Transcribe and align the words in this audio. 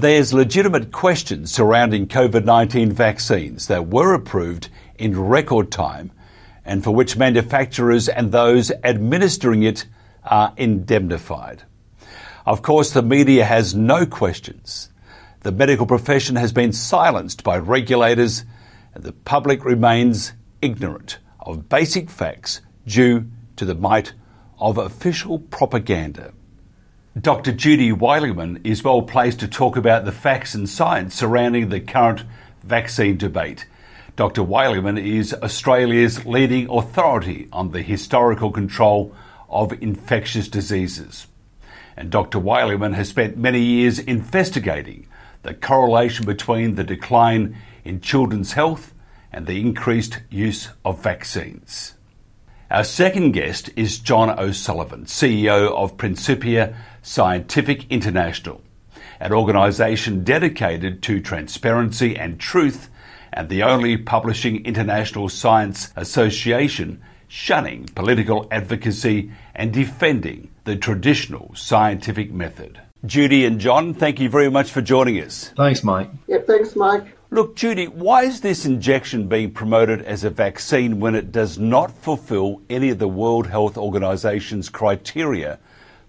There's 0.00 0.32
legitimate 0.32 0.92
questions 0.92 1.52
surrounding 1.52 2.06
COVID 2.06 2.46
19 2.46 2.90
vaccines 2.90 3.66
that 3.66 3.88
were 3.88 4.14
approved 4.14 4.70
in 4.98 5.20
record 5.20 5.70
time 5.70 6.10
and 6.64 6.82
for 6.82 6.92
which 6.92 7.18
manufacturers 7.18 8.08
and 8.08 8.32
those 8.32 8.72
administering 8.82 9.62
it 9.62 9.84
are 10.24 10.54
indemnified. 10.56 11.64
Of 12.46 12.62
course, 12.62 12.92
the 12.92 13.02
media 13.02 13.44
has 13.44 13.74
no 13.74 14.06
questions. 14.06 14.88
The 15.40 15.52
medical 15.52 15.84
profession 15.84 16.36
has 16.36 16.50
been 16.50 16.72
silenced 16.72 17.44
by 17.44 17.58
regulators 17.58 18.46
and 18.94 19.04
the 19.04 19.12
public 19.12 19.66
remains 19.66 20.32
ignorant 20.62 21.18
of 21.40 21.68
basic 21.68 22.08
facts 22.08 22.62
due 22.86 23.26
to 23.56 23.66
the 23.66 23.74
might 23.74 24.14
of 24.58 24.78
official 24.78 25.40
propaganda. 25.40 26.32
Dr. 27.18 27.50
Judy 27.50 27.90
Wilyman 27.90 28.64
is 28.64 28.84
well 28.84 29.02
placed 29.02 29.40
to 29.40 29.48
talk 29.48 29.76
about 29.76 30.04
the 30.04 30.12
facts 30.12 30.54
and 30.54 30.68
science 30.68 31.12
surrounding 31.12 31.68
the 31.68 31.80
current 31.80 32.22
vaccine 32.62 33.16
debate. 33.16 33.66
Dr. 34.14 34.42
Wilyman 34.42 34.96
is 34.96 35.34
Australia's 35.34 36.24
leading 36.24 36.70
authority 36.70 37.48
on 37.52 37.72
the 37.72 37.82
historical 37.82 38.52
control 38.52 39.12
of 39.48 39.72
infectious 39.82 40.46
diseases. 40.46 41.26
And 41.96 42.12
Dr. 42.12 42.38
Wilyman 42.38 42.94
has 42.94 43.08
spent 43.08 43.36
many 43.36 43.60
years 43.60 43.98
investigating 43.98 45.08
the 45.42 45.54
correlation 45.54 46.24
between 46.24 46.76
the 46.76 46.84
decline 46.84 47.56
in 47.82 48.00
children's 48.00 48.52
health 48.52 48.94
and 49.32 49.48
the 49.48 49.60
increased 49.60 50.20
use 50.30 50.68
of 50.84 51.02
vaccines. 51.02 51.94
Our 52.70 52.84
second 52.84 53.32
guest 53.32 53.70
is 53.74 53.98
John 53.98 54.30
O'Sullivan, 54.38 55.06
CEO 55.06 55.72
of 55.72 55.96
Principia 55.96 56.76
Scientific 57.02 57.90
International, 57.90 58.62
an 59.18 59.32
organisation 59.32 60.22
dedicated 60.22 61.02
to 61.02 61.20
transparency 61.20 62.16
and 62.16 62.38
truth 62.38 62.88
and 63.32 63.48
the 63.48 63.64
only 63.64 63.96
publishing 63.96 64.64
international 64.64 65.28
science 65.28 65.92
association 65.96 67.02
shunning 67.26 67.86
political 67.86 68.46
advocacy 68.52 69.32
and 69.56 69.72
defending 69.72 70.48
the 70.62 70.76
traditional 70.76 71.52
scientific 71.56 72.32
method. 72.32 72.80
Judy 73.04 73.46
and 73.46 73.58
John, 73.58 73.94
thank 73.94 74.20
you 74.20 74.28
very 74.28 74.48
much 74.48 74.70
for 74.70 74.80
joining 74.80 75.20
us. 75.20 75.52
Thanks, 75.56 75.82
Mike. 75.82 76.08
Yeah, 76.28 76.38
thanks, 76.46 76.76
Mike. 76.76 77.16
Look, 77.32 77.54
Judy, 77.54 77.86
why 77.86 78.24
is 78.24 78.40
this 78.40 78.66
injection 78.66 79.28
being 79.28 79.52
promoted 79.52 80.02
as 80.02 80.24
a 80.24 80.30
vaccine 80.30 80.98
when 80.98 81.14
it 81.14 81.30
does 81.30 81.60
not 81.60 81.96
fulfill 81.96 82.60
any 82.68 82.90
of 82.90 82.98
the 82.98 83.06
World 83.06 83.46
Health 83.46 83.78
Organization's 83.78 84.68
criteria 84.68 85.60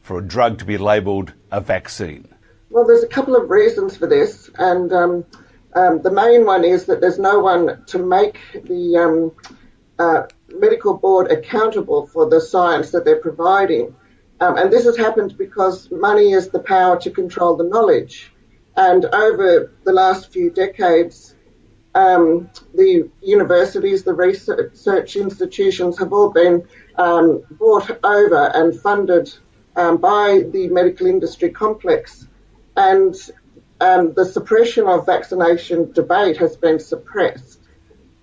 for 0.02 0.17
a 0.17 0.28
drug 0.28 0.58
to 0.58 0.66
be 0.66 0.80
labelled 0.80 1.33
a 1.52 1.61
vaccine? 1.61 2.28
Well, 2.72 2.88
there's 2.88 3.03
a 3.03 3.08
couple 3.08 3.36
of 3.36 3.52
reasons 3.52 3.95
for 3.95 4.08
this, 4.08 4.50
and 4.58 4.91
um, 4.91 5.25
um, 5.75 6.02
the 6.02 6.09
main 6.09 6.44
one 6.44 6.63
is 6.63 6.86
that 6.86 7.02
there's 7.02 7.19
no 7.19 7.38
one 7.38 7.85
to 7.85 8.00
make 8.00 8.39
the 8.53 8.97
um, 8.97 9.31
uh, 10.00 10.23
medical 10.50 10.97
board 10.97 11.31
accountable 11.31 12.08
for 12.08 12.28
the 12.31 12.41
science 12.41 12.89
that 12.94 13.06
they're 13.06 13.22
providing. 13.22 13.94
Um, 14.39 14.58
and 14.58 14.73
this 14.73 14.85
has 14.85 14.97
happened 14.97 15.38
because 15.38 15.91
money 15.91 16.31
is 16.31 16.50
the 16.50 16.61
power 16.61 17.00
to 17.02 17.11
control 17.11 17.58
the 17.58 17.63
knowledge. 17.63 18.30
And 18.75 19.05
over 19.05 19.72
the 19.83 19.94
last 19.94 20.31
few 20.31 20.50
decades, 20.50 21.36
um, 21.94 22.50
the 22.73 23.09
universities, 23.22 24.03
the 24.03 24.13
research 24.13 25.16
institutions 25.16 25.97
have 26.00 26.13
all 26.13 26.30
been 26.31 26.67
um, 26.95 27.44
bought 27.52 28.00
over 28.03 28.52
and 28.53 28.80
funded 28.80 29.33
um, 29.75 29.97
by 29.97 30.44
the 30.51 30.68
medical 30.69 31.07
industry 31.07 31.50
complex. 31.50 32.28
And 32.78 33.16
um, 33.81 34.13
the 34.13 34.25
suppression 34.25 34.88
of 34.88 35.06
vaccination 35.06 35.91
debate 35.91 36.38
has 36.38 36.56
been 36.56 36.79
suppressed. 36.79 37.59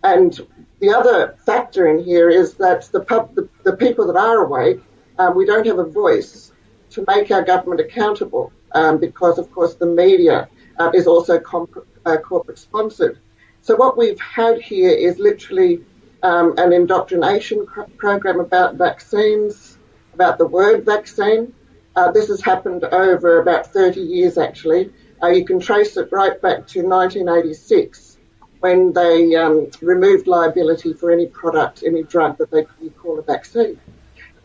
And 0.02 0.38
the 0.80 0.94
other 0.94 1.36
factor 1.44 1.86
in 1.88 2.04
here 2.04 2.30
is 2.30 2.54
that 2.54 2.84
the, 2.92 3.00
pub, 3.00 3.34
the, 3.34 3.48
the 3.64 3.76
people 3.76 4.06
that 4.06 4.16
are 4.16 4.44
awake, 4.44 4.80
um, 5.18 5.36
we 5.36 5.44
don't 5.44 5.66
have 5.66 5.78
a 5.78 5.84
voice 5.84 6.52
to 6.90 7.04
make 7.06 7.30
our 7.30 7.42
government 7.42 7.80
accountable 7.80 8.52
um, 8.72 8.98
because, 8.98 9.38
of 9.38 9.50
course, 9.52 9.74
the 9.74 9.86
media 9.86 10.48
uh, 10.78 10.90
is 10.94 11.06
also 11.06 11.38
comp- 11.38 11.86
uh, 12.04 12.16
corporate 12.16 12.58
sponsored. 12.58 13.18
So 13.62 13.76
what 13.76 13.98
we've 13.98 14.20
had 14.20 14.60
here 14.60 14.90
is 14.90 15.18
literally 15.18 15.84
um, 16.22 16.54
an 16.58 16.72
indoctrination 16.72 17.66
cr- 17.66 17.82
program 17.96 18.40
about 18.40 18.76
vaccines, 18.76 19.78
about 20.14 20.38
the 20.38 20.46
word 20.46 20.84
vaccine. 20.84 21.54
Uh, 21.96 22.10
this 22.12 22.28
has 22.28 22.40
happened 22.40 22.84
over 22.84 23.40
about 23.40 23.72
30 23.72 24.00
years, 24.00 24.38
actually. 24.38 24.90
Uh, 25.22 25.28
you 25.28 25.44
can 25.44 25.58
trace 25.58 25.96
it 25.96 26.08
right 26.12 26.40
back 26.40 26.66
to 26.68 26.82
1986 26.82 28.18
when 28.60 28.92
they 28.92 29.34
um, 29.36 29.68
removed 29.80 30.26
liability 30.26 30.92
for 30.92 31.10
any 31.10 31.26
product, 31.26 31.82
any 31.84 32.02
drug 32.02 32.38
that 32.38 32.50
they 32.50 32.64
could 32.64 32.96
call 32.96 33.18
a 33.18 33.22
vaccine. 33.22 33.80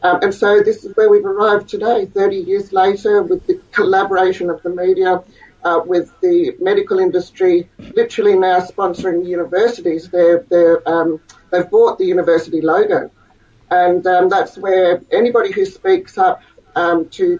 Um, 0.04 0.20
and 0.22 0.34
so 0.34 0.62
this 0.62 0.84
is 0.84 0.96
where 0.96 1.10
we've 1.10 1.26
arrived 1.26 1.70
today, 1.70 2.06
30 2.06 2.36
years 2.36 2.74
later, 2.74 3.24
with 3.24 3.48
the 3.48 3.62
collaboration 3.72 4.50
of 4.50 4.62
the 4.62 4.70
media, 4.70 5.24
uh, 5.64 5.80
with 5.86 6.12
the 6.20 6.56
medical 6.60 7.00
industry, 7.00 7.70
literally 7.96 8.38
now 8.38 8.60
sponsoring 8.60 9.26
universities. 9.26 10.10
They're, 10.10 10.46
they're, 10.50 10.88
um, 10.88 11.22
they've 11.52 11.70
bought 11.70 12.00
the 12.00 12.06
university 12.06 12.60
logo. 12.60 13.12
And 13.72 14.06
um, 14.06 14.28
that's 14.28 14.58
where 14.58 15.02
anybody 15.10 15.54
who 15.54 15.66
speaks 15.66 16.18
up 16.18 16.42
um, 16.76 17.08
to 17.10 17.40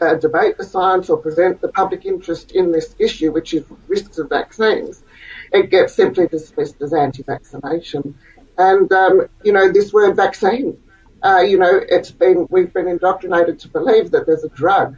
uh, 0.00 0.14
debate 0.14 0.56
the 0.56 0.64
science 0.64 1.10
or 1.10 1.16
present 1.16 1.60
the 1.60 1.68
public 1.68 2.06
interest 2.06 2.52
in 2.52 2.70
this 2.70 2.94
issue, 3.00 3.32
which 3.32 3.52
is 3.54 3.64
risks 3.88 4.18
of 4.18 4.28
vaccines, 4.28 5.02
it 5.52 5.70
gets 5.70 5.94
simply 5.94 6.28
dismissed 6.28 6.80
as 6.80 6.94
anti-vaccination. 6.94 8.16
And, 8.56 8.92
um, 8.92 9.26
you 9.42 9.52
know, 9.52 9.72
this 9.72 9.92
word 9.92 10.14
vaccine, 10.14 10.78
uh, 11.22 11.40
you 11.40 11.58
know, 11.58 11.80
it's 11.88 12.10
been, 12.10 12.46
we've 12.50 12.72
been 12.72 12.88
indoctrinated 12.88 13.58
to 13.60 13.68
believe 13.68 14.10
that 14.12 14.26
there's 14.26 14.44
a 14.44 14.48
drug 14.48 14.96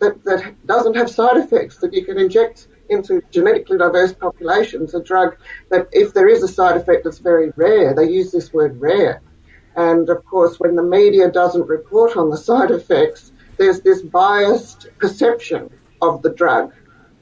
that, 0.00 0.22
that 0.24 0.66
doesn't 0.66 0.94
have 0.94 1.10
side 1.10 1.36
effects 1.36 1.78
that 1.78 1.92
you 1.92 2.04
can 2.04 2.18
inject 2.18 2.68
into 2.88 3.22
genetically 3.30 3.78
diverse 3.78 4.12
populations, 4.12 4.94
a 4.94 5.02
drug 5.02 5.36
that 5.70 5.88
if 5.92 6.14
there 6.14 6.28
is 6.28 6.42
a 6.42 6.48
side 6.48 6.76
effect 6.76 7.04
that's 7.04 7.18
very 7.18 7.52
rare, 7.56 7.94
they 7.94 8.08
use 8.08 8.30
this 8.30 8.52
word 8.52 8.80
rare. 8.80 9.22
And 9.74 10.08
of 10.08 10.24
course, 10.24 10.58
when 10.58 10.76
the 10.76 10.82
media 10.82 11.30
doesn't 11.30 11.66
report 11.66 12.16
on 12.16 12.30
the 12.30 12.36
side 12.36 12.70
effects, 12.70 13.32
there's 13.56 13.80
this 13.80 14.02
biased 14.02 14.88
perception 14.98 15.70
of 16.00 16.22
the 16.22 16.30
drug. 16.30 16.72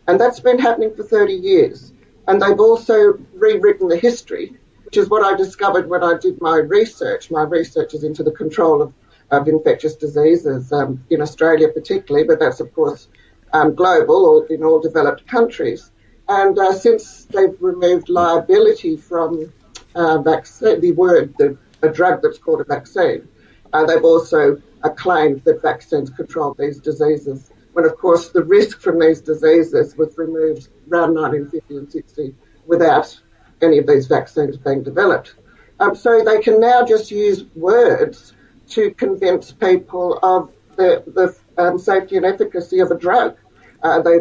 And 0.06 0.20
that's 0.20 0.40
been 0.40 0.58
happening 0.58 0.94
for 0.94 1.02
30 1.02 1.32
years. 1.32 1.92
And 2.28 2.40
they've 2.40 2.60
also 2.60 3.18
rewritten 3.34 3.88
the 3.88 3.96
history, 3.96 4.56
which 4.94 5.02
is 5.02 5.10
what 5.10 5.24
I 5.24 5.36
discovered 5.36 5.90
when 5.90 6.04
I 6.04 6.16
did 6.16 6.40
my 6.40 6.58
research. 6.58 7.28
My 7.28 7.42
research 7.42 7.94
is 7.94 8.04
into 8.04 8.22
the 8.22 8.30
control 8.30 8.80
of, 8.80 8.94
of 9.32 9.48
infectious 9.48 9.96
diseases 9.96 10.72
um, 10.72 11.04
in 11.10 11.20
Australia, 11.20 11.66
particularly, 11.68 12.24
but 12.24 12.38
that's, 12.38 12.60
of 12.60 12.72
course, 12.72 13.08
um, 13.52 13.74
global 13.74 14.24
or 14.24 14.46
in 14.46 14.62
all 14.62 14.80
developed 14.80 15.26
countries. 15.26 15.90
And 16.28 16.56
uh, 16.56 16.72
since 16.72 17.24
they've 17.24 17.60
removed 17.60 18.08
liability 18.08 18.96
from 18.96 19.52
uh, 19.96 20.22
vaccine, 20.22 20.80
the 20.80 20.92
word, 20.92 21.34
the, 21.38 21.58
a 21.82 21.88
drug 21.88 22.22
that's 22.22 22.38
called 22.38 22.60
a 22.60 22.64
vaccine, 22.64 23.26
uh, 23.72 23.84
they've 23.86 24.04
also 24.04 24.62
claimed 24.94 25.42
that 25.42 25.60
vaccines 25.60 26.08
control 26.10 26.54
these 26.56 26.78
diseases, 26.78 27.50
when 27.72 27.84
of 27.84 27.98
course 27.98 28.28
the 28.28 28.44
risk 28.44 28.80
from 28.80 29.00
these 29.00 29.20
diseases 29.20 29.96
was 29.96 30.16
removed 30.16 30.68
around 30.88 31.14
1950 31.14 31.78
and 31.78 31.90
60 31.90 32.34
without 32.66 33.20
any 33.64 33.78
of 33.78 33.86
these 33.86 34.06
vaccines 34.06 34.56
being 34.56 34.82
developed. 34.82 35.34
Um, 35.80 35.94
so 35.94 36.22
they 36.24 36.40
can 36.40 36.60
now 36.60 36.84
just 36.84 37.10
use 37.10 37.44
words 37.56 38.34
to 38.70 38.92
convince 38.92 39.52
people 39.52 40.18
of 40.22 40.50
the, 40.76 41.02
the 41.06 41.62
um, 41.62 41.78
safety 41.78 42.16
and 42.16 42.24
efficacy 42.24 42.80
of 42.80 42.90
a 42.90 42.98
drug. 42.98 43.36
Uh, 43.82 44.00
they 44.02 44.20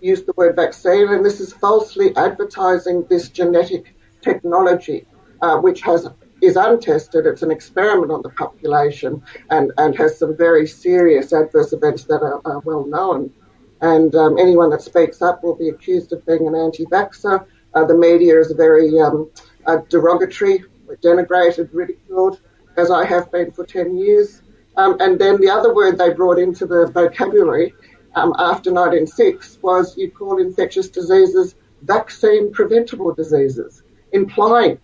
use 0.00 0.22
the 0.24 0.32
word 0.36 0.56
vaccine, 0.56 1.08
and 1.08 1.24
this 1.24 1.40
is 1.40 1.52
falsely 1.52 2.14
advertising 2.16 3.06
this 3.08 3.28
genetic 3.28 3.94
technology, 4.20 5.06
uh, 5.40 5.56
which 5.58 5.80
has 5.82 6.08
is 6.42 6.56
untested. 6.56 7.24
It's 7.24 7.42
an 7.42 7.52
experiment 7.52 8.10
on 8.10 8.22
the 8.22 8.30
population 8.30 9.22
and, 9.48 9.72
and 9.78 9.96
has 9.96 10.18
some 10.18 10.36
very 10.36 10.66
serious 10.66 11.32
adverse 11.32 11.72
events 11.72 12.04
that 12.04 12.20
are, 12.20 12.40
are 12.44 12.58
well 12.60 12.84
known. 12.84 13.32
And 13.80 14.14
um, 14.16 14.38
anyone 14.38 14.70
that 14.70 14.82
speaks 14.82 15.22
up 15.22 15.42
will 15.44 15.54
be 15.54 15.68
accused 15.68 16.12
of 16.12 16.26
being 16.26 16.46
an 16.48 16.56
anti-vaxxer. 16.56 17.46
Uh, 17.74 17.84
the 17.84 17.96
media 17.96 18.38
is 18.38 18.52
very 18.52 18.98
um, 19.00 19.30
uh, 19.66 19.78
derogatory, 19.88 20.64
denigrated, 21.02 21.70
ridiculed, 21.72 22.40
as 22.76 22.90
I 22.90 23.04
have 23.04 23.30
been 23.30 23.52
for 23.52 23.64
10 23.64 23.96
years. 23.96 24.42
Um, 24.76 24.96
and 25.00 25.18
then 25.18 25.40
the 25.40 25.50
other 25.50 25.74
word 25.74 25.98
they 25.98 26.12
brought 26.12 26.38
into 26.38 26.66
the 26.66 26.86
vocabulary 26.86 27.74
um, 28.14 28.34
after 28.38 28.72
1906 28.72 29.58
was 29.62 29.96
you 29.96 30.10
call 30.10 30.40
infectious 30.40 30.88
diseases 30.88 31.54
vaccine 31.82 32.52
preventable 32.52 33.14
diseases, 33.14 33.82
implying 34.12 34.78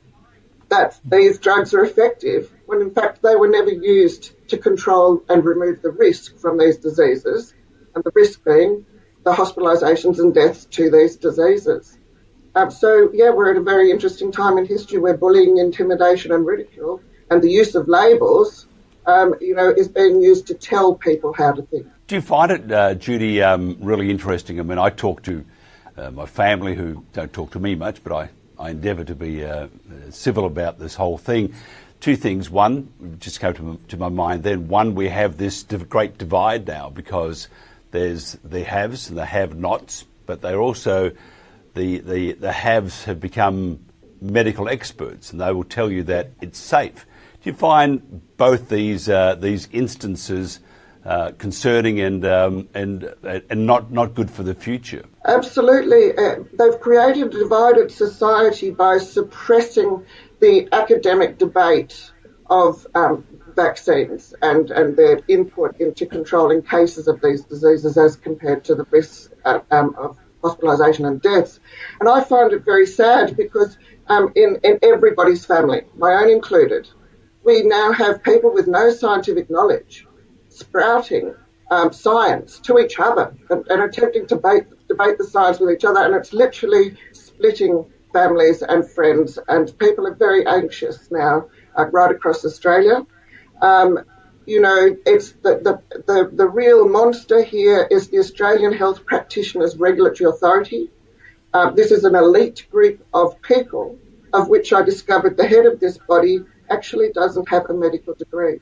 that 0.69 0.99
these 1.05 1.39
drugs 1.39 1.73
are 1.73 1.85
effective 1.85 2.53
when 2.67 2.83
in 2.83 2.91
fact 2.91 3.23
they 3.23 3.37
were 3.37 3.49
never 3.49 3.71
used 3.71 4.33
to 4.49 4.59
control 4.59 5.23
and 5.29 5.45
remove 5.45 5.81
the 5.81 5.91
risk 5.91 6.39
from 6.39 6.59
these 6.59 6.79
diseases. 6.79 7.55
And 7.95 8.05
the 8.05 8.13
risk 8.15 8.45
being 8.45 8.85
the 9.25 9.33
hospitalizations 9.33 10.19
and 10.19 10.35
deaths 10.35 10.67
to 10.67 10.91
these 10.91 11.17
diseases. 11.17 11.98
Um, 12.59 12.73
so, 12.73 13.09
yeah, 13.13 13.31
we're 13.31 13.53
at 13.53 13.57
a 13.57 13.63
very 13.63 13.93
interesting 13.93 14.33
time 14.33 14.59
in 14.59 14.67
history 14.67 14.99
where 14.99 15.17
bullying, 15.17 15.59
intimidation, 15.59 16.33
and 16.33 16.45
ridicule 16.45 17.01
and 17.31 17.41
the 17.41 17.49
use 17.49 17.77
of 17.77 17.87
labels, 17.87 18.67
um, 19.07 19.37
you 19.41 19.55
know, 19.55 19.71
is 19.71 19.87
being 19.87 20.21
used 20.21 20.49
to 20.49 20.55
tell 20.55 20.97
people 20.97 21.33
how 21.33 21.53
to 21.53 21.63
think. 21.63 21.87
Do 22.09 22.17
you 22.17 22.21
find 22.21 22.51
it, 22.51 22.73
uh, 22.73 22.95
Judy, 22.95 23.43
um, 23.43 23.77
really 23.81 24.11
interesting? 24.11 24.59
I 24.59 24.65
mean, 24.65 24.79
I 24.79 24.91
talk 24.91 25.23
to 25.25 25.45
uh, 25.97 26.11
my 26.11 26.27
family 26.27 26.75
who 26.75 27.05
don't 27.13 27.33
talk 27.33 27.53
to 27.53 27.61
me 27.61 27.77
much, 27.77 28.03
but 28.03 28.13
I, 28.13 28.29
I 28.59 28.71
endeavour 28.71 29.05
to 29.05 29.15
be 29.15 29.45
uh, 29.45 29.69
civil 30.11 30.45
about 30.45 30.81
this 30.81 30.97
whole 30.97 31.17
thing. 31.17 31.55
Two 32.01 32.17
things. 32.17 32.51
One, 32.51 33.17
just 33.21 33.39
came 33.39 33.55
to, 33.55 33.81
to 33.87 33.97
my 33.97 34.09
mind 34.09 34.43
then. 34.43 34.67
One, 34.67 34.97
we 34.97 35.11
have 35.11 35.37
this 35.37 35.63
great 35.63 36.19
divide 36.19 36.67
now 36.67 36.91
because 36.91 37.47
there's 37.93 38.33
the 38.43 38.65
haves 38.65 39.11
and 39.11 39.17
the 39.17 39.27
have-nots, 39.27 40.07
but 40.27 40.41
they're 40.41 40.61
also 40.61 41.13
the, 41.79 41.99
the, 41.99 42.33
the 42.33 42.53
haves 42.53 43.05
have 43.05 43.21
become 43.21 43.79
medical 44.21 44.69
experts 44.69 45.31
and 45.31 45.41
they 45.41 45.53
will 45.53 45.65
tell 45.65 45.91
you 45.91 46.03
that 46.03 46.31
it's 46.41 46.59
safe. 46.59 47.07
Do 47.43 47.51
you 47.51 47.57
find 47.57 48.21
both 48.37 48.69
these 48.69 49.09
uh, 49.09 49.37
these 49.37 49.69
instances 49.71 50.59
uh, 51.05 51.31
concerning 51.39 52.01
and 52.01 52.27
um, 52.27 52.69
and 52.75 53.15
and 53.23 53.65
not 53.65 53.93
not 53.93 54.15
good 54.15 54.29
for 54.29 54.43
the 54.43 54.55
future? 54.55 55.05
Absolutely, 55.25 56.19
uh, 56.19 56.43
they've 56.59 56.81
created 56.81 57.29
a 57.29 57.39
divided 57.39 57.93
society 57.93 58.73
by 58.73 58.99
suppressing 58.99 60.05
the 60.41 60.69
academic 60.73 61.39
debate 61.39 62.11
of 62.51 62.85
um, 62.97 63.25
vaccines 63.55 64.35
and, 64.43 64.71
and 64.71 64.97
their 64.97 65.21
input 65.29 65.81
into 65.81 66.07
controlling 66.07 66.63
cases 66.63 67.07
of 67.09 67.21
these 67.21 67.43
diseases 67.45 67.97
as 67.99 68.17
compared 68.17 68.65
to 68.65 68.75
the 68.75 68.85
risks 68.91 69.29
uh, 69.45 69.61
um, 69.71 69.95
of 69.99 70.17
hospitalisation 70.43 71.07
and 71.07 71.21
deaths. 71.21 71.61
And 72.01 72.09
I 72.09 72.23
find 72.23 72.53
it 72.53 72.65
very 72.65 72.87
sad 72.87 73.37
because 73.37 73.77
um, 74.09 74.33
in, 74.35 74.59
in 74.65 74.79
everybody's 74.83 75.45
family, 75.45 75.83
my 75.97 76.15
own 76.15 76.31
included, 76.31 76.89
we 77.45 77.63
now 77.63 77.93
have 77.93 78.23
people 78.23 78.53
with 78.53 78.67
no 78.67 78.91
scientific 78.91 79.51
knowledge 79.51 80.07
sprouting 80.49 81.35
um, 81.71 81.93
science 81.93 82.59
to 82.61 82.79
each 82.79 82.99
other 82.99 83.35
and, 83.51 83.67
and 83.69 83.83
attempting 83.83 84.27
to 84.27 84.37
debate, 84.37 84.65
debate 84.89 85.19
the 85.19 85.25
science 85.25 85.61
with 85.61 85.71
each 85.71 85.85
other. 85.85 86.01
And 86.01 86.15
it's 86.15 86.33
literally 86.33 86.97
splitting 87.13 87.85
families 88.13 88.63
and 88.63 88.89
friends. 88.89 89.39
And 89.49 89.77
people 89.79 90.07
are 90.07 90.15
very 90.15 90.47
anxious 90.47 91.11
now 91.11 91.49
uh, 91.77 91.87
right 91.87 92.11
across 92.11 92.45
Australia. 92.45 93.07
Um, 93.61 94.01
you 94.49 94.63
know, 94.63 94.97
it's 95.05 95.33
the, 95.33 95.61
the, 95.63 96.03
the, 96.07 96.31
the, 96.33 96.49
real 96.49 96.89
monster 96.89 97.43
here 97.43 97.87
is 97.91 98.09
the 98.09 98.19
Australian 98.19 98.73
Health 98.73 99.05
Practitioners 99.05 99.77
Regulatory 99.77 100.31
Authority. 100.31 100.91
Uh, 101.53 101.71
this 101.71 101.91
is 101.93 102.05
an 102.05 102.15
elite 102.15 102.67
group 102.71 103.07
of 103.13 103.41
people, 103.43 103.99
of 104.33 104.49
which 104.49 104.73
I 104.73 104.81
discovered 104.83 105.37
the 105.37 105.47
head 105.47 105.67
of 105.67 105.81
this 105.81 105.99
body 105.99 106.41
actually 106.71 107.13
doesn't 107.13 107.47
have 107.51 107.69
a 107.69 107.75
medical 107.75 108.15
degree. 108.15 108.61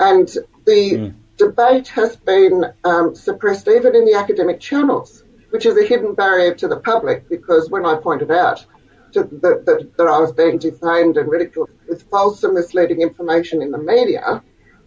And 0.00 0.26
the 0.64 0.92
mm. 0.92 1.14
debate 1.36 1.86
has 1.88 2.16
been 2.16 2.64
um, 2.82 3.14
suppressed 3.14 3.68
even 3.68 3.94
in 3.94 4.04
the 4.06 4.14
academic 4.14 4.58
channels, 4.58 5.22
which 5.50 5.64
is 5.64 5.78
a 5.78 5.84
hidden 5.84 6.14
barrier 6.14 6.56
to 6.56 6.66
the 6.66 6.80
public 6.80 7.28
because 7.28 7.70
when 7.70 7.86
I 7.86 7.94
pointed 7.94 8.32
out 8.32 8.66
that, 9.12 9.30
that, 9.42 9.92
that 9.96 10.06
I 10.08 10.18
was 10.18 10.32
being 10.32 10.58
defamed 10.58 11.18
and 11.18 11.30
ridiculed 11.30 11.70
with 11.88 12.02
false 12.10 12.42
and 12.42 12.54
misleading 12.54 13.00
information 13.00 13.62
in 13.62 13.70
the 13.70 13.78
media, 13.78 14.42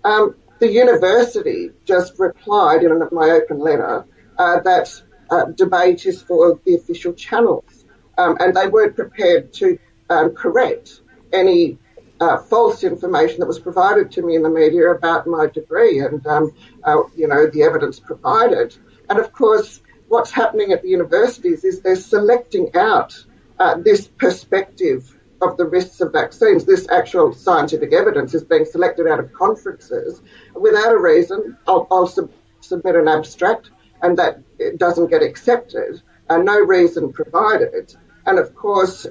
um, 0.07 0.36
the 0.59 0.71
university 0.71 1.71
just 1.86 2.18
replied 2.18 2.83
in 2.83 2.98
my 3.12 3.30
open 3.30 3.59
letter 3.59 4.06
uh, 4.38 4.59
that 4.62 5.01
uh, 5.30 5.45
debate 5.45 6.06
is 6.06 6.21
for 6.21 6.59
the 6.65 6.75
official 6.75 7.13
channels, 7.13 7.86
um, 8.18 8.38
and 8.39 8.56
they 8.56 8.68
weren't 8.68 8.95
prepared 8.95 9.51
to 9.54 9.77
um, 10.09 10.33
correct 10.33 11.01
any 11.33 11.77
uh, 12.21 12.38
false 12.38 12.83
information 12.86 13.42
that 13.42 13.48
was 13.48 13.59
provided 13.59 14.12
to 14.12 14.21
me 14.21 14.36
in 14.36 14.44
the 14.44 14.50
media 14.50 14.89
about 14.89 15.27
my 15.27 15.45
degree 15.48 16.00
and 16.00 16.25
um, 16.25 16.54
uh, 16.86 17.01
you 17.15 17.27
know 17.27 17.48
the 17.48 17.63
evidence 17.63 18.00
provided. 18.00 18.75
And 19.09 19.19
of 19.19 19.33
course, 19.33 19.81
what's 20.07 20.31
happening 20.31 20.71
at 20.71 20.83
the 20.83 20.89
universities 20.89 21.65
is 21.65 21.81
they're 21.81 21.98
selecting 21.98 22.75
out 22.75 23.13
uh, 23.59 23.75
this 23.75 24.07
perspective 24.07 25.17
of 25.42 25.57
the 25.57 25.66
risks 25.66 26.01
of 26.01 26.12
vaccines, 26.12 26.66
this 26.66 26.88
actual 26.89 27.34
scientific 27.34 27.94
evidence 27.94 28.34
is 28.34 28.44
being 28.44 28.66
selected 28.66 29.07
out 29.07 29.19
of 29.19 29.31
conferences 29.34 30.22
without 30.56 30.94
a 30.94 30.98
reason. 30.98 31.57
I'll, 31.68 31.88
I'll 31.92 32.07
sub- 32.07 32.31
submit 32.62 32.95
an 32.95 33.07
abstract 33.07 33.69
and 34.01 34.18
that 34.18 34.42
doesn't 34.78 35.10
get 35.10 35.24
accepted, 35.24 36.01
and 36.30 36.45
no 36.45 36.60
reason 36.60 37.13
provided. 37.13 37.95
And 38.25 38.39
of 38.39 38.56
course, 38.56 39.07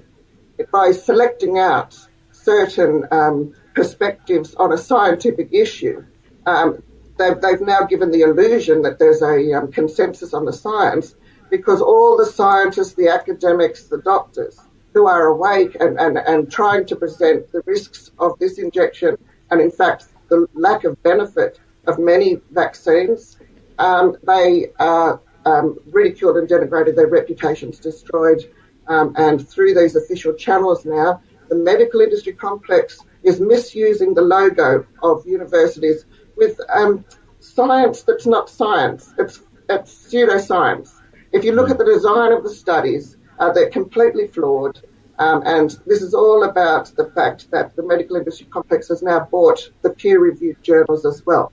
by 0.73 0.93
selecting 0.93 1.59
out 1.59 1.97
certain 2.33 3.05
um, 3.11 3.55
perspectives 3.75 4.55
on 4.55 4.73
a 4.73 4.79
scientific 4.79 5.53
issue, 5.53 6.05
um, 6.45 6.83
they've, 7.19 7.41
they've, 7.41 7.61
now 7.61 7.85
given 7.85 8.11
the 8.11 8.23
illusion 8.23 8.83
that 8.83 8.99
there's 8.99 9.23
a 9.23 9.53
um, 9.55 9.73
consensus 9.73 10.35
on 10.35 10.45
the 10.45 10.53
science 10.53 11.15
because 11.51 11.81
all 11.81 12.17
the 12.17 12.27
scientists, 12.27 12.95
the 12.95 13.09
academics, 13.09 13.85
the 13.85 13.99
doctors 13.99 14.61
who 14.97 15.07
are 15.07 15.27
awake 15.27 15.77
and, 15.79 16.01
and, 16.01 16.17
and 16.17 16.51
trying 16.51 16.87
to 16.87 16.97
present 16.97 17.53
the 17.53 17.61
risks 17.67 18.13
of 18.19 18.39
this 18.39 18.59
injection 18.59 19.15
and, 19.51 19.61
in 19.61 19.71
fact, 19.71 20.07
the 20.29 20.47
lack 20.55 20.85
of 20.85 21.03
benefit 21.03 21.61
of 21.87 21.99
many 21.99 22.41
vaccines, 22.51 23.39
um, 23.79 24.17
they 24.27 24.71
are 24.79 25.21
um, 25.45 25.79
ridiculed 25.91 26.39
and 26.39 26.49
denigrated, 26.49 26.97
their 26.97 27.09
reputations 27.09 27.79
destroyed. 27.79 28.41
Um, 28.89 29.13
and 29.19 29.47
through 29.47 29.75
these 29.75 29.97
official 29.97 30.33
channels 30.33 30.87
now, 30.87 31.21
the 31.51 31.57
medical 31.57 32.01
industry 32.01 32.33
complex 32.33 32.99
is 33.23 33.39
misusing 33.39 34.15
the 34.15 34.23
logo 34.23 34.87
of 35.03 35.27
universities 35.27 36.07
with 36.39 36.59
um, 36.73 37.05
science 37.41 38.01
that's 38.01 38.25
not 38.27 38.49
science. 38.49 39.13
It's, 39.19 39.43
it's 39.69 39.93
pseudoscience. 40.11 40.91
If 41.33 41.45
you 41.45 41.53
look 41.53 41.69
at 41.69 41.77
the 41.77 41.85
design 41.85 42.33
of 42.33 42.45
the 42.45 42.55
studies, 42.65 43.19
uh, 43.39 43.53
they're 43.53 43.71
completely 43.71 44.27
flawed. 44.27 44.81
Um, 45.19 45.43
and 45.47 45.71
this 45.87 46.03
is 46.03 46.13
all 46.13 46.45
about 46.45 46.93
the 46.97 47.11
fact 47.11 47.51
that 47.51 47.75
the 47.75 47.83
medical 47.83 48.17
industry 48.17 48.47
complex 48.51 48.89
has 48.89 49.03
now 49.03 49.21
bought 49.21 49.71
the 49.83 49.91
peer-reviewed 49.91 50.63
journals 50.63 51.07
as 51.07 51.25
well. 51.25 51.53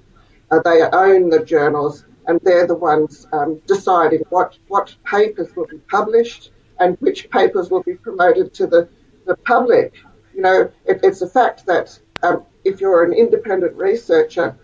Uh, 0.51 0.59
they 0.63 0.81
own 0.81 1.29
the 1.29 1.43
journals, 1.43 2.05
and 2.27 2.39
they're 2.43 2.67
the 2.67 2.75
ones 2.75 3.25
um, 3.31 3.61
deciding 3.67 4.21
what 4.29 4.57
what 4.67 4.95
papers 5.05 5.55
will 5.55 5.67
be 5.67 5.77
published 5.89 6.51
and 6.79 6.97
which 6.99 7.29
papers 7.29 7.69
will 7.69 7.83
be 7.83 7.95
promoted 7.95 8.53
to 8.55 8.67
the, 8.67 8.89
the 9.25 9.35
public. 9.37 9.93
You 10.35 10.41
know, 10.41 10.71
it, 10.85 10.99
it's 11.03 11.21
a 11.21 11.29
fact 11.29 11.65
that 11.67 11.97
um, 12.21 12.43
if 12.63 12.81
you're 12.81 13.03
an 13.03 13.13
independent 13.13 13.75
researcher 13.75 14.57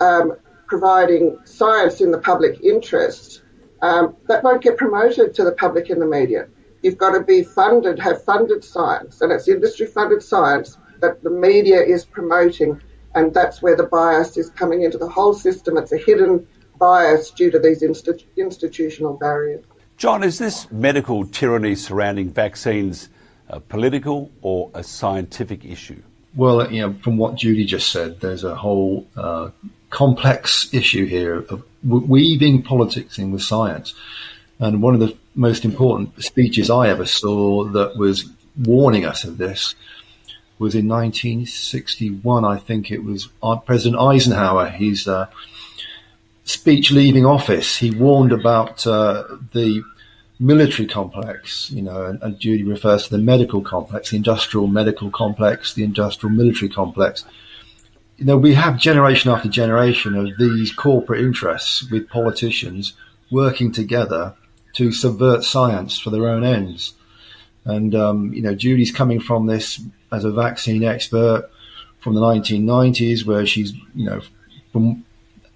um, 0.00 0.36
providing 0.66 1.38
science 1.44 2.00
in 2.00 2.10
the 2.10 2.18
public 2.18 2.60
interest, 2.60 3.42
um, 3.82 4.16
that 4.28 4.42
won't 4.42 4.62
get 4.62 4.76
promoted 4.76 5.34
to 5.34 5.44
the 5.44 5.52
public 5.52 5.90
in 5.90 5.98
the 5.98 6.06
media. 6.06 6.48
You've 6.82 6.98
got 6.98 7.12
to 7.12 7.20
be 7.20 7.42
funded, 7.42 7.98
have 7.98 8.22
funded 8.24 8.64
science, 8.64 9.20
and 9.20 9.32
it's 9.32 9.48
industry 9.48 9.86
funded 9.86 10.22
science 10.22 10.78
that 11.00 11.22
the 11.22 11.30
media 11.30 11.80
is 11.80 12.04
promoting, 12.04 12.80
and 13.14 13.32
that's 13.34 13.62
where 13.62 13.76
the 13.76 13.84
bias 13.84 14.36
is 14.36 14.50
coming 14.50 14.82
into 14.82 14.98
the 14.98 15.08
whole 15.08 15.34
system. 15.34 15.76
It's 15.76 15.92
a 15.92 15.98
hidden 15.98 16.46
bias 16.78 17.30
due 17.30 17.50
to 17.50 17.58
these 17.58 17.82
institu- 17.82 18.24
institutional 18.36 19.14
barriers. 19.14 19.64
John, 19.96 20.22
is 20.22 20.38
this 20.38 20.70
medical 20.70 21.26
tyranny 21.26 21.74
surrounding 21.74 22.30
vaccines 22.30 23.08
a 23.48 23.60
political 23.60 24.30
or 24.42 24.70
a 24.74 24.82
scientific 24.82 25.64
issue? 25.64 26.02
Well, 26.34 26.70
you 26.70 26.82
know, 26.82 26.94
from 27.02 27.16
what 27.16 27.36
Judy 27.36 27.64
just 27.64 27.90
said, 27.90 28.20
there's 28.20 28.44
a 28.44 28.54
whole 28.54 29.06
uh, 29.16 29.50
complex 29.90 30.72
issue 30.74 31.06
here 31.06 31.38
of 31.48 31.64
weaving 31.82 32.62
politics 32.62 33.18
in 33.18 33.30
with 33.30 33.42
science. 33.42 33.94
And 34.58 34.82
one 34.82 34.94
of 34.94 35.00
the 35.00 35.16
most 35.36 35.64
important 35.64 36.22
speeches 36.22 36.70
I 36.70 36.88
ever 36.88 37.06
saw 37.06 37.64
that 37.64 37.96
was 37.96 38.28
warning 38.64 39.04
us 39.04 39.24
of 39.24 39.38
this 39.38 39.74
was 40.58 40.74
in 40.74 40.88
1961. 40.88 42.44
I 42.44 42.56
think 42.56 42.90
it 42.90 43.04
was 43.04 43.28
uh, 43.42 43.56
President 43.56 44.00
Eisenhower. 44.00 44.68
His 44.68 45.06
uh, 45.06 45.26
speech 46.44 46.90
leaving 46.90 47.26
office, 47.26 47.76
he 47.76 47.90
warned 47.90 48.32
about 48.32 48.86
uh, 48.86 49.24
the 49.52 49.82
military 50.40 50.88
complex, 50.88 51.70
you 51.70 51.82
know, 51.82 52.06
and, 52.06 52.22
and 52.22 52.38
Judy 52.38 52.64
refers 52.64 53.04
to 53.04 53.10
the 53.10 53.22
medical 53.22 53.60
complex, 53.60 54.10
the 54.10 54.16
industrial 54.16 54.66
medical 54.66 55.10
complex, 55.10 55.74
the 55.74 55.84
industrial 55.84 56.34
military 56.34 56.70
complex 56.70 57.24
you 58.16 58.24
know, 58.24 58.38
we 58.38 58.54
have 58.54 58.78
generation 58.78 59.30
after 59.30 59.48
generation 59.48 60.14
of 60.14 60.38
these 60.38 60.72
corporate 60.72 61.20
interests 61.20 61.88
with 61.90 62.08
politicians 62.08 62.94
working 63.30 63.72
together 63.72 64.34
to 64.76 64.92
subvert 64.92 65.42
science 65.42 65.98
for 65.98 66.10
their 66.10 66.28
own 66.28 66.44
ends. 66.44 66.94
And, 67.64 67.94
um, 67.94 68.32
you 68.32 68.42
know, 68.42 68.54
Judy's 68.54 68.92
coming 68.92 69.20
from 69.20 69.46
this 69.46 69.80
as 70.12 70.24
a 70.24 70.30
vaccine 70.30 70.84
expert 70.84 71.50
from 71.98 72.14
the 72.14 72.20
1990s, 72.20 73.24
where 73.24 73.44
she's, 73.46 73.72
you 73.94 74.06
know, 74.06 74.20
from 74.72 75.04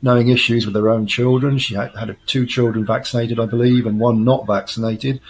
knowing 0.03 0.29
issues 0.29 0.67
with 0.67 0.75
her 0.75 0.89
own 0.89 1.07
children. 1.07 1.59
She 1.59 1.75
had, 1.75 1.95
had 1.95 2.17
two 2.27 2.47
children 2.47 2.87
vaccinated, 2.87 3.39
I 3.39 3.47
believe, 3.47 3.87
and 3.87 4.01
one 4.01 4.25
not 4.25 4.47
vaccinated. 4.47 5.21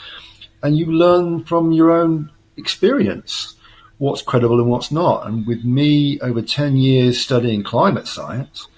And 0.63 0.79
you 0.79 0.87
learn 0.87 1.45
from 1.45 1.73
your 1.73 1.91
own 1.91 2.31
experience 2.57 3.55
what's 3.99 4.23
credible 4.23 4.61
and 4.61 4.71
what's 4.71 4.93
not. 4.93 5.27
And 5.27 5.47
with 5.47 5.65
me 5.65 6.21
over 6.21 6.43
10 6.43 6.77
years 6.77 7.21
studying 7.21 7.63
climate 7.65 8.07
science, 8.07 8.69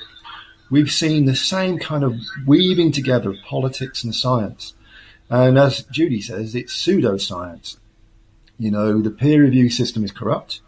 we've 0.70 0.90
seen 0.90 1.26
the 1.26 1.36
same 1.36 1.78
kind 1.78 2.02
of 2.02 2.18
weaving 2.46 2.92
together 2.92 3.30
of 3.30 3.36
politics 3.46 4.02
and 4.02 4.14
science. 4.14 4.74
And 5.32 5.58
as 5.58 5.84
Judy 5.84 6.20
says, 6.20 6.54
it's 6.54 6.76
pseudoscience. 6.76 7.78
You 8.58 8.70
know, 8.70 9.00
the 9.00 9.10
peer 9.10 9.42
review 9.42 9.70
system 9.70 10.04
is 10.04 10.12
corrupt. 10.12 10.60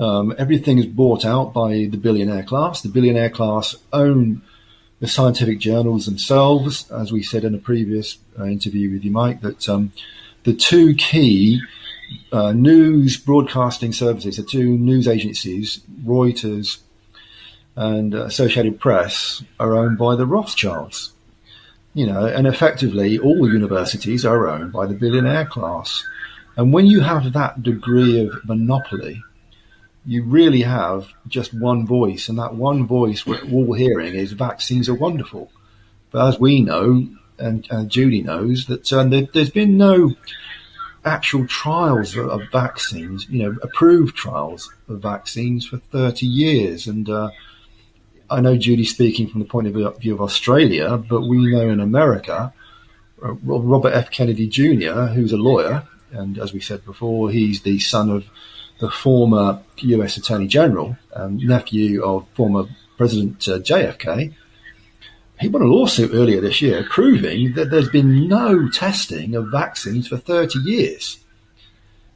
Um, 0.00 0.34
everything 0.36 0.78
is 0.78 0.86
bought 0.86 1.24
out 1.24 1.52
by 1.54 1.86
the 1.88 1.96
billionaire 1.96 2.42
class. 2.42 2.82
The 2.82 2.88
billionaire 2.88 3.30
class 3.30 3.76
own 3.92 4.42
the 4.98 5.06
scientific 5.06 5.60
journals 5.60 6.06
themselves, 6.06 6.90
as 6.90 7.12
we 7.12 7.22
said 7.22 7.44
in 7.44 7.54
a 7.54 7.58
previous 7.58 8.18
uh, 8.36 8.46
interview 8.46 8.90
with 8.90 9.04
you, 9.04 9.12
Mike, 9.12 9.42
that 9.42 9.68
um, 9.68 9.92
the 10.42 10.54
two 10.54 10.94
key 10.96 11.60
uh, 12.32 12.50
news 12.50 13.16
broadcasting 13.16 13.92
services, 13.92 14.38
the 14.38 14.42
two 14.42 14.76
news 14.76 15.06
agencies, 15.06 15.82
Reuters 16.04 16.78
and 17.76 18.12
uh, 18.12 18.24
Associated 18.24 18.80
Press, 18.80 19.44
are 19.60 19.76
owned 19.76 19.98
by 19.98 20.16
the 20.16 20.26
Rothschilds. 20.26 21.13
You 21.94 22.06
know, 22.06 22.26
and 22.26 22.46
effectively, 22.46 23.18
all 23.18 23.50
universities 23.50 24.24
are 24.24 24.48
owned 24.48 24.72
by 24.72 24.86
the 24.86 24.94
billionaire 24.94 25.46
class. 25.46 26.04
And 26.56 26.72
when 26.72 26.86
you 26.86 27.00
have 27.00 27.32
that 27.32 27.62
degree 27.62 28.26
of 28.26 28.44
monopoly, 28.44 29.22
you 30.04 30.24
really 30.24 30.62
have 30.62 31.08
just 31.28 31.54
one 31.54 31.86
voice, 31.86 32.28
and 32.28 32.38
that 32.38 32.54
one 32.54 32.86
voice 32.86 33.24
we're 33.24 33.42
all 33.50 33.72
hearing 33.72 34.14
is 34.14 34.32
vaccines 34.32 34.88
are 34.88 34.94
wonderful. 34.94 35.50
But 36.10 36.28
as 36.28 36.38
we 36.38 36.62
know, 36.62 37.08
and, 37.38 37.66
Judy 37.90 38.22
knows, 38.22 38.66
that 38.66 38.92
um, 38.92 39.10
there, 39.10 39.26
has 39.34 39.50
been 39.50 39.76
no 39.76 40.14
actual 41.04 41.46
trials 41.46 42.16
of, 42.16 42.28
of, 42.28 42.42
vaccines, 42.50 43.28
you 43.28 43.42
know, 43.42 43.56
approved 43.62 44.16
trials 44.16 44.72
of 44.88 45.00
vaccines 45.00 45.66
for 45.66 45.78
30 45.78 46.26
years. 46.26 46.86
And 46.86 47.08
uh, 47.08 47.30
I 48.30 48.40
know 48.40 48.56
Judy 48.56 48.84
speaking 48.84 49.28
from 49.28 49.40
the 49.40 49.46
point 49.46 49.66
of 49.66 49.98
view 49.98 50.14
of 50.14 50.20
Australia, 50.20 50.96
but 50.96 51.22
we 51.22 51.52
know 51.52 51.68
in 51.68 51.80
America, 51.80 52.52
uh, 53.22 53.32
Robert 53.32 53.92
F. 53.94 54.10
Kennedy 54.10 54.48
Jr., 54.48 55.12
who's 55.12 55.32
a 55.32 55.36
lawyer, 55.36 55.86
and 56.10 56.38
as 56.38 56.52
we 56.52 56.60
said 56.60 56.84
before, 56.84 57.30
he's 57.30 57.62
the 57.62 57.78
son 57.78 58.10
of 58.10 58.24
the 58.80 58.90
former 58.90 59.62
US 59.76 60.16
Attorney 60.16 60.46
General, 60.46 60.96
nephew 61.30 62.02
of 62.02 62.26
former 62.34 62.66
President 62.96 63.48
uh, 63.48 63.58
JFK, 63.58 64.34
he 65.40 65.48
won 65.48 65.62
a 65.62 65.66
lawsuit 65.66 66.12
earlier 66.14 66.40
this 66.40 66.62
year 66.62 66.86
proving 66.88 67.54
that 67.54 67.70
there's 67.70 67.88
been 67.88 68.28
no 68.28 68.68
testing 68.68 69.34
of 69.34 69.50
vaccines 69.50 70.06
for 70.08 70.16
30 70.16 70.60
years. 70.60 71.18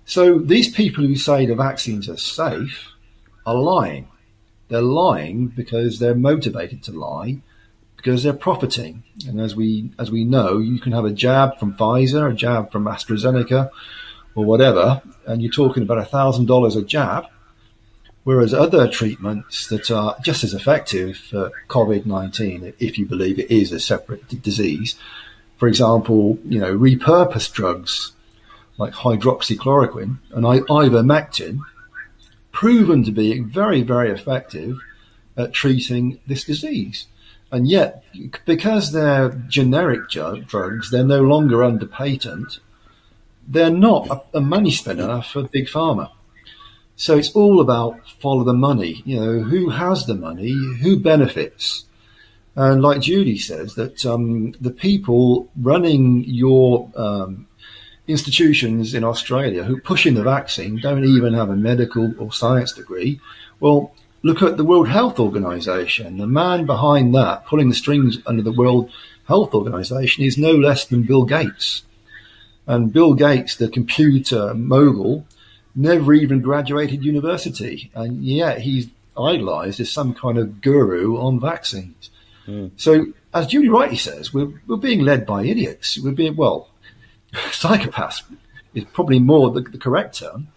So 0.04 0.38
these 0.38 0.72
people 0.72 1.04
who 1.04 1.16
say 1.16 1.44
the 1.44 1.56
vaccines 1.56 2.08
are 2.08 2.16
safe 2.16 2.92
are 3.44 3.56
lying. 3.56 4.08
They're 4.68 4.82
lying 4.82 5.48
because 5.48 5.98
they're 5.98 6.14
motivated 6.14 6.82
to 6.84 6.92
lie 6.92 7.38
because 7.98 8.22
they're 8.22 8.32
profiting. 8.32 9.02
And 9.26 9.40
as 9.40 9.54
we 9.54 9.90
as 9.98 10.10
we 10.10 10.24
know, 10.24 10.58
you 10.58 10.78
can 10.78 10.92
have 10.92 11.04
a 11.04 11.10
jab 11.10 11.58
from 11.58 11.74
Pfizer, 11.74 12.30
a 12.30 12.34
jab 12.34 12.72
from 12.72 12.84
AstraZeneca, 12.84 13.70
or 14.34 14.44
whatever, 14.44 15.02
and 15.26 15.42
you're 15.42 15.52
talking 15.52 15.82
about 15.82 15.98
a 15.98 16.04
thousand 16.04 16.46
dollars 16.46 16.76
a 16.76 16.82
jab, 16.82 17.26
whereas 18.24 18.54
other 18.54 18.88
treatments 18.88 19.66
that 19.66 19.90
are 19.90 20.16
just 20.22 20.44
as 20.44 20.54
effective 20.54 21.16
for 21.16 21.50
COVID-19, 21.68 22.74
if 22.78 22.98
you 22.98 23.04
believe 23.04 23.38
it 23.38 23.50
is 23.50 23.72
a 23.72 23.80
separate 23.80 24.42
disease, 24.42 24.94
for 25.56 25.66
example, 25.66 26.38
you 26.44 26.60
know, 26.60 26.78
repurposed 26.78 27.52
drugs 27.52 28.12
like 28.76 28.92
hydroxychloroquine 28.92 30.18
and 30.30 30.44
ivermectin, 30.44 31.58
proven 32.58 33.02
to 33.04 33.12
be 33.12 33.40
very, 33.40 33.82
very 33.82 34.10
effective 34.10 34.76
at 35.36 35.52
treating 35.52 36.18
this 36.26 36.44
disease. 36.44 37.06
And 37.50 37.68
yet, 37.68 38.04
because 38.44 38.92
they're 38.92 39.30
generic 39.48 40.08
drugs, 40.10 40.90
they're 40.90 41.04
no 41.04 41.22
longer 41.22 41.64
under 41.64 41.86
patent 41.86 42.58
they're 43.48 43.70
not 43.70 44.26
a, 44.34 44.40
money 44.40 44.70
spinner 44.70 45.22
for 45.22 45.42
big 45.44 45.66
pharma. 45.66 46.10
So 46.96 47.16
it's 47.16 47.30
all 47.32 47.60
about 47.60 47.98
follow 48.20 48.44
the 48.44 48.52
money. 48.52 49.02
You 49.04 49.20
know, 49.20 49.38
who 49.40 49.70
has 49.70 50.06
the 50.06 50.14
money? 50.14 50.52
Who 50.82 50.98
benefits? 50.98 51.86
And 52.54 52.82
like 52.82 53.00
Judy 53.00 53.38
says, 53.38 53.74
that 53.76 54.04
um, 54.04 54.52
the 54.60 54.70
people 54.70 55.48
running 55.56 56.24
your 56.24 56.90
um, 56.94 57.46
institutions 58.08 58.94
in 58.94 59.04
Australia 59.04 59.62
who 59.62 59.80
pushing 59.80 60.14
the 60.14 60.22
vaccine 60.22 60.78
don't 60.78 61.04
even 61.04 61.34
have 61.34 61.50
a 61.50 61.56
medical 61.56 62.14
or 62.18 62.32
science 62.32 62.72
degree. 62.72 63.20
Well, 63.60 63.94
look 64.22 64.42
at 64.42 64.56
the 64.56 64.64
World 64.64 64.88
Health 64.88 65.20
Organization. 65.20 66.16
The 66.16 66.26
man 66.26 66.66
behind 66.66 67.14
that, 67.14 67.46
pulling 67.46 67.68
the 67.68 67.74
strings 67.74 68.18
under 68.26 68.42
the 68.42 68.52
World 68.52 68.90
Health 69.26 69.54
Organization, 69.54 70.24
is 70.24 70.38
no 70.38 70.52
less 70.52 70.86
than 70.86 71.02
Bill 71.02 71.24
Gates. 71.24 71.82
And 72.66 72.92
Bill 72.92 73.14
Gates, 73.14 73.56
the 73.56 73.68
computer 73.68 74.54
mogul, 74.54 75.26
never 75.74 76.12
even 76.12 76.40
graduated 76.40 77.04
university, 77.04 77.90
and 77.94 78.24
yet 78.24 78.62
he's 78.62 78.88
idolized 79.16 79.80
as 79.80 79.90
some 79.90 80.14
kind 80.14 80.38
of 80.38 80.60
guru 80.60 81.18
on 81.18 81.40
vaccines. 81.40 82.10
Mm. 82.46 82.70
So, 82.76 83.06
as 83.34 83.46
Judy 83.46 83.68
rightly 83.68 83.96
says, 83.96 84.32
we're, 84.32 84.52
we're 84.66 84.76
being 84.76 85.00
led 85.00 85.26
by 85.26 85.44
idiots. 85.44 85.98
We're 85.98 86.12
being, 86.12 86.36
well, 86.36 86.68
psychopaths 87.32 88.22
is 88.74 88.84
probably 88.92 89.18
more 89.18 89.50
the, 89.50 89.60
the 89.60 89.78
correct 89.78 90.18
term. 90.18 90.48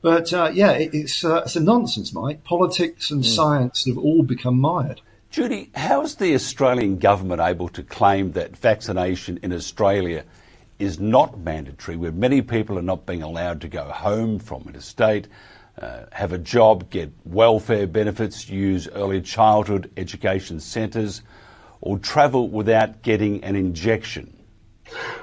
But 0.00 0.32
uh, 0.32 0.50
yeah, 0.52 0.72
it, 0.72 0.90
it's, 0.92 1.24
uh, 1.24 1.42
it's 1.44 1.56
a 1.56 1.60
nonsense, 1.60 2.12
Mike. 2.12 2.44
Politics 2.44 3.10
and 3.10 3.22
mm. 3.22 3.26
science 3.26 3.86
have 3.86 3.98
all 3.98 4.22
become 4.22 4.60
mired. 4.60 5.00
Judy, 5.30 5.70
how 5.74 6.02
is 6.02 6.16
the 6.16 6.34
Australian 6.34 6.98
government 6.98 7.40
able 7.40 7.68
to 7.70 7.82
claim 7.82 8.32
that 8.32 8.56
vaccination 8.56 9.38
in 9.42 9.52
Australia 9.52 10.24
is 10.78 10.98
not 10.98 11.38
mandatory, 11.38 11.96
where 11.96 12.12
many 12.12 12.42
people 12.42 12.78
are 12.78 12.82
not 12.82 13.06
being 13.06 13.22
allowed 13.22 13.60
to 13.60 13.68
go 13.68 13.84
home 13.84 14.38
from 14.38 14.64
interstate, 14.66 15.28
uh, 15.80 16.02
have 16.12 16.32
a 16.32 16.38
job, 16.38 16.90
get 16.90 17.10
welfare 17.24 17.86
benefits, 17.86 18.50
use 18.50 18.88
early 18.88 19.22
childhood 19.22 19.90
education 19.96 20.60
centres, 20.60 21.22
or 21.80 21.98
travel 21.98 22.48
without 22.48 23.00
getting 23.02 23.42
an 23.44 23.56
injection? 23.56 24.36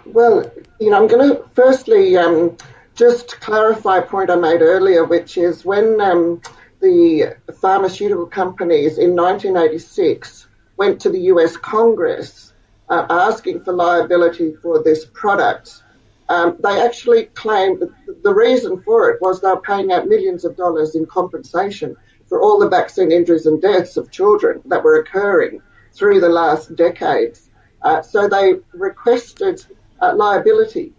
Well, 0.06 0.50
you 0.80 0.90
know, 0.90 0.98
I'm 0.98 1.08
going 1.08 1.30
to 1.30 1.44
firstly 1.54 2.18
um, 2.18 2.58
just 2.96 3.40
clarify 3.42 3.98
a 3.98 4.02
point 4.02 4.30
I 4.30 4.36
made 4.36 4.62
earlier, 4.62 5.04
which 5.04 5.38
is 5.38 5.66
when 5.66 6.00
um, 6.00 6.42
the 6.82 7.36
pharmaceutical 7.62 8.28
companies 8.28 8.98
in 8.98 9.16
1986 9.16 10.48
went 10.78 11.02
to 11.02 11.10
the 11.10 11.20
US 11.34 11.58
Congress 11.58 12.54
uh, 12.90 13.06
asking 13.10 13.64
for 13.64 13.74
liability 13.74 14.56
for 14.62 14.82
this 14.82 15.06
product. 15.06 15.84
Um, 16.30 16.58
they 16.64 16.82
actually 16.82 17.26
claimed 17.26 17.84
the 18.24 18.34
reason 18.34 18.82
for 18.82 19.10
it 19.10 19.22
was 19.22 19.42
they 19.42 19.50
were 19.50 19.62
paying 19.62 19.92
out 19.92 20.08
millions 20.08 20.46
of 20.46 20.56
dollars 20.56 20.96
in 20.96 21.06
compensation 21.06 21.98
for 22.28 22.42
all 22.42 22.60
the 22.60 22.70
vaccine 22.70 23.12
injuries 23.12 23.48
and 23.48 23.62
deaths 23.62 23.98
of 23.98 24.12
children 24.12 24.62
that 24.66 24.84
were 24.84 25.00
occurring 25.00 25.62
through 25.94 26.22
the 26.22 26.30
last 26.30 26.76
decades. 26.76 27.50
Uh, 27.82 28.02
so 28.02 28.30
they 28.30 28.56
requested 28.74 29.66
uh, 30.02 30.14
liability 30.16 30.94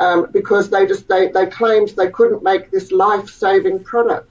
um, 0.00 0.28
because 0.32 0.70
they 0.70 0.86
just 0.86 1.08
they, 1.08 1.28
they 1.28 1.46
claimed 1.46 1.90
they 1.90 2.10
couldn't 2.10 2.42
make 2.42 2.70
this 2.70 2.90
life-saving 2.92 3.84
product. 3.84 4.30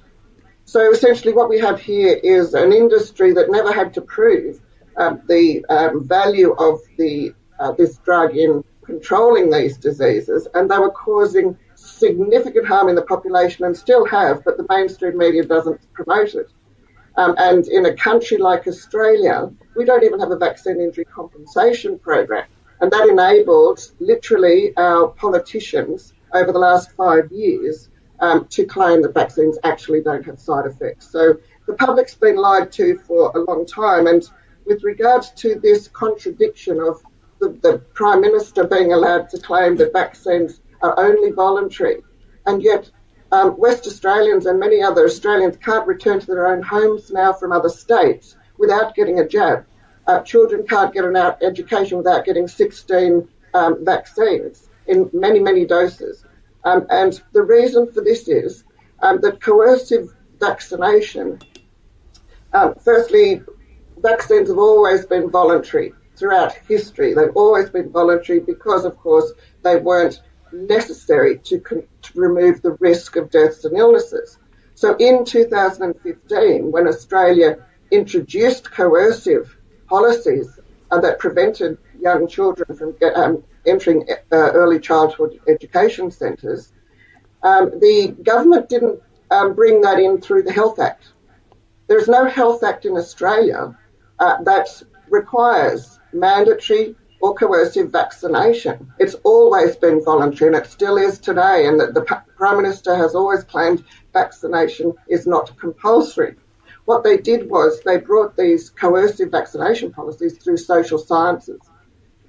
So 0.66 0.92
essentially, 0.92 1.34
what 1.34 1.50
we 1.50 1.60
have 1.60 1.82
here 1.82 2.20
is 2.24 2.54
an 2.54 2.72
industry 2.72 3.34
that 3.34 3.52
never 3.52 3.74
had 3.74 3.94
to 3.96 4.02
prove 4.02 4.62
um, 4.98 5.22
the 5.28 5.66
um, 5.66 6.08
value 6.08 6.54
of 6.54 6.80
the 6.98 7.34
uh, 7.60 7.72
this 7.74 7.98
drug 7.98 8.36
in 8.36 8.64
controlling 8.84 9.50
these 9.50 9.78
diseases, 9.78 10.48
and 10.54 10.70
they 10.70 10.78
were 10.78 10.92
causing 10.92 11.58
significant 11.76 12.68
harm 12.68 12.90
in 12.90 12.96
the 12.96 13.02
population 13.02 13.66
and 13.66 13.76
still 13.76 14.06
have, 14.06 14.44
but 14.44 14.58
the 14.58 14.66
mainstream 14.70 15.18
media 15.18 15.44
doesn't 15.44 15.80
promote 15.94 16.34
it. 16.36 16.50
Um, 17.16 17.36
and 17.38 17.68
in 17.68 17.86
a 17.86 17.94
country 17.94 18.38
like 18.38 18.68
Australia, 18.68 19.52
we 19.76 19.86
don't 19.86 20.04
even 20.04 20.20
have 20.20 20.32
a 20.32 20.38
vaccine 20.38 20.80
injury 20.80 21.06
compensation 21.06 22.00
program. 22.00 22.48
And 22.82 22.92
that 22.92 23.08
enabled 23.08 23.80
literally 24.00 24.74
our 24.76 25.08
politicians 25.08 26.14
over 26.34 26.52
the 26.52 26.60
last 26.60 26.92
five 26.92 27.32
years 27.32 27.90
um, 28.20 28.48
to 28.50 28.66
claim 28.66 29.02
that 29.04 29.14
vaccines 29.14 29.58
actually 29.64 30.02
don't 30.02 30.26
have 30.26 30.40
side 30.40 30.66
effects. 30.66 31.10
So 31.10 31.38
the 31.68 31.74
public's 31.74 32.16
been 32.16 32.38
lied 32.38 32.72
to 32.74 32.98
for 33.00 33.32
a 33.36 33.40
long 33.40 33.66
time. 33.66 34.08
And 34.08 34.28
with 34.66 34.84
regards 34.84 35.32
to 35.32 35.56
this 35.56 35.88
contradiction 35.88 36.80
of 36.80 37.02
the, 37.40 37.50
the 37.62 37.80
Prime 37.94 38.22
Minister 38.22 38.66
being 38.66 38.94
allowed 38.94 39.30
to 39.30 39.40
claim 39.40 39.76
that 39.78 39.94
vaccines 39.94 40.62
are 40.82 40.98
only 41.00 41.32
voluntary, 41.32 42.04
and 42.46 42.62
yet 42.62 42.90
um, 43.32 43.58
West 43.58 43.88
Australians 43.88 44.46
and 44.46 44.60
many 44.60 44.82
other 44.82 45.06
Australians 45.06 45.58
can't 45.58 45.88
return 45.88 46.20
to 46.20 46.26
their 46.28 46.48
own 46.48 46.62
homes 46.62 47.12
now 47.12 47.34
from 47.34 47.52
other 47.52 47.70
states 47.70 48.36
without 48.58 48.96
getting 48.96 49.20
a 49.20 49.28
jab. 49.28 49.66
Uh, 50.08 50.22
children 50.22 50.66
can't 50.68 50.94
get 50.94 51.06
an 51.06 51.16
education 51.16 51.98
without 51.98 52.26
getting 52.26 52.48
16 52.48 53.28
um, 53.54 53.86
vaccines 53.86 54.68
in 54.88 55.10
many, 55.14 55.40
many 55.40 55.66
doses. 55.66 56.26
Um, 56.64 56.86
and 56.90 57.22
the 57.34 57.42
reason 57.42 57.92
for 57.92 58.04
this 58.04 58.28
is 58.28 58.64
um, 59.02 59.20
that 59.22 59.42
coercive 59.42 60.14
vaccination, 60.40 61.40
um, 62.54 62.76
firstly, 62.84 63.42
vaccines 63.98 64.50
have 64.50 64.58
always 64.58 65.06
been 65.06 65.30
voluntary 65.30 65.94
throughout 66.16 66.54
history. 66.54 67.14
They've 67.14 67.36
always 67.36 67.70
been 67.70 67.92
voluntary 67.92 68.40
because, 68.40 68.86
of 68.86 68.98
course, 68.98 69.32
they 69.64 69.78
weren't 69.78 70.22
necessary 70.52 71.40
to, 71.40 71.60
con- 71.60 71.88
to 72.02 72.20
remove 72.20 72.62
the 72.62 72.78
risk 72.80 73.16
of 73.16 73.30
deaths 73.30 73.66
and 73.66 73.78
illnesses. 73.78 74.38
So 74.76 74.96
in 74.98 75.26
2015, 75.26 76.72
when 76.72 76.88
Australia 76.88 77.66
introduced 77.92 78.72
coercive 78.72 79.56
policies 79.92 80.48
that 80.90 81.20
prevented 81.20 81.78
young 82.00 82.28
children 82.28 82.78
from 82.78 82.90
get, 83.02 83.14
um, 83.16 83.44
entering 83.66 84.08
uh, 84.10 84.52
early 84.62 84.80
childhood 84.80 85.40
education 85.48 86.10
centres, 86.12 86.72
um, 87.44 87.80
the 87.80 88.16
government 88.24 88.70
didn't 88.70 89.00
um, 89.30 89.54
bring 89.54 89.82
that 89.82 90.00
in 90.00 90.22
through 90.22 90.44
the 90.44 90.52
Health 90.52 90.80
Act. 90.80 91.04
There's 91.88 92.08
no 92.08 92.24
Health 92.26 92.64
Act 92.64 92.86
in 92.86 92.96
Australia 92.98 93.78
uh, 94.20 94.44
that 94.44 94.68
requires 95.10 96.00
mandatory 96.14 96.96
or 97.22 97.36
coercive 97.36 97.92
vaccination. 97.92 98.94
It's 98.98 99.16
always 99.24 99.76
been 99.76 100.04
voluntary 100.04 100.54
and 100.54 100.64
it 100.64 100.70
still 100.70 100.98
is 100.98 101.20
today. 101.20 101.68
And 101.68 101.80
the, 101.80 101.88
the 101.88 102.04
Prime 102.38 102.58
Minister 102.62 102.96
has 102.96 103.14
always 103.14 103.44
claimed 103.44 103.84
vaccination 104.14 104.94
is 105.08 105.28
not 105.28 105.58
compulsory. 105.60 106.36
What 106.92 107.06
they 107.06 107.16
did 107.16 107.50
was 107.50 107.80
they 107.86 108.00
brought 108.00 108.36
these 108.36 108.70
coercive 108.70 109.32
vaccination 109.32 109.94
policies 109.94 110.38
through 110.38 110.58
social 110.58 110.98
sciences, 110.98 111.62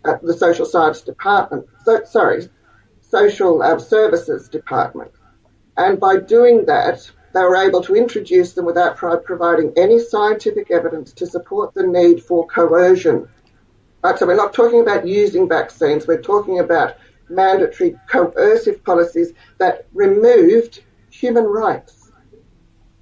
uh, 0.04 0.19
the 0.23 0.35
social 0.35 0.66
science 0.66 1.00
department, 1.00 1.66
so, 1.85 2.04
sorry, 2.04 2.49
social 3.00 3.61
uh, 3.61 3.81
services 3.81 4.49
department. 4.49 5.11
And 5.76 5.99
by 5.99 6.19
doing 6.19 6.66
that, 6.66 7.11
they 7.35 7.40
were 7.40 7.57
able 7.57 7.83
to 7.83 7.97
introduce 7.97 8.52
them 8.52 8.64
without 8.64 8.97
providing 8.97 9.73
any 9.76 9.99
scientific 9.99 10.71
evidence 10.71 11.12
to 11.14 11.26
support 11.26 11.75
the 11.75 11.85
need 11.85 12.23
for 12.23 12.47
coercion 12.47 13.28
Right, 14.04 14.16
so 14.16 14.28
we're 14.28 14.37
not 14.37 14.54
talking 14.54 14.81
about 14.81 15.09
using 15.09 15.49
vaccines, 15.49 16.07
we're 16.07 16.23
talking 16.23 16.61
about 16.61 16.99
mandatory 17.28 17.99
coercive 18.09 18.85
policies 18.85 19.33
that 19.59 19.87
removed 19.92 20.85
human 21.11 21.47
rights. 21.47 22.01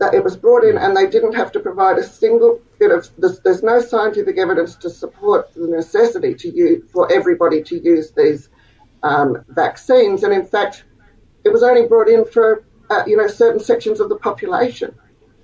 That 0.01 0.15
it 0.15 0.25
was 0.25 0.37
brought 0.37 0.65
in 0.65 0.79
and 0.79 0.97
they 0.97 1.07
didn't 1.09 1.35
have 1.35 1.53
to 1.53 1.61
provide 1.61 1.99
a 1.99 2.03
single 2.03 2.61
bit 2.79 2.91
of, 2.91 3.09
there's, 3.19 3.39
there's 3.41 3.63
no 3.63 3.81
scientific 3.81 4.39
evidence 4.39 4.75
to 4.77 4.91
support 4.91 5.55
the 5.55 5.69
necessity 5.69 6.35
to 6.35 6.49
use, 6.49 6.91
for 6.91 7.13
everybody 7.13 7.63
to 7.65 7.79
use 7.79 8.11
these 8.11 8.49
um, 9.03 9.45
vaccines. 9.49 10.23
And 10.25 10.33
in 10.33 10.47
fact, 10.47 10.85
it 11.45 11.53
was 11.53 11.63
only 11.63 11.87
brought 11.87 12.09
in 12.09 12.25
for, 12.25 12.65
uh, 12.89 13.03
you 13.07 13.17
know, 13.19 13.27
certain 13.27 13.61
sections 13.61 14.01
of 14.01 14.09
the 14.09 14.17
population. 14.17 14.95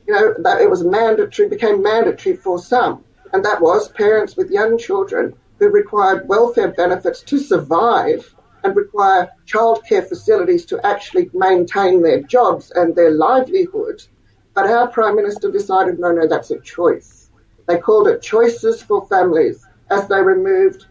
You 0.06 0.14
know, 0.14 0.34
that 0.38 0.60
it 0.60 0.70
was 0.70 0.82
mandatory, 0.82 1.48
became 1.48 1.82
mandatory 1.82 2.36
for 2.36 2.58
some. 2.58 3.04
And 3.32 3.44
that 3.44 3.60
was 3.60 3.88
parents 3.88 4.36
with 4.36 4.50
young 4.50 4.78
children 4.78 5.34
who 5.58 5.68
required 5.68 6.28
welfare 6.28 6.72
benefits 6.72 7.22
to 7.22 7.38
survive 7.38 8.34
and 8.64 8.74
require 8.74 9.30
childcare 9.46 10.08
facilities 10.08 10.64
to 10.66 10.86
actually 10.86 11.30
maintain 11.34 12.02
their 12.02 12.22
jobs 12.22 12.70
and 12.70 12.94
their 12.94 13.10
livelihoods. 13.10 14.08
But 14.56 14.66
our 14.66 14.88
Prime 14.88 15.14
Minister 15.14 15.52
decided, 15.52 16.00
no, 16.00 16.10
no, 16.10 16.26
that's 16.26 16.50
a 16.50 16.58
choice. 16.58 17.30
They 17.68 17.78
called 17.78 18.08
it 18.08 18.22
choices 18.22 18.82
for 18.82 19.06
families 19.06 19.64
as 19.90 20.08
they 20.08 20.20
removed 20.20 20.86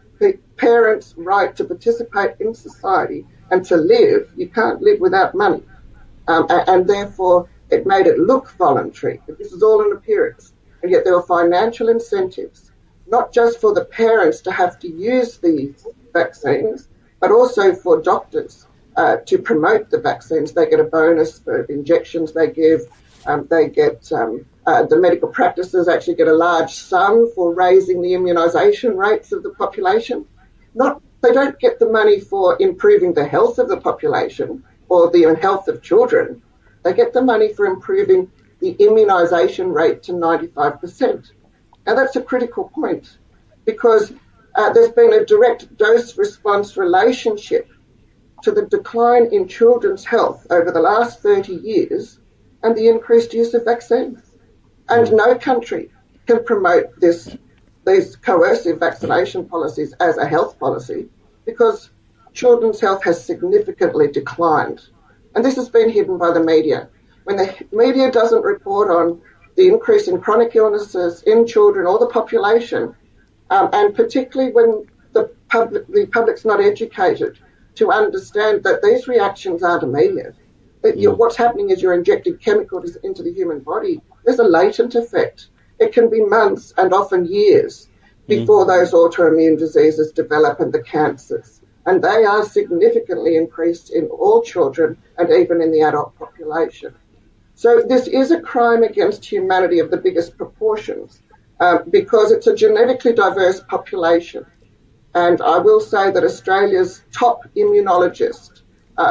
parents' 0.55 1.13
right 1.17 1.53
to 1.57 1.65
participate 1.65 2.35
in 2.39 2.53
society 2.53 3.25
and 3.51 3.65
to 3.65 3.75
live. 3.75 4.31
You 4.37 4.47
can't 4.47 4.81
live 4.81 5.01
without 5.01 5.35
money. 5.35 5.63
Um, 6.29 6.45
and, 6.49 6.69
and 6.69 6.87
therefore, 6.87 7.49
it 7.69 7.85
made 7.85 8.07
it 8.07 8.19
look 8.19 8.49
voluntary. 8.51 9.19
This 9.27 9.51
is 9.51 9.61
all 9.61 9.81
an 9.85 9.91
appearance. 9.91 10.53
And 10.81 10.91
yet 10.91 11.03
there 11.03 11.15
were 11.15 11.23
financial 11.23 11.89
incentives 11.89 12.71
not 13.07 13.31
just 13.31 13.61
for 13.61 13.73
the 13.73 13.85
parents 13.85 14.41
to 14.41 14.51
have 14.51 14.79
to 14.79 14.87
use 14.87 15.37
these 15.37 15.85
vaccines, 16.13 16.87
but 17.19 17.31
also 17.31 17.73
for 17.73 18.01
doctors 18.01 18.67
uh, 18.97 19.17
to 19.25 19.37
promote 19.37 19.89
the 19.89 19.99
vaccines. 19.99 20.53
They 20.53 20.69
get 20.69 20.79
a 20.79 20.85
bonus 20.85 21.39
for 21.39 21.63
injections 21.63 22.33
they 22.33 22.49
give. 22.49 22.81
Um, 23.27 23.47
they 23.49 23.69
get 23.69 24.11
um, 24.11 24.45
uh, 24.65 24.83
the 24.83 24.99
medical 24.99 25.29
practices 25.29 25.87
actually 25.87 26.15
get 26.15 26.27
a 26.27 26.33
large 26.33 26.73
sum 26.73 27.31
for 27.33 27.53
raising 27.53 28.01
the 28.01 28.13
immunisation 28.13 28.95
rates 28.95 29.31
of 29.31 29.43
the 29.43 29.51
population. 29.51 30.25
Not 30.73 31.01
they 31.21 31.31
don't 31.31 31.59
get 31.59 31.79
the 31.79 31.89
money 31.89 32.19
for 32.19 32.57
improving 32.59 33.13
the 33.13 33.27
health 33.27 33.57
of 33.57 33.67
the 33.67 33.77
population 33.77 34.63
or 34.89 35.09
the 35.09 35.35
health 35.41 35.67
of 35.67 35.81
children. 35.81 36.43
They 36.83 36.93
get 36.93 37.13
the 37.13 37.21
money 37.23 37.51
for 37.53 37.65
improving 37.65 38.31
the 38.59 38.75
immunisation 38.75 39.73
rate 39.73 40.03
to 40.03 40.13
95%. 40.13 41.31
Now 41.87 41.95
that's 41.95 42.15
a 42.15 42.21
critical 42.21 42.69
point 42.73 43.17
because 43.65 44.13
uh, 44.53 44.71
there's 44.71 44.91
been 44.91 45.13
a 45.13 45.25
direct 45.25 45.75
dose 45.77 46.17
response 46.17 46.77
relationship 46.77 47.69
to 48.43 48.51
the 48.51 48.67
decline 48.67 49.33
in 49.33 49.47
children's 49.47 50.05
health 50.05 50.45
over 50.51 50.71
the 50.71 50.79
last 50.79 51.21
30 51.21 51.53
years 51.53 52.19
and 52.65 52.75
the 52.75 52.87
increased 52.87 53.31
use 53.31 53.53
of 53.53 53.63
vaccines. 53.63 54.19
And 54.89 55.11
no 55.11 55.35
country 55.35 55.91
can 56.25 56.43
promote 56.43 56.99
this, 56.99 57.37
these 57.85 58.15
coercive 58.15 58.79
vaccination 58.79 59.47
policies 59.47 59.93
as 59.99 60.17
a 60.17 60.27
health 60.27 60.57
policy 60.59 61.07
because 61.45 61.91
children's 62.33 62.79
health 62.79 63.03
has 63.03 63.23
significantly 63.23 64.07
declined. 64.07 64.81
And 65.35 65.45
this 65.45 65.57
has 65.57 65.69
been 65.69 65.91
hidden 65.91 66.17
by 66.17 66.31
the 66.31 66.43
media. 66.43 66.89
When 67.25 67.37
the 67.37 67.53
media 67.71 68.09
doesn't 68.11 68.41
report 68.41 68.89
on 68.89 69.21
the 69.55 69.67
increase 69.67 70.07
in 70.07 70.19
chronic 70.19 70.55
illnesses 70.55 71.21
in 71.21 71.45
children 71.45 71.85
or 71.85 71.99
the 71.99 72.07
population, 72.07 72.95
um, 73.51 73.69
and 73.73 73.93
particularly 73.93 74.51
when 74.51 74.87
the 75.13 75.31
public 75.49 75.87
the 75.87 76.07
public's 76.07 76.45
not 76.45 76.61
educated 76.61 77.37
to 77.75 77.91
understand 77.91 78.63
that 78.63 78.81
these 78.81 79.07
reactions 79.07 79.61
aren't 79.61 79.83
immediate. 79.83 80.35
Mm. 80.93 81.17
what's 81.17 81.35
happening 81.35 81.69
is 81.69 81.81
you're 81.81 81.93
injecting 81.93 82.37
chemicals 82.37 82.97
into 83.03 83.23
the 83.23 83.33
human 83.33 83.59
body. 83.59 84.01
There's 84.23 84.39
a 84.39 84.43
latent 84.43 84.95
effect. 84.95 85.47
It 85.79 85.93
can 85.93 86.09
be 86.09 86.21
months 86.21 86.73
and 86.77 86.93
often 86.93 87.25
years 87.25 87.87
before 88.27 88.65
mm. 88.65 88.67
those 88.67 88.91
autoimmune 88.91 89.57
diseases 89.57 90.11
develop 90.11 90.59
and 90.59 90.73
the 90.73 90.81
cancers. 90.81 91.61
And 91.85 92.03
they 92.03 92.25
are 92.25 92.43
significantly 92.43 93.35
increased 93.35 93.91
in 93.91 94.07
all 94.07 94.41
children 94.41 94.97
and 95.17 95.29
even 95.29 95.61
in 95.61 95.71
the 95.71 95.81
adult 95.81 96.17
population. 96.17 96.95
So 97.53 97.81
this 97.81 98.07
is 98.07 98.31
a 98.31 98.41
crime 98.41 98.83
against 98.83 99.23
humanity 99.23 99.79
of 99.79 99.91
the 99.91 99.97
biggest 99.97 100.37
proportions 100.37 101.21
uh, 101.59 101.79
because 101.89 102.31
it's 102.31 102.47
a 102.47 102.55
genetically 102.55 103.13
diverse 103.13 103.61
population. 103.61 104.45
And 105.13 105.41
I 105.41 105.59
will 105.59 105.79
say 105.79 106.11
that 106.11 106.23
Australia's 106.23 107.01
top 107.13 107.43
immunologist 107.55 108.54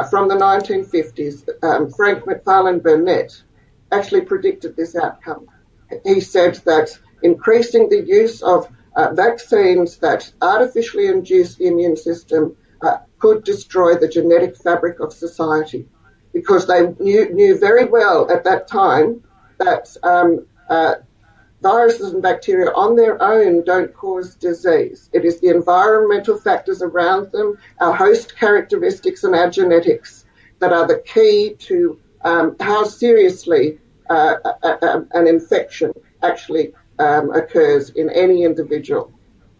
from 0.09 0.27
the 0.27 0.35
1950s, 0.35 1.47
um, 1.63 1.91
Frank 1.91 2.25
Macfarlane 2.25 2.79
Burnet, 2.79 3.43
actually 3.91 4.21
predicted 4.21 4.75
this 4.75 4.95
outcome. 4.95 5.47
He 6.03 6.21
said 6.21 6.55
that 6.65 6.97
increasing 7.21 7.89
the 7.89 8.01
use 8.01 8.41
of 8.41 8.67
uh, 8.95 9.13
vaccines 9.13 9.97
that 9.97 10.31
artificially 10.41 11.07
induce 11.07 11.55
the 11.55 11.67
immune 11.67 11.97
system 11.97 12.55
uh, 12.81 12.97
could 13.19 13.43
destroy 13.43 13.95
the 13.95 14.07
genetic 14.07 14.55
fabric 14.57 14.99
of 14.99 15.13
society 15.13 15.87
because 16.33 16.67
they 16.67 16.87
knew, 16.99 17.33
knew 17.33 17.57
very 17.57 17.85
well 17.85 18.29
at 18.31 18.43
that 18.43 18.67
time 18.67 19.23
that 19.57 19.95
um, 20.03 20.45
uh, 20.69 20.95
viruses 21.65 22.13
and 22.13 22.21
bacteria 22.21 22.69
on 22.83 22.95
their 22.95 23.15
own 23.33 23.63
don't 23.63 23.91
cause 24.03 24.35
disease. 24.35 25.09
It 25.17 25.23
is 25.25 25.35
the 25.39 25.49
environmental 25.59 26.37
factors 26.47 26.79
around 26.89 27.31
them, 27.31 27.57
our 27.83 27.95
host 28.03 28.27
characteristics, 28.43 29.23
and 29.23 29.33
our 29.33 29.49
genetics 29.49 30.25
that 30.59 30.71
are 30.77 30.87
the 30.93 31.01
key 31.13 31.55
to 31.69 31.77
um, 32.29 32.55
how 32.59 32.83
seriously 32.83 33.79
uh, 34.15 34.35
a, 34.63 34.67
a, 34.69 35.05
an 35.19 35.25
infection 35.35 35.91
actually 36.21 36.65
um, 36.99 37.25
occurs 37.41 37.89
in 38.01 38.07
any 38.11 38.43
individual. 38.43 39.11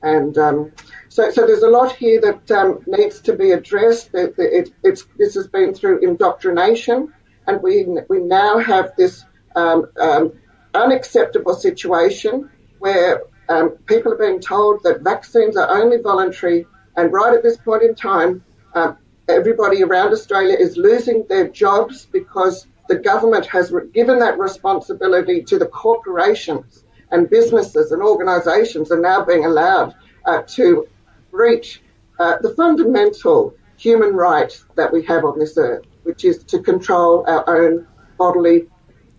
And 0.04 0.38
um, 0.38 0.72
so, 1.10 1.32
so 1.32 1.48
there's 1.48 1.63
a 1.63 1.76
lot 1.80 1.91
here 1.96 2.22
that 2.22 2.52
um, 2.60 2.70
needs 2.86 3.20
to 3.22 3.34
be 3.34 3.50
addressed. 3.52 4.10
It, 4.13 4.36
it, 4.38 4.70
it's, 4.84 5.04
this 5.18 5.34
has 5.34 5.48
been 5.48 5.74
through 5.74 5.98
indoctrination, 6.10 7.12
and 7.48 7.56
we 7.63 7.74
we 8.13 8.20
now 8.20 8.60
have 8.60 8.88
this 8.96 9.26
um, 9.56 9.80
um, 10.00 10.34
unacceptable 10.75 11.53
situation 11.53 12.49
where 12.79 13.23
um, 13.49 13.71
people 13.85 14.13
are 14.13 14.17
being 14.17 14.39
told 14.39 14.83
that 14.83 15.01
vaccines 15.01 15.57
are 15.57 15.69
only 15.77 15.97
voluntary, 15.97 16.65
and 16.95 17.11
right 17.11 17.33
at 17.33 17.43
this 17.43 17.57
point 17.57 17.83
in 17.83 17.95
time, 17.95 18.43
um, 18.73 18.97
everybody 19.27 19.83
around 19.83 20.11
Australia 20.13 20.55
is 20.55 20.77
losing 20.77 21.25
their 21.27 21.47
jobs 21.47 22.05
because 22.05 22.67
the 22.88 22.97
government 22.97 23.45
has 23.47 23.73
given 23.93 24.19
that 24.19 24.38
responsibility 24.38 25.41
to 25.43 25.57
the 25.57 25.65
corporations 25.65 26.83
and 27.11 27.29
businesses 27.29 27.91
and 27.91 28.01
organisations 28.01 28.91
are 28.91 28.99
now 28.99 29.23
being 29.23 29.45
allowed 29.45 29.95
uh, 30.25 30.41
to 30.47 30.88
breach 31.31 31.81
uh, 32.19 32.38
the 32.41 32.53
fundamental 32.53 33.55
human 33.77 34.13
right 34.15 34.63
that 34.75 34.91
we 34.91 35.03
have 35.03 35.25
on 35.25 35.38
this 35.39 35.57
earth, 35.57 35.85
which 36.03 36.23
is 36.23 36.43
to 36.45 36.59
control 36.59 37.25
our 37.27 37.65
own 37.65 37.88
bodily 38.17 38.67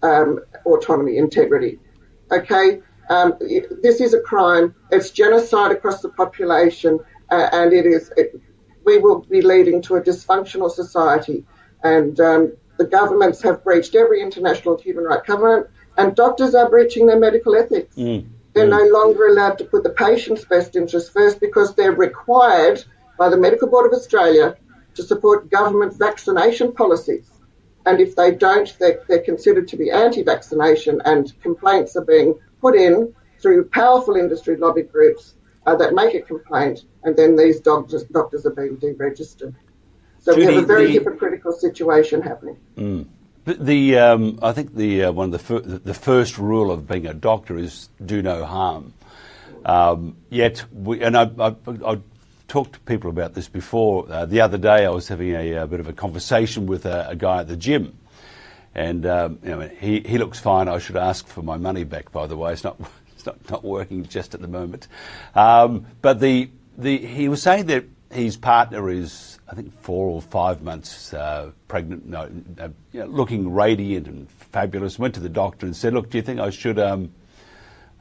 um, 0.02 0.40
autonomy, 0.66 1.16
integrity. 1.16 1.79
Okay, 2.31 2.81
um, 3.09 3.35
this 3.83 4.00
is 4.00 4.14
a 4.14 4.20
crime. 4.20 4.74
It's 4.90 5.11
genocide 5.11 5.72
across 5.72 6.02
the 6.02 6.09
population, 6.09 7.00
uh, 7.31 7.48
and 7.52 7.72
it 7.72 7.87
is. 7.87 8.12
It, 8.16 8.40
we 8.85 8.98
will 8.98 9.20
be 9.20 9.42
leading 9.42 9.83
to 9.83 9.96
a 9.96 10.00
dysfunctional 10.00 10.70
society, 10.70 11.44
and 11.83 12.18
um, 12.20 12.57
the 12.79 12.85
governments 12.85 13.42
have 13.42 13.64
breached 13.64 13.94
every 13.94 14.20
international 14.22 14.79
human 14.79 15.05
rights 15.05 15.26
covenant, 15.26 15.68
and 15.96 16.14
doctors 16.14 16.55
are 16.55 16.68
breaching 16.68 17.07
their 17.07 17.18
medical 17.18 17.57
ethics. 17.57 17.96
Mm. 17.96 18.29
They're 18.55 18.66
mm. 18.66 18.92
no 18.92 18.98
longer 18.98 19.26
allowed 19.26 19.59
to 19.59 19.64
put 19.64 19.83
the 19.83 19.90
patient's 19.90 20.44
best 20.44 20.76
interest 20.76 21.12
first 21.12 21.40
because 21.40 21.74
they're 21.74 21.92
required 21.92 22.85
by 23.18 23.29
the 23.29 23.37
Medical 23.37 23.68
Board 23.68 23.87
of 23.87 23.98
Australia 23.98 24.57
to 24.94 25.02
support 25.02 25.50
government 25.50 25.98
vaccination 25.98 26.72
policies. 26.72 27.31
And 27.87 28.01
if 28.01 28.16
they 28.16 28.33
don't, 28.33 28.77
they're, 28.79 29.01
they're 29.09 29.22
considered 29.22 29.68
to 29.68 29.77
be 29.77 29.90
anti-vaccination 29.90 31.01
and 31.05 31.33
complaints 31.40 31.96
are 31.96 32.05
being 32.05 32.35
put 32.61 32.75
in 32.75 33.14
through 33.40 33.68
powerful 33.68 34.16
industry 34.16 34.57
lobby 34.57 34.83
groups 34.83 35.35
uh, 35.66 35.77
that 35.77 35.94
make 35.94 36.14
a 36.14 36.20
complaint 36.20 36.85
and 37.05 37.16
then 37.16 37.37
these 37.37 37.61
doctors, 37.61 38.05
doctors 38.05 38.44
are 38.44 38.51
being 38.51 38.77
deregistered. 38.77 39.55
So 40.18 40.35
Judy, 40.35 40.46
we 40.46 40.55
have 40.55 40.64
a 40.64 40.66
very 40.66 40.87
the, 40.87 40.92
hypocritical 40.94 41.53
situation 41.53 42.20
happening. 42.20 42.59
Mm. 42.77 43.07
The, 43.44 43.55
the 43.55 43.99
um, 43.99 44.38
I 44.42 44.51
think 44.51 44.75
the 44.75 45.05
uh, 45.05 45.12
one 45.12 45.27
of 45.27 45.33
the, 45.33 45.38
fir- 45.38 45.61
the 45.61 45.94
first 45.94 46.37
rule 46.37 46.72
of 46.72 46.88
being 46.88 47.07
a 47.07 47.14
doctor 47.14 47.57
is 47.57 47.88
do 48.05 48.20
no 48.20 48.44
harm. 48.44 48.92
Um, 49.64 50.16
yet, 50.31 50.64
we, 50.72 51.01
and 51.01 51.16
I, 51.16 51.31
I, 51.38 51.55
I 51.85 52.01
talked 52.48 52.74
to 52.74 52.80
people 52.80 53.11
about 53.11 53.35
this 53.35 53.48
before. 53.48 54.06
Uh, 54.11 54.26
the 54.26 54.40
other 54.40 54.59
day, 54.59 54.87
I 54.87 54.90
was 54.90 55.09
having 55.09 55.32
a, 55.32 55.52
a 55.54 55.66
bit 55.66 55.80
of 55.80 55.88
a 55.88 55.92
conversation 55.92 56.66
with 56.66 56.87
a, 56.87 57.09
a 57.11 57.16
guy 57.16 57.40
at 57.40 57.48
the 57.48 57.56
gym, 57.56 57.98
and 58.74 59.06
um, 59.06 59.38
you 59.42 59.50
know, 59.50 59.61
he 59.61 60.00
he 60.00 60.18
looks 60.18 60.38
fine. 60.38 60.68
I 60.68 60.78
should 60.78 60.96
ask 60.96 61.26
for 61.26 61.42
my 61.42 61.56
money 61.56 61.85
back. 61.85 62.12
By 62.12 62.26
the 62.26 62.37
way, 62.37 62.52
it's 62.52 62.64
not 62.64 62.80
it's 63.14 63.26
not, 63.26 63.50
not 63.50 63.64
working 63.64 64.04
just 64.04 64.35
at 64.35 64.40
the 64.40 64.48
moment. 64.48 64.88
Um, 65.35 65.87
but 66.02 66.20
the 66.20 66.50
the 66.76 66.98
he 66.98 67.28
was 67.28 67.42
saying 67.42 67.66
that 67.66 67.85
his 68.11 68.37
partner 68.37 68.88
is 68.88 69.38
I 69.50 69.54
think 69.54 69.72
four 69.80 70.09
or 70.09 70.22
five 70.22 70.62
months 70.62 71.14
uh, 71.14 71.50
pregnant, 71.68 72.06
no, 72.06 72.30
uh, 72.59 72.68
you 72.92 73.00
know, 73.00 73.06
looking 73.06 73.52
radiant 73.52 74.09
and 74.09 74.28
fabulous. 74.30 74.98
Went 74.98 75.14
to 75.14 75.20
the 75.20 75.28
doctor 75.28 75.66
and 75.66 75.74
said, 75.74 75.94
"Look, 75.94 76.11
do 76.11 76.18
you 76.18 76.22
think 76.22 76.40
I 76.40 76.50
should 76.50 76.78
um, 76.78 77.12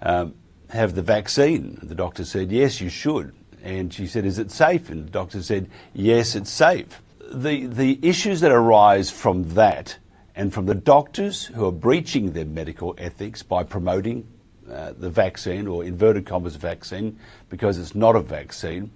um, 0.01 0.33
have 0.69 0.95
the 0.95 1.01
vaccine?" 1.01 1.79
The 1.81 1.95
doctor 1.95 2.25
said, 2.25 2.51
"Yes, 2.51 2.81
you 2.81 2.89
should." 2.89 3.33
And 3.65 3.91
she 3.91 4.05
said, 4.05 4.25
Is 4.25 4.37
it 4.37 4.51
safe? 4.51 4.89
And 4.89 5.07
the 5.07 5.11
doctor 5.11 5.41
said, 5.41 5.69
Yes, 5.93 6.35
it's 6.35 6.51
safe. 6.51 7.01
The, 7.33 7.65
the 7.65 7.99
issues 8.03 8.41
that 8.41 8.51
arise 8.51 9.09
from 9.09 9.55
that 9.55 9.97
and 10.35 10.53
from 10.53 10.67
the 10.67 10.75
doctors 10.75 11.45
who 11.45 11.65
are 11.65 11.71
breaching 11.71 12.33
their 12.33 12.45
medical 12.45 12.93
ethics 12.99 13.41
by 13.41 13.63
promoting 13.63 14.27
uh, 14.71 14.93
the 14.95 15.09
vaccine 15.09 15.65
or 15.67 15.83
inverted 15.83 16.27
commas 16.27 16.55
vaccine 16.55 17.17
because 17.49 17.79
it's 17.79 17.95
not 17.95 18.15
a 18.15 18.21
vaccine. 18.21 18.91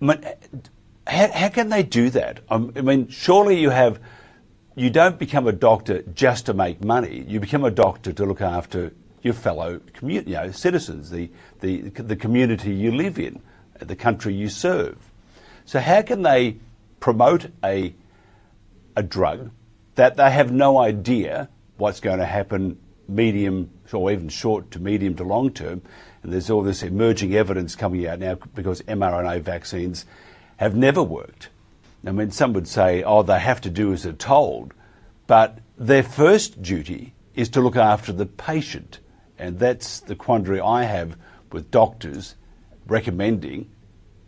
How, 0.00 1.30
how 1.30 1.48
can 1.50 1.68
they 1.68 1.82
do 1.82 2.08
that? 2.10 2.40
Um, 2.48 2.72
I 2.76 2.80
mean, 2.80 3.08
surely 3.08 3.60
you 3.60 3.68
have, 3.68 4.00
you 4.74 4.88
don't 4.88 5.18
become 5.18 5.46
a 5.46 5.52
doctor 5.52 6.00
just 6.14 6.46
to 6.46 6.54
make 6.54 6.82
money. 6.82 7.24
You 7.28 7.40
become 7.40 7.64
a 7.64 7.70
doctor 7.70 8.14
to 8.14 8.24
look 8.24 8.40
after 8.40 8.94
your 9.20 9.34
fellow 9.34 9.80
you 10.02 10.22
know, 10.22 10.50
citizens, 10.50 11.10
the, 11.10 11.30
the, 11.60 11.82
the 11.90 12.16
community 12.16 12.72
you 12.72 12.92
live 12.92 13.18
in 13.18 13.42
the 13.80 13.96
country 13.96 14.34
you 14.34 14.48
serve. 14.48 14.96
So 15.64 15.80
how 15.80 16.02
can 16.02 16.22
they 16.22 16.58
promote 17.00 17.46
a 17.64 17.94
a 18.94 19.02
drug 19.02 19.50
that 19.96 20.16
they 20.16 20.30
have 20.30 20.50
no 20.50 20.78
idea 20.78 21.48
what's 21.76 22.00
going 22.00 22.18
to 22.18 22.24
happen 22.24 22.78
medium 23.08 23.70
or 23.92 24.10
even 24.10 24.28
short 24.28 24.70
to 24.70 24.78
medium 24.78 25.14
to 25.16 25.24
long 25.24 25.50
term? 25.50 25.82
And 26.22 26.32
there's 26.32 26.50
all 26.50 26.62
this 26.62 26.82
emerging 26.82 27.34
evidence 27.34 27.76
coming 27.76 28.06
out 28.06 28.18
now 28.18 28.38
because 28.54 28.82
mRNA 28.82 29.42
vaccines 29.42 30.06
have 30.56 30.74
never 30.74 31.02
worked. 31.02 31.48
I 32.06 32.12
mean, 32.12 32.30
some 32.30 32.52
would 32.52 32.68
say, 32.68 33.02
oh, 33.02 33.22
they 33.22 33.40
have 33.40 33.60
to 33.62 33.70
do 33.70 33.92
as 33.92 34.04
they're 34.04 34.12
told, 34.12 34.72
but 35.26 35.58
their 35.76 36.02
first 36.02 36.62
duty 36.62 37.14
is 37.34 37.48
to 37.50 37.60
look 37.60 37.76
after 37.76 38.12
the 38.12 38.26
patient. 38.26 39.00
And 39.38 39.58
that's 39.58 40.00
the 40.00 40.14
quandary 40.14 40.60
I 40.60 40.84
have 40.84 41.16
with 41.52 41.70
doctors 41.70 42.36
recommending 42.86 43.70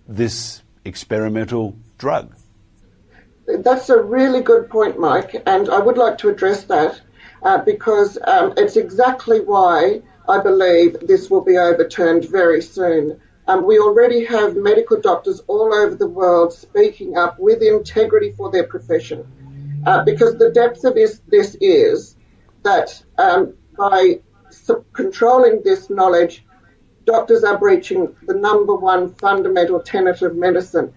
this 0.07 0.63
experimental 0.85 1.77
drug? 1.99 2.35
That's 3.47 3.89
a 3.89 4.01
really 4.01 4.43
good 4.43 4.69
point, 4.69 4.99
Mike, 4.99 5.43
and 5.47 5.69
I 5.69 5.79
would 5.79 5.97
like 5.97 6.19
to 6.19 6.29
address 6.29 6.65
that 6.65 7.01
uh, 7.43 7.59
because 7.59 8.19
um, 8.27 8.55
it's 8.57 8.77
exactly 8.77 9.41
why 9.41 10.03
I 10.29 10.41
believe 10.41 10.99
this 11.01 11.31
will 11.31 11.41
be 11.41 11.57
overturned 11.57 12.27
very 12.27 12.61
soon. 12.61 13.21
Um, 13.47 13.65
we 13.67 13.79
already 13.79 14.27
have 14.27 14.57
medical 14.57 15.01
doctors 15.01 15.41
all 15.47 15.73
over 15.73 15.95
the 15.95 16.07
world 16.07 16.53
speaking 16.53 17.17
up 17.17 17.39
with 17.39 17.63
integrity 17.63 18.33
for 18.37 18.51
their 18.51 18.65
profession. 18.65 19.27
Uh, 19.87 20.05
because 20.05 20.37
the 20.37 20.51
depth 20.51 20.85
of 20.85 20.95
this, 20.95 21.23
this 21.29 21.57
is 21.61 22.17
that 22.63 23.03
um, 23.17 23.55
by 23.77 24.21
controlling 24.93 25.63
this 25.63 25.89
knowledge, 25.89 26.45
doctors 27.09 27.43
are 27.43 27.57
breaching 27.57 28.15
the 28.27 28.35
number 28.35 28.75
one 28.75 29.15
fundamental 29.15 29.81
tenet 29.81 30.21
of 30.21 30.37
medicine, 30.37 30.93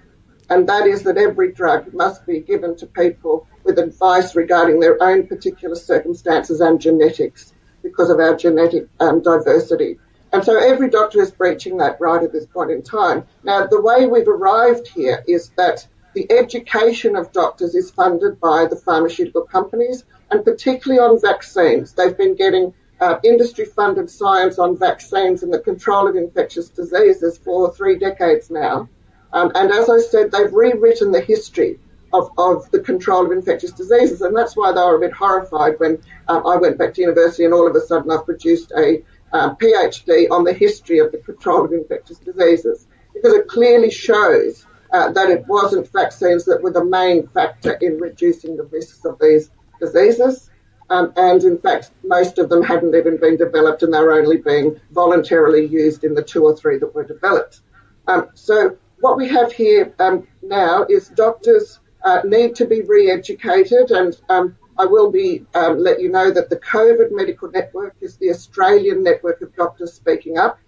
and 0.49 0.67
that 0.67 0.85
is 0.85 1.03
that 1.03 1.17
every 1.17 1.53
drug 1.53 1.93
must 1.93 2.25
be 2.25 2.41
given 2.41 2.75
to 2.75 2.85
people 2.85 3.47
with 3.63 3.79
advice 3.79 4.35
regarding 4.35 4.81
their 4.81 5.01
own 5.01 5.25
particular 5.25 5.73
circumstances 5.73 6.59
and 6.59 6.81
genetics 6.81 7.53
because 7.81 8.09
of 8.09 8.19
our 8.19 8.35
genetic 8.35 8.89
um, 8.99 9.21
diversity. 9.21 9.99
And 10.33 10.43
so 10.43 10.59
every 10.59 10.89
doctor 10.89 11.21
is 11.21 11.31
breaching 11.31 11.77
that 11.77 12.01
right 12.01 12.21
at 12.21 12.33
this 12.33 12.45
point 12.45 12.71
in 12.71 12.81
time. 12.81 13.23
Now, 13.43 13.67
the 13.67 13.81
way 13.81 14.05
we've 14.05 14.27
arrived 14.27 14.89
here 14.89 15.23
is 15.29 15.51
that 15.55 15.87
the 16.13 16.29
education 16.29 17.15
of 17.15 17.31
doctors 17.31 17.73
is 17.73 17.89
funded 17.89 18.37
by 18.41 18.67
the 18.69 18.75
pharmaceutical 18.75 19.43
companies 19.43 20.03
and 20.29 20.43
particularly 20.43 20.99
on 20.99 21.21
vaccines. 21.21 21.93
They've 21.93 22.17
been 22.17 22.35
getting 22.35 22.73
uh, 23.01 23.19
industry 23.23 23.65
funded 23.65 24.09
science 24.09 24.59
on 24.59 24.77
vaccines 24.77 25.41
and 25.41 25.51
the 25.51 25.59
control 25.59 26.07
of 26.07 26.15
infectious 26.15 26.69
diseases 26.69 27.37
for 27.39 27.73
three 27.73 27.97
decades 27.97 28.51
now. 28.51 28.87
Um, 29.33 29.51
and 29.55 29.71
as 29.71 29.89
I 29.89 29.99
said, 29.99 30.31
they've 30.31 30.53
rewritten 30.53 31.11
the 31.11 31.21
history 31.21 31.79
of, 32.13 32.29
of 32.37 32.69
the 32.69 32.79
control 32.79 33.25
of 33.25 33.31
infectious 33.31 33.71
diseases. 33.71 34.21
And 34.21 34.37
that's 34.37 34.55
why 34.55 34.71
they 34.71 34.81
were 34.81 34.97
a 34.97 34.99
bit 34.99 35.13
horrified 35.13 35.79
when 35.79 36.01
um, 36.27 36.45
I 36.45 36.57
went 36.57 36.77
back 36.77 36.93
to 36.93 37.01
university 37.01 37.43
and 37.45 37.53
all 37.53 37.67
of 37.67 37.75
a 37.75 37.81
sudden 37.81 38.11
I've 38.11 38.25
produced 38.25 38.71
a 38.77 39.03
uh, 39.33 39.55
PhD 39.55 40.29
on 40.29 40.43
the 40.43 40.53
history 40.53 40.99
of 40.99 41.11
the 41.11 41.17
control 41.19 41.65
of 41.65 41.73
infectious 41.73 42.19
diseases. 42.19 42.85
Because 43.13 43.33
it 43.33 43.47
clearly 43.47 43.89
shows 43.89 44.65
uh, 44.93 45.11
that 45.13 45.29
it 45.29 45.47
wasn't 45.47 45.91
vaccines 45.91 46.45
that 46.45 46.61
were 46.61 46.71
the 46.71 46.85
main 46.85 47.27
factor 47.27 47.73
in 47.81 47.97
reducing 47.97 48.57
the 48.57 48.63
risks 48.63 49.03
of 49.05 49.17
these 49.19 49.49
diseases. 49.79 50.50
Um, 50.91 51.13
and 51.15 51.41
in 51.45 51.57
fact, 51.57 51.91
most 52.03 52.37
of 52.37 52.49
them 52.49 52.61
hadn't 52.61 52.93
even 52.93 53.15
been 53.15 53.37
developed 53.37 53.81
and 53.81 53.93
they 53.93 53.99
were 53.99 54.11
only 54.11 54.35
being 54.35 54.77
voluntarily 54.91 55.65
used 55.65 56.03
in 56.03 56.15
the 56.15 56.21
two 56.21 56.43
or 56.43 56.53
three 56.53 56.79
that 56.79 56.93
were 56.93 57.05
developed. 57.05 57.61
Um, 58.09 58.27
so 58.33 58.77
what 58.99 59.15
we 59.15 59.29
have 59.29 59.53
here 59.53 59.93
um, 59.99 60.27
now 60.41 60.85
is 60.89 61.07
doctors 61.07 61.79
uh, 62.03 62.23
need 62.25 62.55
to 62.55 62.65
be 62.65 62.81
re-educated 62.81 63.91
and 63.91 64.19
um, 64.27 64.57
I 64.77 64.85
will 64.85 65.09
be 65.09 65.45
um, 65.55 65.79
let 65.79 66.01
you 66.01 66.09
know 66.09 66.29
that 66.29 66.49
the 66.49 66.57
COVID 66.57 67.11
Medical 67.11 67.49
Network 67.49 67.95
is 68.01 68.17
the 68.17 68.29
Australian 68.29 69.01
network 69.01 69.41
of 69.41 69.55
doctors 69.55 69.93
speaking 69.93 70.37
up 70.37 70.59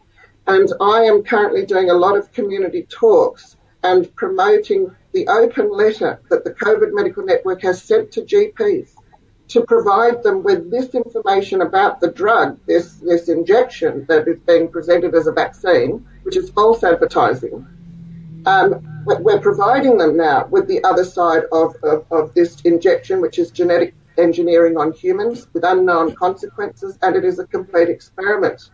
and 0.47 0.71
I 0.79 1.03
am 1.03 1.23
currently 1.23 1.65
doing 1.65 1.89
a 1.89 1.95
lot 1.95 2.15
of 2.15 2.31
community 2.31 2.83
talks 2.83 3.57
and 3.83 4.15
promoting 4.15 4.95
the 5.11 5.27
open 5.27 5.69
letter 5.69 6.21
that 6.29 6.45
the 6.45 6.51
COVID 6.51 6.93
Medical 6.93 7.25
Network 7.25 7.61
has 7.63 7.83
sent 7.83 8.13
to 8.13 8.21
GPs 8.21 8.92
to 9.53 9.61
provide 9.61 10.23
them 10.23 10.41
with 10.41 10.71
this 10.71 10.95
information 10.95 11.61
about 11.61 12.01
the 12.01 12.09
drug, 12.09 12.59
this, 12.65 12.93
this 12.95 13.29
injection 13.29 14.03
that 14.09 14.27
is 14.27 14.39
being 14.47 14.67
presented 14.67 15.13
as 15.13 15.27
a 15.27 15.31
vaccine, 15.31 16.03
which 16.23 16.35
is 16.35 16.49
false 16.49 16.83
advertising. 16.83 17.67
Um, 18.47 19.03
we're 19.05 19.39
providing 19.39 19.99
them 19.99 20.17
now 20.17 20.47
with 20.47 20.67
the 20.67 20.83
other 20.83 21.05
side 21.05 21.43
of, 21.51 21.75
of, 21.83 22.03
of 22.09 22.33
this 22.33 22.61
injection, 22.61 23.21
which 23.21 23.37
is 23.37 23.51
genetic 23.51 23.93
engineering 24.17 24.75
on 24.75 24.91
humans 24.91 25.47
with 25.53 25.63
unknown 25.63 26.15
consequences, 26.15 26.97
and 27.03 27.15
it 27.15 27.23
is 27.23 27.37
a 27.37 27.45
complete 27.45 27.89
experiment. 27.89 28.71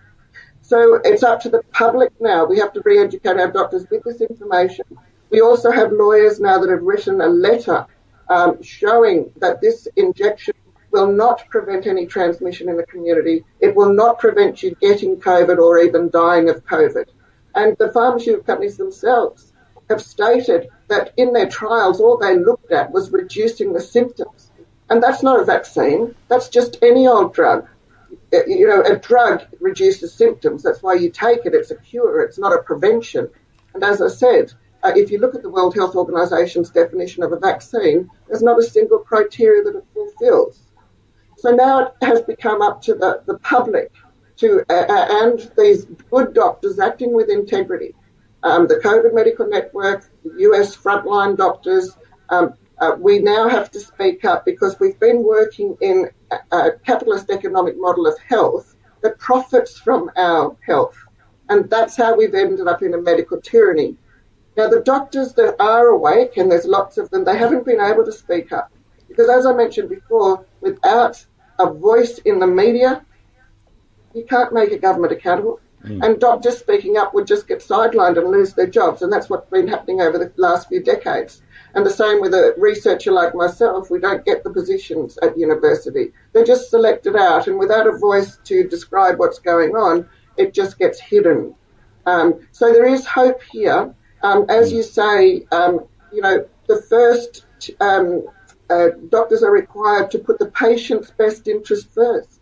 So 0.61 1.01
it's 1.03 1.23
up 1.23 1.41
to 1.41 1.49
the 1.49 1.61
public 1.73 2.13
now. 2.21 2.45
We 2.45 2.57
have 2.59 2.71
to 2.71 2.81
re-educate 2.85 3.37
our 3.37 3.51
doctors 3.51 3.85
with 3.91 4.03
this 4.05 4.21
information. 4.21 4.85
We 5.29 5.41
also 5.41 5.71
have 5.71 5.91
lawyers 5.91 6.39
now 6.39 6.57
that 6.59 6.69
have 6.69 6.83
written 6.83 7.19
a 7.19 7.27
letter 7.27 7.85
um, 8.29 8.61
showing 8.61 9.31
that 9.37 9.59
this 9.59 9.87
injection 9.95 10.53
will 10.91 11.11
not 11.11 11.47
prevent 11.49 11.87
any 11.87 12.05
transmission 12.05 12.69
in 12.69 12.77
the 12.77 12.85
community. 12.85 13.45
It 13.59 13.75
will 13.75 13.93
not 13.93 14.19
prevent 14.19 14.63
you 14.63 14.75
getting 14.81 15.17
COVID 15.17 15.57
or 15.57 15.79
even 15.79 16.09
dying 16.09 16.49
of 16.49 16.65
COVID. 16.65 17.05
And 17.55 17.75
the 17.77 17.91
pharmaceutical 17.91 18.45
companies 18.45 18.77
themselves 18.77 19.51
have 19.89 20.01
stated 20.01 20.69
that 20.87 21.13
in 21.17 21.33
their 21.33 21.49
trials, 21.49 21.99
all 21.99 22.17
they 22.17 22.37
looked 22.37 22.71
at 22.71 22.91
was 22.91 23.11
reducing 23.11 23.73
the 23.73 23.81
symptoms. 23.81 24.51
And 24.89 25.01
that's 25.01 25.23
not 25.23 25.39
a 25.39 25.45
vaccine. 25.45 26.15
That's 26.27 26.49
just 26.49 26.77
any 26.81 27.07
old 27.07 27.33
drug. 27.33 27.67
You 28.31 28.67
know, 28.67 28.81
a 28.81 28.97
drug 28.97 29.43
reduces 29.59 30.13
symptoms. 30.13 30.63
That's 30.63 30.81
why 30.81 30.95
you 30.95 31.09
take 31.09 31.45
it. 31.45 31.53
It's 31.53 31.71
a 31.71 31.75
cure. 31.75 32.21
It's 32.21 32.39
not 32.39 32.53
a 32.53 32.63
prevention. 32.63 33.29
And 33.73 33.83
as 33.83 34.01
I 34.01 34.07
said, 34.07 34.53
uh, 34.81 34.93
if 34.95 35.11
you 35.11 35.19
look 35.19 35.35
at 35.35 35.41
the 35.41 35.49
World 35.49 35.75
Health 35.75 35.95
Organization's 35.95 36.69
definition 36.69 37.23
of 37.23 37.31
a 37.33 37.39
vaccine, 37.39 38.09
there's 38.27 38.41
not 38.41 38.59
a 38.59 38.63
single 38.63 38.99
criteria 38.99 39.63
that 39.63 39.75
it 39.75 39.85
fulfills. 39.93 40.59
So 41.41 41.51
now 41.51 41.87
it 41.87 41.93
has 42.01 42.21
become 42.21 42.61
up 42.61 42.81
to 42.83 42.95
the, 42.95 43.21
the 43.25 43.37
public 43.39 43.91
to, 44.37 44.63
uh, 44.69 44.73
uh 44.73 45.05
and 45.23 45.51
these 45.57 45.85
good 46.11 46.33
doctors 46.33 46.79
acting 46.79 47.13
with 47.13 47.29
integrity, 47.29 47.95
um, 48.43 48.67
the 48.67 48.75
COVID 48.75 49.13
Medical 49.13 49.47
Network, 49.47 50.09
the 50.23 50.43
US 50.49 50.75
frontline 50.75 51.37
doctors, 51.37 51.97
um, 52.29 52.53
uh, 52.79 52.95
we 52.97 53.19
now 53.19 53.49
have 53.49 53.69
to 53.71 53.79
speak 53.79 54.23
up 54.23 54.45
because 54.45 54.79
we've 54.79 54.99
been 54.99 55.23
working 55.23 55.75
in 55.81 56.09
a, 56.31 56.55
a 56.55 56.71
capitalist 56.85 57.29
economic 57.29 57.77
model 57.77 58.07
of 58.07 58.17
health 58.19 58.75
that 59.01 59.19
profits 59.19 59.77
from 59.77 60.09
our 60.15 60.55
health. 60.65 60.97
And 61.49 61.69
that's 61.69 61.97
how 61.97 62.15
we've 62.15 62.33
ended 62.33 62.67
up 62.67 62.81
in 62.81 62.93
a 62.93 63.01
medical 63.01 63.41
tyranny 63.41 63.97
now, 64.59 64.67
the 64.67 64.81
doctors 64.81 65.33
that 65.35 65.55
are 65.61 65.87
awake, 65.87 66.35
and 66.35 66.51
there's 66.51 66.65
lots 66.65 66.97
of 66.97 67.09
them, 67.11 67.23
they 67.23 67.37
haven't 67.37 67.63
been 67.63 67.79
able 67.79 68.03
to 68.03 68.11
speak 68.11 68.51
up. 68.51 68.69
Because 69.07 69.29
as 69.29 69.45
I 69.45 69.53
mentioned 69.53 69.87
before, 69.87 70.45
without 70.61 71.25
a 71.59 71.71
voice 71.71 72.19
in 72.19 72.39
the 72.39 72.47
media, 72.47 73.05
you 74.13 74.25
can't 74.25 74.53
make 74.53 74.71
a 74.71 74.77
government 74.77 75.13
accountable. 75.13 75.59
Mm. 75.83 76.03
And 76.03 76.19
doctors 76.19 76.57
speaking 76.57 76.97
up 76.97 77.13
would 77.13 77.27
just 77.27 77.47
get 77.47 77.59
sidelined 77.59 78.17
and 78.17 78.29
lose 78.29 78.53
their 78.53 78.67
jobs. 78.67 79.01
And 79.01 79.11
that's 79.11 79.29
what's 79.29 79.49
been 79.49 79.67
happening 79.67 80.01
over 80.01 80.17
the 80.17 80.31
last 80.35 80.67
few 80.67 80.83
decades. 80.83 81.41
And 81.73 81.85
the 81.85 81.91
same 81.91 82.19
with 82.19 82.33
a 82.33 82.55
researcher 82.57 83.11
like 83.11 83.35
myself, 83.35 83.91
we 83.91 83.99
don't 83.99 84.25
get 84.25 84.43
the 84.43 84.49
positions 84.49 85.17
at 85.21 85.37
university. 85.37 86.11
They're 86.33 86.43
just 86.43 86.69
selected 86.69 87.15
out, 87.15 87.47
and 87.47 87.59
without 87.59 87.87
a 87.87 87.97
voice 87.97 88.37
to 88.45 88.67
describe 88.67 89.19
what's 89.19 89.39
going 89.39 89.75
on, 89.75 90.09
it 90.35 90.53
just 90.53 90.79
gets 90.79 90.99
hidden. 90.99 91.55
Um, 92.05 92.39
so 92.51 92.73
there 92.73 92.87
is 92.87 93.05
hope 93.05 93.41
here. 93.43 93.93
Um, 94.23 94.45
as 94.49 94.73
you 94.73 94.81
say, 94.81 95.45
um, 95.51 95.85
you 96.11 96.21
know, 96.21 96.45
the 96.67 96.81
first 96.81 97.45
um, 97.79 98.25
uh, 98.69 98.89
doctors 99.09 99.43
are 99.43 99.51
required 99.51 100.11
to 100.11 100.19
put 100.19 100.39
the 100.39 100.47
patient's 100.51 101.11
best 101.11 101.47
interest 101.47 101.89
first 101.93 102.39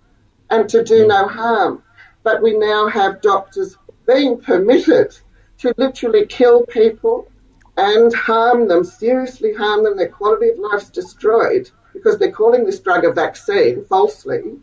and 0.49 0.69
to 0.69 0.83
do 0.83 1.07
no 1.07 1.27
harm. 1.27 1.83
But 2.23 2.41
we 2.41 2.57
now 2.57 2.87
have 2.87 3.21
doctors 3.21 3.77
being 4.05 4.39
permitted 4.39 5.17
to 5.59 5.73
literally 5.77 6.25
kill 6.25 6.65
people 6.65 7.29
and 7.77 8.13
harm 8.13 8.67
them, 8.67 8.83
seriously 8.83 9.53
harm 9.53 9.83
them, 9.83 9.97
their 9.97 10.09
quality 10.09 10.49
of 10.49 10.59
life's 10.59 10.89
destroyed 10.89 11.69
because 11.93 12.17
they're 12.17 12.31
calling 12.31 12.65
this 12.65 12.79
drug 12.79 13.05
a 13.05 13.11
vaccine 13.11 13.83
falsely. 13.85 14.57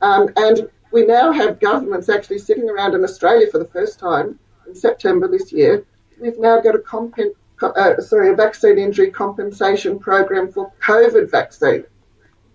Um, 0.00 0.30
and 0.36 0.68
we 0.92 1.06
now 1.06 1.32
have 1.32 1.60
governments 1.60 2.08
actually 2.08 2.38
sitting 2.38 2.68
around 2.68 2.94
in 2.94 3.04
Australia 3.04 3.46
for 3.50 3.58
the 3.58 3.66
first 3.66 3.98
time 3.98 4.38
in 4.66 4.74
September 4.74 5.28
this 5.28 5.52
year 5.52 5.84
we've 6.20 6.38
now 6.38 6.60
got 6.60 6.74
a 6.74 6.78
compen- 6.78 7.34
uh, 7.62 8.00
sorry, 8.00 8.30
a 8.30 8.34
vaccine 8.34 8.78
injury 8.78 9.10
compensation 9.10 9.98
program 9.98 10.50
for 10.50 10.72
COVID 10.82 11.30
vaccine, 11.30 11.84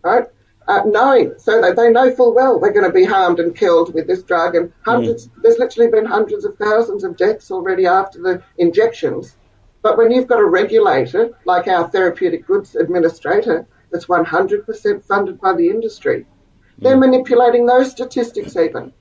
right? 0.04 0.26
Uh, 0.68 0.82
knowing 0.86 1.32
so 1.38 1.62
that 1.62 1.76
they 1.76 1.92
know 1.92 2.10
full 2.16 2.34
well 2.34 2.60
they're 2.60 2.74
going 2.74 2.88
to 2.88 2.92
be 2.92 3.06
harmed 3.06 3.40
and 3.40 3.56
killed 3.56 3.94
with 3.94 4.08
this 4.08 4.24
drug, 4.24 4.56
and 4.56 4.74
hundreds. 4.84 5.28
Mm. 5.28 5.42
There's 5.44 5.60
literally 5.60 5.92
been 5.92 6.06
hundreds 6.06 6.44
of 6.44 6.58
thousands 6.58 7.04
of 7.04 7.18
deaths 7.18 7.52
already 7.52 7.86
after 7.86 8.20
the 8.20 8.42
injections. 8.58 9.36
But 9.84 9.98
when 9.98 10.10
you've 10.10 10.28
got 10.28 10.40
a 10.40 10.46
regulator 10.46 11.38
like 11.46 11.68
our 11.68 11.88
therapeutic 11.88 12.48
goods 12.48 12.76
administrator 12.76 13.68
that's 13.92 14.08
100% 14.08 15.04
funded 15.04 15.40
by 15.40 15.54
the 15.54 15.70
industry, 15.70 16.22
mm. 16.22 16.84
they're 16.84 16.98
manipulating 16.98 17.68
those 17.68 17.92
statistics 17.92 18.56
even. 18.56 18.92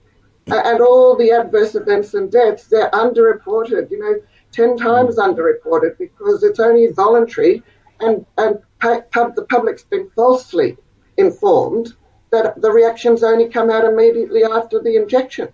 and 0.47 0.81
all 0.83 1.17
the 1.17 1.31
adverse 1.31 1.75
events 1.75 2.12
and 2.12 2.31
deaths, 2.31 2.67
they're 2.67 2.90
underreported. 2.90 3.90
You 3.90 3.99
know, 3.99 4.21
10 4.55 4.77
times 4.77 5.17
underreported 5.17 5.99
because 5.99 6.43
it's 6.43 6.61
only 6.61 6.87
voluntary 6.93 7.62
and, 8.01 8.25
and 8.38 8.61
the 8.81 9.47
public's 9.49 9.85
been 9.85 10.11
falsely 10.11 10.77
informed 11.17 11.95
that 12.31 12.61
the 12.61 12.71
reactions 12.71 13.23
only 13.23 13.49
come 13.49 13.71
out 13.71 13.85
immediately 13.85 14.45
after 14.45 14.81
the 14.81 14.97
injection. 14.97 15.49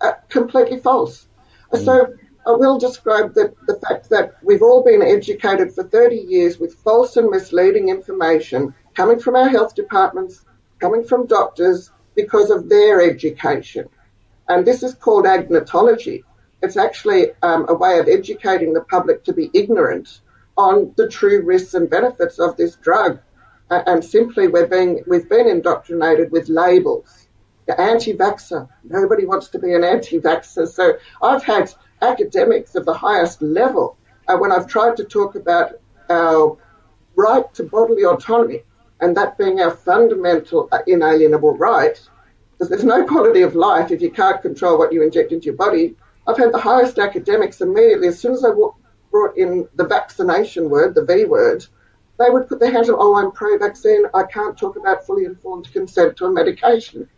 Uh, 0.00 0.12
completely 0.28 0.78
false. 0.78 1.26
Mm. 1.72 1.84
So 1.84 2.14
I 2.46 2.50
will 2.52 2.78
describe 2.78 3.34
the, 3.34 3.54
the 3.66 3.80
fact 3.80 4.10
that 4.10 4.36
we've 4.42 4.62
all 4.62 4.84
been 4.84 5.02
educated 5.02 5.72
for 5.72 5.84
30 5.84 6.16
years 6.16 6.58
with 6.58 6.74
false 6.74 7.16
and 7.16 7.30
misleading 7.30 7.88
information 7.88 8.74
coming 8.94 9.18
from 9.18 9.36
our 9.36 9.48
health 9.48 9.74
departments, 9.74 10.44
coming 10.78 11.04
from 11.04 11.26
doctors 11.26 11.90
because 12.14 12.50
of 12.50 12.68
their 12.68 13.00
education. 13.00 13.88
And 14.48 14.66
this 14.66 14.82
is 14.82 14.94
called 14.94 15.24
agnotology. 15.24 16.22
It's 16.62 16.76
actually 16.76 17.32
um, 17.42 17.66
a 17.68 17.74
way 17.74 17.98
of 17.98 18.08
educating 18.08 18.72
the 18.72 18.80
public 18.80 19.24
to 19.24 19.32
be 19.32 19.50
ignorant 19.52 20.20
on 20.56 20.94
the 20.96 21.08
true 21.08 21.42
risks 21.42 21.74
and 21.74 21.88
benefits 21.88 22.38
of 22.38 22.56
this 22.56 22.76
drug. 22.76 23.20
Uh, 23.70 23.82
and 23.86 24.04
simply 24.04 24.48
we're 24.48 24.66
being, 24.66 25.02
we've 25.06 25.28
been 25.28 25.48
indoctrinated 25.48 26.30
with 26.30 26.48
labels. 26.48 27.28
The 27.66 27.78
anti-vaxxer. 27.80 28.68
Nobody 28.84 29.26
wants 29.26 29.48
to 29.48 29.58
be 29.58 29.74
an 29.74 29.84
anti-vaxxer. 29.84 30.68
So 30.68 30.98
I've 31.22 31.42
had 31.42 31.72
academics 32.00 32.74
of 32.74 32.86
the 32.86 32.94
highest 32.94 33.42
level 33.42 33.98
uh, 34.28 34.36
when 34.36 34.52
I've 34.52 34.66
tried 34.66 34.96
to 34.98 35.04
talk 35.04 35.34
about 35.34 35.80
our 36.08 36.56
right 37.16 37.52
to 37.54 37.64
bodily 37.64 38.04
autonomy 38.04 38.62
and 39.00 39.16
that 39.16 39.36
being 39.36 39.60
our 39.60 39.70
fundamental 39.70 40.68
uh, 40.72 40.78
inalienable 40.86 41.56
right, 41.56 42.00
because 42.52 42.70
there's 42.70 42.84
no 42.84 43.04
quality 43.04 43.42
of 43.42 43.54
life 43.54 43.90
if 43.90 44.00
you 44.00 44.10
can't 44.10 44.40
control 44.40 44.78
what 44.78 44.92
you 44.92 45.02
inject 45.02 45.32
into 45.32 45.46
your 45.46 45.54
body. 45.54 45.96
I've 46.26 46.38
had 46.38 46.52
the 46.52 46.58
highest 46.58 46.98
academics 46.98 47.60
immediately, 47.60 48.08
as 48.08 48.18
soon 48.18 48.32
as 48.32 48.44
I 48.44 48.50
brought 49.10 49.36
in 49.36 49.68
the 49.76 49.86
vaccination 49.86 50.68
word, 50.68 50.94
the 50.94 51.04
V 51.04 51.24
word, 51.24 51.64
they 52.18 52.30
would 52.30 52.48
put 52.48 52.60
their 52.60 52.72
hands 52.72 52.88
up, 52.88 52.96
oh, 52.98 53.16
I'm 53.16 53.30
pro 53.30 53.58
vaccine, 53.58 54.04
I 54.14 54.24
can't 54.24 54.58
talk 54.58 54.76
about 54.76 55.06
fully 55.06 55.24
informed 55.24 55.70
consent 55.72 56.16
to 56.16 56.26
a 56.26 56.32
medication. 56.32 57.08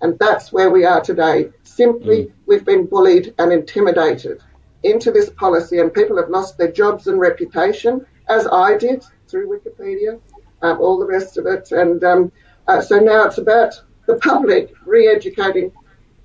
And 0.00 0.18
that's 0.18 0.52
where 0.52 0.70
we 0.70 0.84
are 0.84 1.00
today. 1.00 1.50
Simply, 1.62 2.24
mm. 2.24 2.32
we've 2.46 2.64
been 2.64 2.86
bullied 2.86 3.34
and 3.38 3.52
intimidated 3.52 4.42
into 4.82 5.10
this 5.10 5.30
policy, 5.30 5.78
and 5.78 5.94
people 5.94 6.16
have 6.18 6.28
lost 6.28 6.58
their 6.58 6.70
jobs 6.70 7.06
and 7.06 7.18
reputation, 7.18 8.04
as 8.28 8.46
I 8.46 8.76
did 8.76 9.04
through 9.28 9.48
Wikipedia, 9.48 10.20
um, 10.62 10.80
all 10.80 10.98
the 10.98 11.06
rest 11.06 11.38
of 11.38 11.46
it. 11.46 11.72
And 11.72 12.02
um, 12.04 12.32
uh, 12.68 12.80
so 12.80 12.98
now 12.98 13.24
it's 13.24 13.38
about 13.38 13.80
the 14.06 14.16
public 14.16 14.74
re 14.84 15.08
educating 15.08 15.72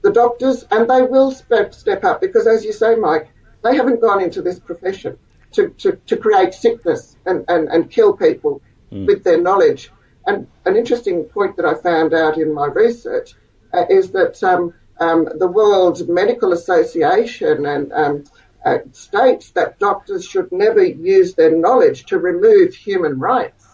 the 0.01 0.11
doctors, 0.11 0.65
and 0.71 0.89
they 0.89 1.01
will 1.01 1.31
step, 1.31 1.73
step 1.73 2.03
up 2.03 2.21
because, 2.21 2.47
as 2.47 2.63
you 2.63 2.73
say, 2.73 2.95
Mike, 2.95 3.29
they 3.63 3.75
haven't 3.75 4.01
gone 4.01 4.21
into 4.21 4.41
this 4.41 4.59
profession 4.59 5.17
to, 5.51 5.69
to, 5.69 5.99
to 6.07 6.17
create 6.17 6.53
sickness 6.53 7.17
and, 7.25 7.45
and, 7.47 7.67
and 7.69 7.91
kill 7.91 8.15
people 8.15 8.61
mm. 8.91 9.05
with 9.05 9.23
their 9.23 9.41
knowledge. 9.41 9.91
And 10.25 10.47
an 10.65 10.75
interesting 10.75 11.25
point 11.25 11.57
that 11.57 11.65
I 11.65 11.73
found 11.75 12.13
out 12.13 12.37
in 12.37 12.53
my 12.53 12.67
research 12.67 13.33
uh, 13.73 13.85
is 13.89 14.11
that 14.11 14.41
um, 14.43 14.73
um, 14.99 15.27
the 15.37 15.47
World 15.47 16.07
Medical 16.07 16.53
Association 16.53 17.65
and 17.65 17.91
um, 17.93 18.23
uh, 18.65 18.79
states 18.91 19.51
that 19.51 19.79
doctors 19.79 20.25
should 20.25 20.51
never 20.51 20.83
use 20.83 21.33
their 21.33 21.55
knowledge 21.55 22.05
to 22.07 22.19
remove 22.19 22.73
human 22.73 23.19
rights. 23.19 23.65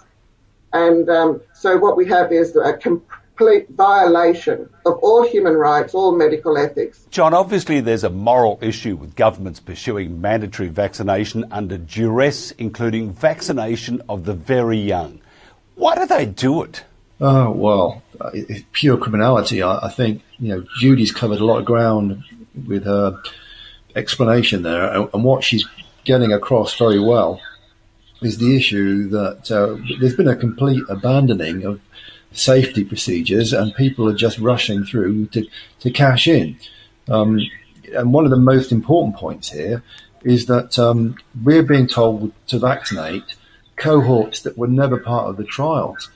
And 0.71 1.09
um, 1.09 1.41
so 1.53 1.77
what 1.77 1.97
we 1.97 2.07
have 2.07 2.31
is 2.31 2.55
a 2.55 2.73
comp- 2.73 3.09
complete 3.35 3.69
violation 3.71 4.69
of 4.85 4.97
all 4.99 5.27
human 5.27 5.55
rights, 5.55 5.93
all 5.93 6.15
medical 6.15 6.57
ethics. 6.57 7.05
John, 7.09 7.33
obviously 7.33 7.81
there's 7.81 8.03
a 8.03 8.09
moral 8.09 8.57
issue 8.61 8.95
with 8.95 9.15
governments 9.15 9.59
pursuing 9.59 10.21
mandatory 10.21 10.69
vaccination 10.69 11.45
under 11.51 11.77
duress, 11.77 12.51
including 12.51 13.11
vaccination 13.11 14.01
of 14.07 14.23
the 14.23 14.33
very 14.33 14.77
young. 14.77 15.19
Why 15.75 15.95
do 15.95 16.05
they 16.05 16.25
do 16.25 16.63
it? 16.63 16.83
Oh, 17.19 17.51
well, 17.51 18.03
it's 18.33 18.63
pure 18.71 18.97
criminality. 18.97 19.61
I, 19.61 19.79
I 19.87 19.89
think, 19.89 20.21
you 20.39 20.49
know, 20.49 20.65
Judy's 20.79 21.11
covered 21.11 21.39
a 21.39 21.45
lot 21.45 21.59
of 21.59 21.65
ground 21.65 22.23
with 22.67 22.85
her 22.85 23.21
explanation 23.95 24.63
there, 24.63 24.93
and, 24.93 25.09
and 25.13 25.23
what 25.23 25.43
she's 25.43 25.65
getting 26.03 26.31
across 26.31 26.77
very 26.77 26.99
well 26.99 27.41
is 28.21 28.37
the 28.37 28.55
issue 28.55 29.09
that 29.09 29.51
uh, 29.51 29.77
there's 29.99 30.15
been 30.15 30.27
a 30.27 30.35
complete 30.35 30.83
abandoning 30.89 31.65
of 31.65 31.81
safety 32.37 32.83
procedures, 32.83 33.53
and 33.53 33.73
people 33.75 34.07
are 34.09 34.15
just 34.15 34.37
rushing 34.39 34.83
through 34.83 35.27
to, 35.27 35.47
to 35.79 35.91
cash 35.91 36.27
in. 36.27 36.57
Um, 37.09 37.39
and 37.93 38.13
one 38.13 38.25
of 38.25 38.31
the 38.31 38.37
most 38.37 38.71
important 38.71 39.15
points 39.15 39.51
here 39.51 39.83
is 40.23 40.47
that 40.47 40.77
um, 40.79 41.15
we're 41.43 41.63
being 41.63 41.87
told 41.87 42.31
to 42.47 42.59
vaccinate 42.59 43.35
cohorts 43.75 44.41
that 44.41 44.57
were 44.57 44.67
never 44.67 44.97
part 44.97 45.29
of 45.29 45.37
the 45.37 45.43
trials. 45.43 46.09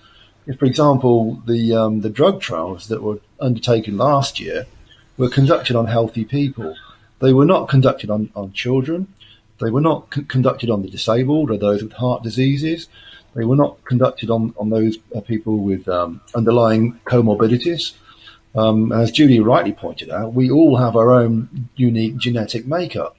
if, 0.47 0.58
for 0.58 0.65
example, 0.65 1.41
the 1.45 1.75
um, 1.75 2.01
the 2.01 2.10
drug 2.10 2.41
trials 2.41 2.88
that 2.88 3.03
were 3.03 3.19
undertaken 3.39 3.97
last 3.97 4.39
year 4.39 4.65
were 5.17 5.29
conducted 5.29 5.75
on 5.75 5.86
healthy 5.86 6.25
people, 6.25 6.75
they 7.19 7.34
were 7.34 7.45
not 7.45 7.69
conducted 7.69 8.10
on, 8.10 8.29
on 8.36 8.53
children. 8.53 9.08
They 9.60 9.69
were 9.69 9.82
not 9.82 10.13
c- 10.13 10.23
conducted 10.23 10.69
on 10.69 10.82
the 10.82 10.89
disabled 10.89 11.51
or 11.51 11.58
those 11.58 11.84
with 11.84 11.93
heart 11.93 12.23
diseases. 12.23 12.88
They 13.39 13.45
were 13.45 13.56
not 13.56 13.82
conducted 13.86 14.30
on, 14.30 14.54
on 14.60 14.69
those 14.69 14.97
uh, 15.15 15.21
people 15.21 15.60
with 15.60 15.88
um, 15.88 16.19
underlying 16.36 16.99
comorbidities. 17.06 17.93
Um, 18.54 18.91
as 18.91 19.12
Judy 19.12 19.39
rightly 19.39 19.71
pointed 19.71 20.10
out, 20.10 20.34
we 20.34 20.52
all 20.52 20.75
have 20.75 20.97
our 20.97 21.12
own 21.12 21.69
unique 21.78 22.17
genetic 22.17 22.67
makeup. 22.67 23.15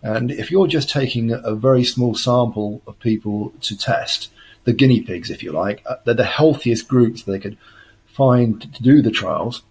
And 0.00 0.30
if 0.30 0.52
you're 0.52 0.68
just 0.68 0.88
taking 0.88 1.32
a 1.32 1.56
very 1.56 1.82
small 1.82 2.14
sample 2.14 2.82
of 2.86 3.00
people 3.00 3.52
to 3.62 3.76
test, 3.76 4.30
the 4.62 4.72
guinea 4.72 5.00
pigs, 5.00 5.28
if 5.28 5.42
you 5.42 5.50
like, 5.50 5.82
uh, 5.86 5.96
they're 6.04 6.14
the 6.14 6.24
healthiest 6.24 6.86
groups 6.86 7.24
they 7.24 7.40
could 7.40 7.58
find 8.06 8.62
to 8.72 8.82
do 8.82 9.02
the 9.02 9.10
trials. 9.10 9.62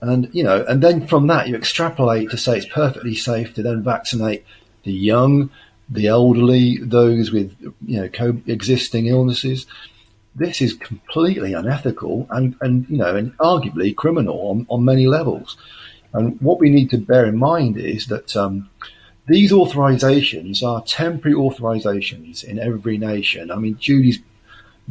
And, 0.00 0.30
you 0.32 0.42
know, 0.42 0.64
and 0.66 0.82
then 0.82 1.06
from 1.06 1.26
that 1.26 1.48
you 1.48 1.54
extrapolate 1.54 2.30
to 2.30 2.38
say 2.38 2.56
it's 2.56 2.72
perfectly 2.72 3.14
safe 3.14 3.52
to 3.54 3.62
then 3.62 3.82
vaccinate 3.82 4.46
the 4.84 4.92
young, 4.92 5.50
the 5.88 6.08
elderly, 6.08 6.78
those 6.78 7.30
with, 7.30 7.54
you 7.84 8.00
know, 8.00 8.08
coexisting 8.08 9.06
illnesses. 9.06 9.66
This 10.34 10.60
is 10.60 10.74
completely 10.74 11.54
unethical 11.54 12.26
and, 12.30 12.56
and 12.60 12.88
you 12.90 12.98
know, 12.98 13.16
and 13.16 13.36
arguably 13.38 13.94
criminal 13.94 14.50
on, 14.50 14.66
on 14.68 14.84
many 14.84 15.06
levels. 15.06 15.56
And 16.12 16.40
what 16.40 16.60
we 16.60 16.70
need 16.70 16.90
to 16.90 16.98
bear 16.98 17.26
in 17.26 17.38
mind 17.38 17.78
is 17.78 18.06
that 18.06 18.36
um, 18.36 18.68
these 19.26 19.52
authorizations 19.52 20.62
are 20.62 20.82
temporary 20.82 21.36
authorizations 21.36 22.44
in 22.44 22.58
every 22.58 22.98
nation. 22.98 23.50
I 23.50 23.56
mean, 23.56 23.76
Judy's 23.78 24.20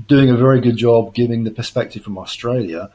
doing 0.08 0.30
a 0.30 0.36
very 0.36 0.62
good 0.62 0.78
job 0.78 1.14
giving 1.14 1.44
the 1.44 1.52
perspective 1.52 2.04
from 2.04 2.18
Australia. 2.18 2.92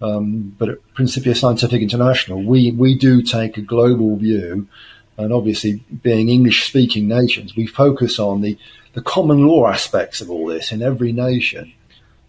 Um, 0.00 0.54
but 0.58 0.68
at 0.68 0.94
Principia 0.94 1.34
Scientific 1.34 1.80
International, 1.80 2.42
we, 2.42 2.72
we 2.72 2.96
do 2.96 3.22
take 3.22 3.56
a 3.56 3.62
global 3.62 4.16
view. 4.16 4.68
And 5.16 5.32
obviously, 5.32 5.84
being 6.02 6.28
English 6.28 6.66
speaking 6.66 7.06
nations, 7.06 7.54
we 7.54 7.66
focus 7.66 8.18
on 8.18 8.40
the, 8.40 8.58
the 8.94 9.02
common 9.02 9.46
law 9.46 9.68
aspects 9.68 10.20
of 10.20 10.30
all 10.30 10.46
this 10.46 10.72
in 10.72 10.82
every 10.82 11.12
nation. 11.12 11.72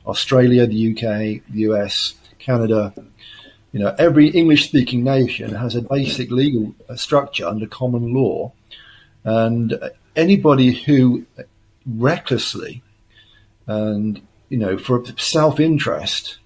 Australia, 0.06 0.68
the 0.68 0.92
UK, 0.92 1.42
the 1.50 1.62
US, 1.70 2.14
Canada, 2.38 2.94
you 3.72 3.80
know, 3.80 3.94
every 3.98 4.30
English 4.30 4.68
speaking 4.70 5.04
nation 5.04 5.54
has 5.54 5.76
a 5.76 5.82
basic 5.82 6.32
legal 6.32 6.74
structure 6.96 7.46
under 7.46 7.66
common 7.66 8.14
law. 8.14 8.54
And 9.24 9.78
anybody 10.16 10.74
who 10.74 11.26
recklessly 11.86 12.84
and, 13.68 14.22
you 14.50 14.58
know, 14.58 14.78
for 14.78 15.04
self 15.18 15.60
interest 15.60 16.38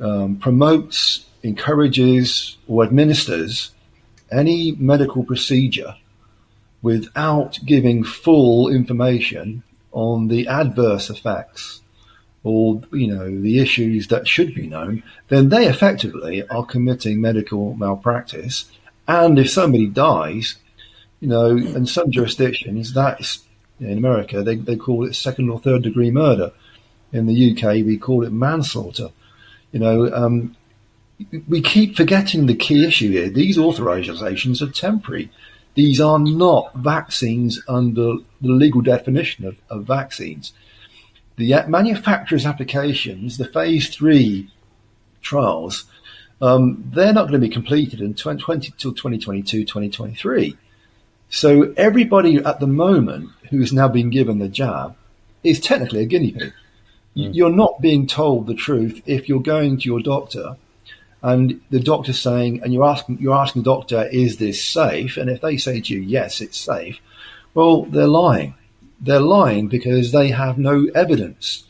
um, 0.00 0.36
promotes, 0.36 1.26
encourages, 1.42 2.56
or 2.66 2.84
administers 2.84 3.73
any 4.34 4.72
medical 4.72 5.24
procedure 5.24 5.94
without 6.82 7.58
giving 7.64 8.04
full 8.04 8.68
information 8.68 9.62
on 9.92 10.28
the 10.28 10.46
adverse 10.48 11.08
effects 11.08 11.80
or 12.42 12.82
you 12.92 13.06
know 13.06 13.40
the 13.40 13.58
issues 13.58 14.08
that 14.08 14.28
should 14.28 14.54
be 14.54 14.66
known, 14.66 15.02
then 15.28 15.48
they 15.48 15.66
effectively 15.66 16.46
are 16.48 16.66
committing 16.66 17.20
medical 17.20 17.74
malpractice. 17.74 18.66
And 19.08 19.38
if 19.38 19.50
somebody 19.50 19.86
dies, 19.86 20.56
you 21.20 21.28
know, 21.28 21.56
in 21.56 21.86
some 21.86 22.10
jurisdictions, 22.10 22.92
that's 22.92 23.42
in 23.80 23.98
America 23.98 24.42
they, 24.42 24.56
they 24.56 24.76
call 24.76 25.04
it 25.04 25.14
second 25.14 25.50
or 25.50 25.58
third 25.58 25.82
degree 25.82 26.10
murder. 26.10 26.52
In 27.12 27.26
the 27.26 27.52
UK, 27.52 27.84
we 27.86 27.96
call 27.96 28.24
it 28.24 28.32
manslaughter. 28.32 29.08
You 29.72 29.80
know, 29.80 30.12
um, 30.12 30.56
we 31.48 31.60
keep 31.60 31.96
forgetting 31.96 32.46
the 32.46 32.54
key 32.54 32.86
issue 32.86 33.10
here. 33.10 33.28
These 33.28 33.56
authorizations 33.56 34.60
are 34.60 34.70
temporary. 34.70 35.30
These 35.74 36.00
are 36.00 36.18
not 36.18 36.74
vaccines 36.74 37.60
under 37.68 38.14
the 38.40 38.52
legal 38.52 38.80
definition 38.80 39.44
of, 39.46 39.56
of 39.70 39.84
vaccines 39.84 40.52
the 41.36 41.64
manufacturer's 41.66 42.46
applications, 42.46 43.38
the 43.38 43.46
phase 43.46 43.88
three 43.88 44.50
trials, 45.20 45.84
um, 46.40 46.84
they're 46.92 47.12
not 47.12 47.22
going 47.22 47.40
to 47.40 47.46
be 47.46 47.48
completed 47.48 48.00
in 48.00 48.14
2020 48.14 48.74
till 48.76 48.92
2022, 48.92 49.64
2023. 49.64 50.56
So 51.30 51.72
everybody 51.76 52.36
at 52.36 52.60
the 52.60 52.66
moment 52.66 53.30
who 53.50 53.60
is 53.60 53.72
now 53.72 53.88
been 53.88 54.10
given 54.10 54.38
the 54.38 54.48
jab 54.48 54.96
is 55.42 55.58
technically 55.58 56.02
a 56.02 56.06
guinea 56.06 56.32
pig. 56.32 56.52
Mm. 57.16 57.34
You're 57.34 57.50
not 57.50 57.80
being 57.80 58.06
told 58.06 58.46
the 58.46 58.54
truth 58.54 59.02
if 59.06 59.28
you're 59.28 59.40
going 59.40 59.78
to 59.78 59.84
your 59.84 60.00
doctor 60.00 60.56
and 61.24 61.60
the 61.70 61.80
doctor's 61.80 62.20
saying, 62.20 62.62
and 62.62 62.72
you're 62.72 62.84
asking, 62.84 63.18
you're 63.18 63.34
asking 63.34 63.62
the 63.62 63.74
doctor, 63.74 64.08
is 64.12 64.36
this 64.36 64.64
safe? 64.64 65.16
And 65.16 65.28
if 65.28 65.40
they 65.40 65.56
say 65.56 65.80
to 65.80 65.94
you, 65.94 66.00
yes, 66.00 66.40
it's 66.40 66.58
safe, 66.58 67.00
well, 67.54 67.82
they're 67.86 68.06
lying 68.06 68.54
they're 69.04 69.20
lying 69.20 69.68
because 69.68 70.12
they 70.12 70.28
have 70.28 70.58
no 70.58 70.86
evidence. 70.94 71.64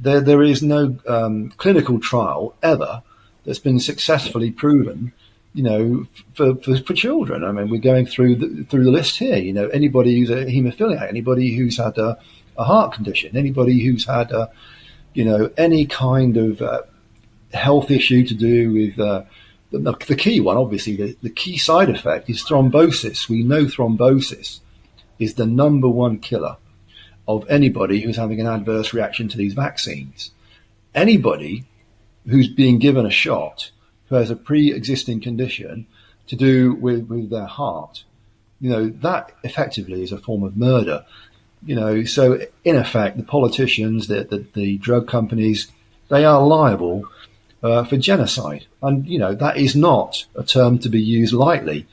There, 0.00 0.20
there 0.20 0.42
is 0.42 0.62
no 0.62 0.96
um, 1.06 1.50
clinical 1.56 2.00
trial 2.00 2.54
ever 2.62 3.02
that's 3.44 3.58
been 3.58 3.80
successfully 3.80 4.50
proven, 4.50 5.12
you 5.54 5.62
know, 5.62 6.06
for, 6.34 6.54
for, 6.56 6.76
for, 6.78 6.94
children. 6.94 7.44
I 7.44 7.52
mean, 7.52 7.68
we're 7.68 7.78
going 7.78 8.06
through 8.06 8.36
the, 8.36 8.64
through 8.64 8.84
the 8.84 8.90
list 8.90 9.18
here. 9.18 9.36
You 9.36 9.52
know, 9.52 9.68
anybody 9.68 10.18
who's 10.18 10.30
a 10.30 10.44
haemophiliac, 10.46 11.08
anybody 11.08 11.54
who's 11.54 11.78
had 11.78 11.98
a, 11.98 12.18
a 12.56 12.64
heart 12.64 12.94
condition, 12.94 13.36
anybody 13.36 13.80
who's 13.80 14.06
had 14.06 14.30
a, 14.30 14.50
you 15.14 15.24
know, 15.24 15.50
any 15.56 15.86
kind 15.86 16.36
of 16.36 16.62
uh, 16.62 16.82
health 17.52 17.90
issue 17.90 18.26
to 18.26 18.34
do 18.34 18.72
with 18.72 18.98
uh, 18.98 19.24
the, 19.70 19.96
the, 20.06 20.16
key 20.16 20.40
one, 20.40 20.56
obviously, 20.56 20.96
the, 20.96 21.16
the 21.22 21.30
key 21.30 21.58
side 21.58 21.90
effect 21.90 22.30
is 22.30 22.42
thrombosis. 22.42 23.28
We 23.28 23.42
know 23.42 23.64
thrombosis 23.64 24.60
is 25.18 25.34
the 25.34 25.46
number 25.46 25.88
one 25.88 26.18
killer 26.18 26.56
of 27.26 27.48
anybody 27.50 28.00
who's 28.00 28.16
having 28.16 28.40
an 28.40 28.46
adverse 28.46 28.94
reaction 28.94 29.28
to 29.28 29.36
these 29.36 29.52
vaccines. 29.52 30.30
Anybody 30.94 31.64
who's 32.26 32.48
being 32.48 32.78
given 32.78 33.04
a 33.04 33.10
shot 33.10 33.70
who 34.08 34.14
has 34.14 34.30
a 34.30 34.36
pre-existing 34.36 35.20
condition 35.20 35.86
to 36.28 36.36
do 36.36 36.74
with, 36.74 37.06
with 37.08 37.28
their 37.28 37.46
heart, 37.46 38.04
you 38.60 38.70
know, 38.70 38.88
that 38.88 39.32
effectively 39.44 40.02
is 40.02 40.12
a 40.12 40.18
form 40.18 40.42
of 40.42 40.56
murder. 40.56 41.04
You 41.64 41.76
know, 41.76 42.04
so 42.04 42.40
in 42.64 42.76
effect, 42.76 43.18
the 43.18 43.22
politicians, 43.22 44.08
the, 44.08 44.24
the, 44.24 44.46
the 44.54 44.78
drug 44.78 45.06
companies, 45.08 45.70
they 46.08 46.24
are 46.24 46.44
liable 46.44 47.04
uh, 47.62 47.84
for 47.84 47.96
genocide. 47.96 48.66
And, 48.82 49.06
you 49.06 49.18
know, 49.18 49.34
that 49.34 49.56
is 49.56 49.74
not 49.74 50.26
a 50.34 50.42
term 50.42 50.78
to 50.80 50.88
be 50.88 51.00
used 51.00 51.32
lightly 51.32 51.86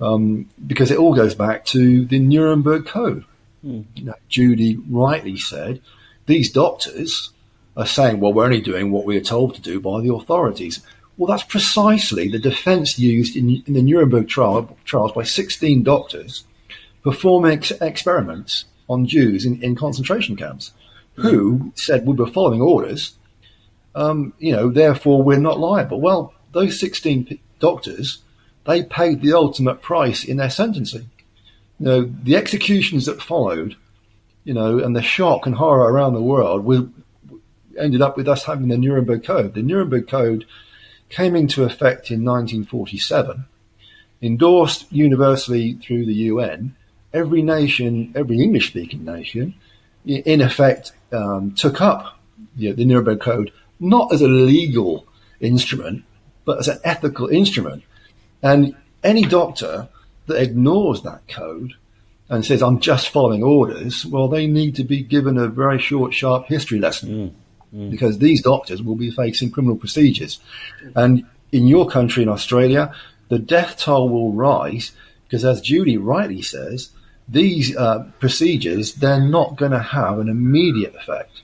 um, 0.00 0.48
because 0.66 0.90
it 0.90 0.98
all 0.98 1.14
goes 1.14 1.34
back 1.34 1.64
to 1.66 2.04
the 2.06 2.18
Nuremberg 2.18 2.86
Code. 2.86 3.24
Mm. 3.64 3.84
You 3.94 4.04
know, 4.04 4.14
Judy 4.28 4.78
rightly 4.88 5.36
said, 5.36 5.80
these 6.26 6.50
doctors 6.50 7.30
are 7.76 7.86
saying, 7.86 8.20
well, 8.20 8.32
we're 8.32 8.44
only 8.44 8.60
doing 8.60 8.90
what 8.90 9.04
we 9.04 9.16
are 9.16 9.22
told 9.22 9.54
to 9.54 9.60
do 9.60 9.80
by 9.80 10.00
the 10.00 10.12
authorities. 10.12 10.80
Well, 11.16 11.30
that's 11.30 11.44
precisely 11.44 12.28
the 12.28 12.38
defense 12.38 12.98
used 12.98 13.36
in, 13.36 13.62
in 13.66 13.74
the 13.74 13.82
Nuremberg 13.82 14.28
trial, 14.28 14.76
trials 14.84 15.12
by 15.12 15.24
16 15.24 15.82
doctors 15.82 16.44
performing 17.02 17.52
ex- 17.52 17.70
experiments 17.70 18.64
on 18.88 19.06
Jews 19.06 19.44
in, 19.44 19.62
in 19.62 19.74
concentration 19.74 20.36
camps 20.36 20.72
mm. 21.16 21.22
who 21.22 21.72
said 21.74 22.06
we 22.06 22.14
were 22.14 22.26
following 22.26 22.60
orders. 22.60 23.16
Um, 23.94 24.32
you 24.38 24.52
know, 24.52 24.70
therefore 24.70 25.22
we're 25.22 25.38
not 25.38 25.60
liable. 25.60 26.00
Well, 26.00 26.34
those 26.52 26.80
16 26.80 27.24
p- 27.26 27.40
doctors, 27.58 28.22
they 28.64 28.82
paid 28.82 29.20
the 29.20 29.34
ultimate 29.34 29.82
price 29.82 30.24
in 30.24 30.38
their 30.38 30.50
sentencing 30.50 31.10
you 31.82 31.88
know, 31.88 32.12
the 32.22 32.36
executions 32.36 33.06
that 33.06 33.20
followed, 33.20 33.74
you 34.44 34.54
know, 34.54 34.78
and 34.78 34.94
the 34.94 35.02
shock 35.02 35.46
and 35.46 35.56
horror 35.56 35.92
around 35.92 36.14
the 36.14 36.22
world 36.22 36.64
we 36.64 36.86
ended 37.76 38.00
up 38.00 38.16
with 38.16 38.28
us 38.28 38.44
having 38.44 38.68
the 38.68 38.78
Nuremberg 38.78 39.24
Code. 39.24 39.54
The 39.54 39.62
Nuremberg 39.62 40.06
Code 40.06 40.46
came 41.08 41.34
into 41.34 41.64
effect 41.64 42.12
in 42.12 42.24
1947, 42.24 43.46
endorsed 44.22 44.92
universally 44.92 45.74
through 45.74 46.06
the 46.06 46.14
UN. 46.30 46.76
Every 47.12 47.42
nation, 47.42 48.12
every 48.14 48.38
English 48.38 48.68
speaking 48.68 49.04
nation, 49.04 49.54
in 50.06 50.40
effect, 50.40 50.92
um, 51.12 51.52
took 51.56 51.80
up 51.80 52.16
the 52.54 52.84
Nuremberg 52.84 53.20
Code 53.20 53.52
not 53.82 54.12
as 54.12 54.22
a 54.22 54.28
legal 54.28 55.06
instrument, 55.40 56.04
but 56.44 56.58
as 56.58 56.68
an 56.68 56.78
ethical 56.84 57.28
instrument. 57.28 57.82
And 58.42 58.74
any 59.02 59.22
doctor 59.22 59.88
that 60.26 60.40
ignores 60.40 61.02
that 61.02 61.26
code 61.28 61.74
and 62.28 62.44
says, 62.44 62.62
I'm 62.62 62.80
just 62.80 63.08
following 63.10 63.42
orders, 63.42 64.06
well, 64.06 64.28
they 64.28 64.46
need 64.46 64.76
to 64.76 64.84
be 64.84 65.02
given 65.02 65.36
a 65.36 65.48
very 65.48 65.78
short, 65.78 66.14
sharp 66.14 66.46
history 66.46 66.78
lesson 66.78 67.34
mm, 67.74 67.78
mm. 67.78 67.90
because 67.90 68.18
these 68.18 68.42
doctors 68.42 68.82
will 68.82 68.96
be 68.96 69.10
facing 69.10 69.50
criminal 69.50 69.76
procedures. 69.76 70.40
And 70.94 71.26
in 71.50 71.66
your 71.66 71.88
country, 71.88 72.22
in 72.22 72.28
Australia, 72.28 72.94
the 73.28 73.38
death 73.38 73.78
toll 73.78 74.08
will 74.08 74.32
rise 74.32 74.92
because, 75.24 75.44
as 75.44 75.60
Judy 75.60 75.96
rightly 75.96 76.42
says, 76.42 76.90
these 77.28 77.76
uh, 77.76 78.04
procedures, 78.20 78.94
they're 78.94 79.20
not 79.20 79.56
going 79.56 79.72
to 79.72 79.78
have 79.78 80.18
an 80.18 80.28
immediate 80.28 80.94
effect. 80.94 81.42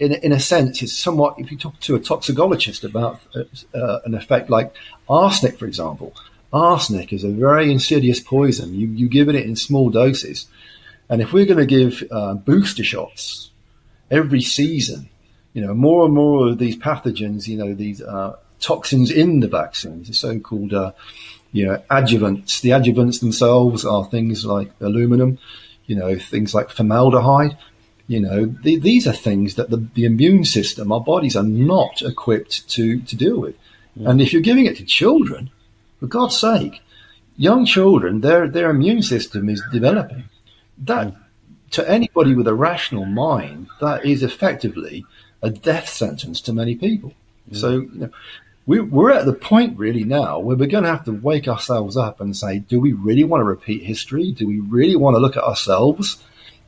In, 0.00 0.14
in 0.14 0.32
a 0.32 0.40
sense, 0.40 0.82
it's 0.82 0.92
somewhat, 0.92 1.34
if 1.38 1.50
you 1.50 1.58
talk 1.58 1.78
to 1.80 1.94
a 1.94 2.00
toxicologist 2.00 2.84
about 2.84 3.20
uh, 3.36 3.98
an 4.04 4.14
effect 4.14 4.50
like 4.50 4.74
arsenic, 5.08 5.58
for 5.58 5.66
example, 5.66 6.14
arsenic 6.52 7.12
is 7.12 7.22
a 7.22 7.28
very 7.28 7.70
insidious 7.70 8.18
poison. 8.18 8.74
You, 8.74 8.88
you 8.88 9.08
give 9.08 9.28
it 9.28 9.36
in 9.36 9.54
small 9.54 9.90
doses. 9.90 10.48
And 11.08 11.20
if 11.20 11.32
we're 11.32 11.44
going 11.44 11.58
to 11.58 11.66
give 11.66 12.02
uh, 12.10 12.34
booster 12.34 12.82
shots 12.82 13.50
every 14.10 14.40
season, 14.40 15.08
you 15.52 15.62
know, 15.62 15.74
more 15.74 16.06
and 16.06 16.14
more 16.14 16.48
of 16.48 16.58
these 16.58 16.76
pathogens, 16.76 17.46
you 17.46 17.56
know, 17.56 17.74
these 17.74 18.00
uh, 18.00 18.36
toxins 18.60 19.10
in 19.10 19.40
the 19.40 19.48
vaccines, 19.48 20.08
the 20.08 20.14
so-called, 20.14 20.72
uh, 20.72 20.92
you 21.52 21.66
know, 21.66 21.82
adjuvants. 21.90 22.60
The 22.60 22.70
adjuvants 22.70 23.20
themselves 23.20 23.84
are 23.84 24.04
things 24.04 24.44
like 24.44 24.70
aluminum, 24.80 25.38
you 25.86 25.96
know, 25.96 26.16
things 26.16 26.54
like 26.54 26.70
formaldehyde. 26.70 27.56
You 28.10 28.18
know, 28.18 28.46
the, 28.46 28.74
these 28.76 29.06
are 29.06 29.12
things 29.12 29.54
that 29.54 29.70
the, 29.70 29.76
the 29.94 30.04
immune 30.04 30.44
system, 30.44 30.90
our 30.90 31.00
bodies 31.00 31.36
are 31.36 31.44
not 31.44 32.02
equipped 32.02 32.68
to, 32.70 33.00
to 33.02 33.14
deal 33.14 33.38
with. 33.38 33.54
Mm. 33.96 34.10
And 34.10 34.20
if 34.20 34.32
you're 34.32 34.42
giving 34.42 34.66
it 34.66 34.78
to 34.78 34.84
children, 34.84 35.48
for 36.00 36.08
God's 36.08 36.36
sake, 36.36 36.82
young 37.36 37.64
children, 37.64 38.20
their, 38.20 38.48
their 38.48 38.68
immune 38.68 39.02
system 39.02 39.48
is 39.48 39.62
developing. 39.70 40.24
That, 40.78 41.14
to 41.70 41.88
anybody 41.88 42.34
with 42.34 42.48
a 42.48 42.54
rational 42.54 43.04
mind, 43.04 43.68
that 43.80 44.04
is 44.04 44.24
effectively 44.24 45.06
a 45.40 45.50
death 45.50 45.88
sentence 45.88 46.40
to 46.40 46.52
many 46.52 46.74
people. 46.74 47.14
Mm. 47.48 47.56
So, 47.56 47.70
you 47.70 47.90
know, 47.94 48.10
we, 48.66 48.80
we're 48.80 49.12
at 49.12 49.24
the 49.24 49.34
point 49.34 49.78
really 49.78 50.02
now 50.02 50.40
where 50.40 50.56
we're 50.56 50.66
going 50.66 50.82
to 50.82 50.90
have 50.90 51.04
to 51.04 51.12
wake 51.12 51.46
ourselves 51.46 51.96
up 51.96 52.20
and 52.20 52.36
say, 52.36 52.58
do 52.58 52.80
we 52.80 52.92
really 52.92 53.22
want 53.22 53.40
to 53.40 53.44
repeat 53.44 53.84
history? 53.84 54.32
Do 54.32 54.48
we 54.48 54.58
really 54.58 54.96
want 54.96 55.14
to 55.14 55.20
look 55.20 55.36
at 55.36 55.44
ourselves 55.44 56.20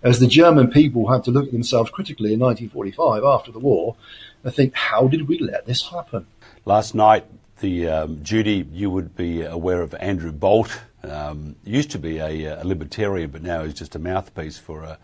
as 0.03 0.19
the 0.19 0.27
German 0.27 0.71
people 0.71 1.13
had 1.13 1.25
to 1.25 1.31
look 1.31 1.47
at 1.47 1.53
themselves 1.53 1.91
critically 1.91 2.33
in 2.33 2.41
1945 2.41 3.25
after 3.25 3.53
the 3.53 3.59
war 3.59 3.97
and 4.43 4.55
think, 4.55 4.75
how 4.75 5.07
did 5.09 5.29
we 5.29 5.39
let 5.39 5.67
this 5.67 5.89
happen? 5.89 6.27
Last 6.65 6.95
night, 6.95 7.25
the 7.61 7.89
um, 7.89 8.25
Judy, 8.25 8.67
you 8.73 8.91
would 8.91 9.17
be 9.17 9.43
aware 9.43 9.83
of 9.83 9.95
Andrew 9.95 10.33
Bolt. 10.33 10.81
Um, 11.05 11.57
used 11.65 11.91
to 11.93 11.99
be 11.99 12.19
a, 12.19 12.61
a, 12.61 12.65
libertarian, 12.65 13.31
but 13.31 13.43
now 13.43 13.65
he's 13.65 13.75
just 13.75 13.95
a 13.97 13.99
mouthpiece 13.99 14.59
for 14.59 14.85
uh, 14.85 14.97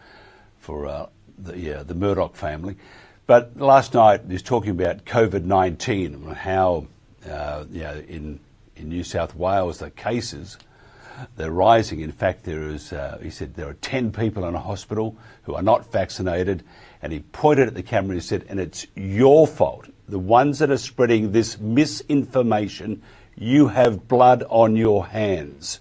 for 0.59 0.87
uh, 0.87 1.07
the 1.39 1.81
uh, 1.81 1.83
the 1.83 1.95
Murdoch 1.95 2.37
family. 2.37 2.77
But 3.27 3.57
last 3.57 3.95
night 3.95 4.23
he 4.27 4.33
was 4.33 4.43
talking 4.43 4.71
about 4.71 5.05
COVID 5.05 5.45
nineteen 5.45 6.15
and 6.15 6.33
how 6.37 6.87
uh, 7.29 7.65
you 7.71 7.83
know, 7.83 8.03
in 8.09 8.41
in 8.77 8.89
New 8.89 9.03
South 9.03 9.35
Wales 9.35 9.79
the 9.79 9.91
cases 9.91 10.57
they're 11.37 11.51
rising. 11.51 12.01
In 12.01 12.13
fact, 12.13 12.45
there 12.45 12.63
is, 12.63 12.93
uh, 12.93 13.19
he 13.23 13.31
said, 13.31 13.55
there 13.55 13.69
are 13.69 13.75
10 13.75 14.13
people 14.13 14.47
in 14.47 14.55
a 14.55 14.61
hospital 14.61 15.17
who 15.45 15.55
are 15.55 15.63
not 15.63 15.91
vaccinated. 15.91 16.63
And 17.03 17.13
he 17.13 17.21
pointed 17.21 17.69
at 17.69 17.75
the 17.75 17.83
camera 17.83 18.13
and 18.13 18.21
he 18.21 18.27
said, 18.27 18.45
and 18.49 18.59
it's 18.59 18.87
your 18.95 19.47
fault. 19.47 19.87
The 20.09 20.19
ones 20.19 20.59
that 20.59 20.71
are 20.71 20.79
spreading 20.79 21.33
this 21.33 21.59
misinformation, 21.59 23.03
you 23.37 23.69
have 23.69 24.09
blood 24.09 24.45
on 24.49 24.77
your 24.77 25.07
hands. 25.07 25.81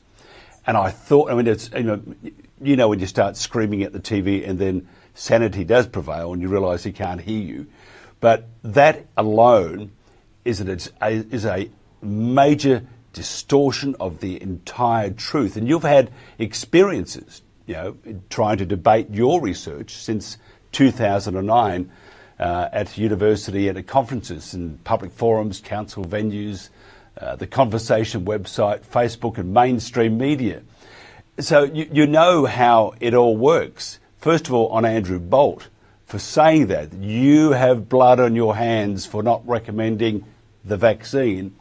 And 0.66 0.78
I 0.78 0.92
thought, 0.92 1.32
I 1.32 1.36
mean, 1.36 1.48
it's, 1.48 1.70
you 1.72 1.84
know, 1.84 2.02
you 2.62 2.76
know 2.76 2.90
when 2.90 3.00
you 3.00 3.08
start 3.08 3.38
screaming 3.38 3.84
at 3.84 3.94
the 3.94 4.00
TV 4.00 4.48
and 4.48 4.60
then 4.60 4.88
sanity 5.14 5.64
does 5.64 5.88
prevail 5.88 6.34
and 6.34 6.42
you 6.42 6.48
realise 6.48 6.84
he 6.84 6.92
can't 6.92 7.22
hear 7.22 7.42
you. 7.42 7.68
But 8.20 8.48
that 8.64 9.06
alone 9.16 9.92
is, 10.44 10.60
an, 10.60 10.70
is 10.70 11.46
a 11.46 11.70
major 12.02 12.86
distortion 13.18 13.96
of 14.00 14.20
the 14.20 14.40
entire 14.40 15.10
truth. 15.10 15.58
And 15.58 15.68
you've 15.68 15.82
had 15.82 16.12
experiences, 16.38 17.42
you 17.66 17.74
know, 17.74 17.98
trying 18.30 18.58
to 18.60 18.66
debate 18.66 19.10
your 19.10 19.42
research 19.42 19.96
since 19.96 20.38
2009 20.72 21.92
uh, 22.40 22.70
at 22.72 22.96
university 22.96 23.68
and 23.70 23.78
at 23.80 23.88
conferences 23.88 24.54
and 24.54 24.84
public 24.84 25.12
forums, 25.12 25.60
council 25.60 26.06
venues, 26.06 26.70
uh, 27.20 27.36
the 27.36 27.48
conversation 27.48 28.24
website, 28.24 28.86
Facebook, 28.86 29.40
and 29.40 29.52
mainstream 29.52 30.20
media. 30.20 30.62
So 31.40 31.64
you, 31.64 31.90
you 31.92 32.06
know 32.06 32.46
how 32.46 32.94
it 33.00 33.16
all 33.16 33.36
works. 33.36 34.00
First 34.20 34.46
of 34.46 34.54
all, 34.54 34.68
on 34.68 34.86
Andrew 34.86 35.20
Bolt 35.20 35.70
for 36.06 36.20
saying 36.20 36.68
that 36.68 36.94
you 36.94 37.52
have 37.54 37.90
blood 37.90 38.20
on 38.20 38.36
your 38.36 38.56
hands 38.56 39.08
for 39.08 39.24
not 39.24 39.48
recommending 39.48 40.24
the 40.64 40.78
vaccine. 40.78 41.56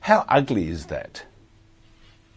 How 0.00 0.24
ugly 0.28 0.68
is 0.68 0.86
that? 0.86 1.24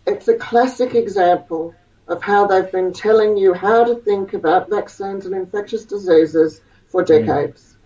It's 0.05 0.27
a 0.27 0.35
classic 0.35 0.95
example 0.95 1.75
of 2.07 2.21
how 2.21 2.47
they've 2.47 2.71
been 2.71 2.93
telling 2.93 3.37
you 3.37 3.53
how 3.53 3.85
to 3.85 3.95
think 3.95 4.33
about 4.33 4.69
vaccines 4.69 5.25
and 5.25 5.33
infectious 5.33 5.85
diseases 5.85 6.61
for 6.87 7.01
hmm. 7.01 7.07
decades. 7.07 7.77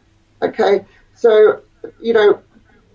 Mm. 0.42 0.50
Okay, 0.50 0.86
so, 1.14 1.62
you 2.02 2.14
know, 2.14 2.42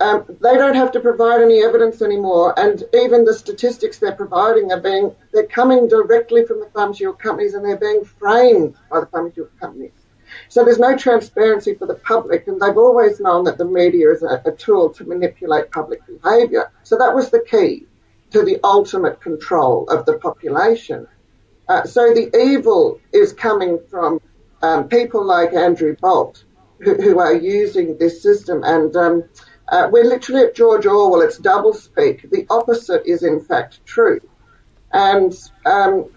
um, 0.01 0.25
they 0.41 0.55
don't 0.55 0.77
have 0.77 0.93
to 0.93 1.01
provide 1.01 1.43
any 1.43 1.63
evidence 1.63 2.01
anymore, 2.01 2.59
and 2.59 2.83
even 2.95 3.25
the 3.25 3.35
statistics 3.35 3.99
they're 3.99 4.13
providing 4.13 4.73
are 4.73 4.81
being, 4.81 5.15
they're 5.33 5.47
coming 5.47 5.89
directly 5.89 6.47
from 6.47 6.61
the 6.61 6.71
pharmaceutical 6.71 7.19
companies 7.19 7.55
and 7.55 7.65
they're 7.65 7.77
being 7.77 8.05
framed 8.05 8.77
by 8.91 9.01
the 9.01 9.07
pharmaceutical 9.07 9.59
companies. 9.61 9.93
So 10.51 10.65
there's 10.65 10.81
no 10.81 10.97
transparency 10.97 11.75
for 11.75 11.87
the 11.87 11.95
public, 11.95 12.49
and 12.49 12.61
they've 12.61 12.77
always 12.77 13.21
known 13.21 13.45
that 13.45 13.57
the 13.57 13.65
media 13.65 14.11
is 14.11 14.25
a, 14.25 14.43
a 14.45 14.51
tool 14.51 14.91
to 14.95 15.05
manipulate 15.05 15.71
public 15.71 16.01
behaviour. 16.05 16.73
So 16.83 16.99
that 16.99 17.15
was 17.15 17.31
the 17.31 17.39
key 17.39 17.87
to 18.33 18.43
the 18.43 18.59
ultimate 18.65 19.21
control 19.21 19.89
of 19.89 20.07
the 20.07 20.19
population. 20.19 21.07
Uh, 21.69 21.85
so 21.85 22.13
the 22.13 22.37
evil 22.37 22.99
is 23.13 23.33
coming 23.33 23.79
from 23.89 24.21
um, 24.61 24.89
people 24.89 25.25
like 25.25 25.53
Andrew 25.53 25.95
Bolt, 25.95 26.43
who, 26.81 26.97
who, 26.97 27.21
are 27.21 27.33
using 27.33 27.97
this 27.97 28.21
system. 28.21 28.65
And 28.65 28.95
um, 28.97 29.25
uh, 29.69 29.89
we're 29.93 30.03
literally 30.03 30.47
at 30.47 30.57
George 30.57 30.85
Orwell. 30.85 31.21
It's 31.21 31.39
doublespeak. 31.39 32.29
The 32.29 32.47
opposite 32.51 33.07
is 33.07 33.23
in 33.23 33.39
fact 33.39 33.87
true. 33.87 34.21
And 34.93 35.33
um, 35.65 36.11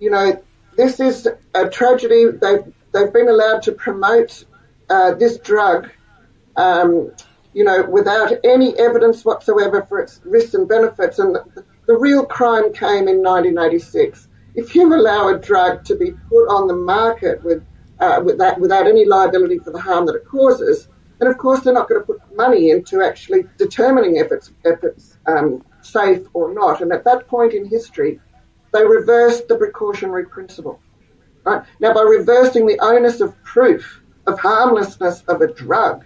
you 0.00 0.10
know, 0.10 0.42
this 0.78 0.98
is 0.98 1.28
a 1.54 1.68
tragedy. 1.68 2.30
They've 2.30 2.72
they've 2.96 3.12
been 3.12 3.28
allowed 3.28 3.62
to 3.62 3.72
promote 3.72 4.44
uh, 4.88 5.14
this 5.14 5.38
drug, 5.38 5.90
um, 6.56 7.12
you 7.52 7.64
know, 7.64 7.84
without 7.84 8.32
any 8.44 8.78
evidence 8.78 9.24
whatsoever 9.24 9.82
for 9.82 10.00
its 10.00 10.20
risks 10.24 10.54
and 10.54 10.68
benefits. 10.68 11.18
And 11.18 11.34
the, 11.34 11.64
the 11.86 11.96
real 11.96 12.24
crime 12.24 12.72
came 12.72 13.08
in 13.08 13.22
1986. 13.22 14.28
If 14.54 14.74
you 14.74 14.94
allow 14.94 15.28
a 15.28 15.38
drug 15.38 15.84
to 15.84 15.96
be 15.96 16.12
put 16.12 16.46
on 16.48 16.66
the 16.66 16.74
market 16.74 17.44
with, 17.44 17.64
uh, 18.00 18.22
with 18.24 18.38
that, 18.38 18.58
without 18.58 18.86
any 18.86 19.04
liability 19.04 19.58
for 19.58 19.70
the 19.70 19.80
harm 19.80 20.06
that 20.06 20.14
it 20.14 20.24
causes, 20.24 20.88
then 21.18 21.28
of 21.28 21.38
course 21.38 21.60
they're 21.60 21.74
not 21.74 21.88
going 21.88 22.00
to 22.00 22.06
put 22.06 22.20
money 22.34 22.70
into 22.70 23.02
actually 23.02 23.44
determining 23.58 24.16
if 24.16 24.32
it's, 24.32 24.52
if 24.64 24.82
it's 24.82 25.18
um, 25.26 25.64
safe 25.82 26.26
or 26.32 26.54
not. 26.54 26.80
And 26.80 26.92
at 26.92 27.04
that 27.04 27.28
point 27.28 27.52
in 27.52 27.66
history, 27.66 28.20
they 28.72 28.84
reversed 28.84 29.48
the 29.48 29.56
precautionary 29.56 30.26
principle. 30.26 30.80
Right? 31.46 31.62
Now, 31.78 31.94
by 31.94 32.02
reversing 32.02 32.66
the 32.66 32.80
onus 32.80 33.20
of 33.20 33.40
proof 33.44 34.02
of 34.26 34.40
harmlessness 34.40 35.22
of 35.28 35.40
a 35.42 35.46
drug, 35.46 36.04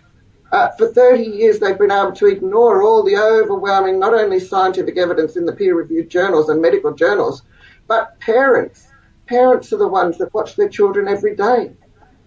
uh, 0.53 0.69
for 0.77 0.89
30 0.89 1.23
years 1.23 1.59
they've 1.59 1.79
been 1.79 1.91
able 1.91 2.13
to 2.13 2.27
ignore 2.27 2.83
all 2.83 3.03
the 3.03 3.17
overwhelming, 3.17 3.99
not 3.99 4.13
only 4.13 4.39
scientific 4.39 4.99
evidence 4.99 5.37
in 5.37 5.47
the 5.47 5.55
peer-reviewed 5.55 6.11
journals 6.11 6.51
and 6.51 6.61
medical 6.61 6.93
journals, 6.93 7.43
but 7.87 8.21
parents. 8.21 8.89
Parents 9.27 9.73
are 9.73 9.79
the 9.79 9.89
ones 9.89 10.19
that 10.19 10.35
watch 10.35 10.57
their 10.57 10.69
children 10.69 11.09
every 11.09 11.35
day. 11.35 11.73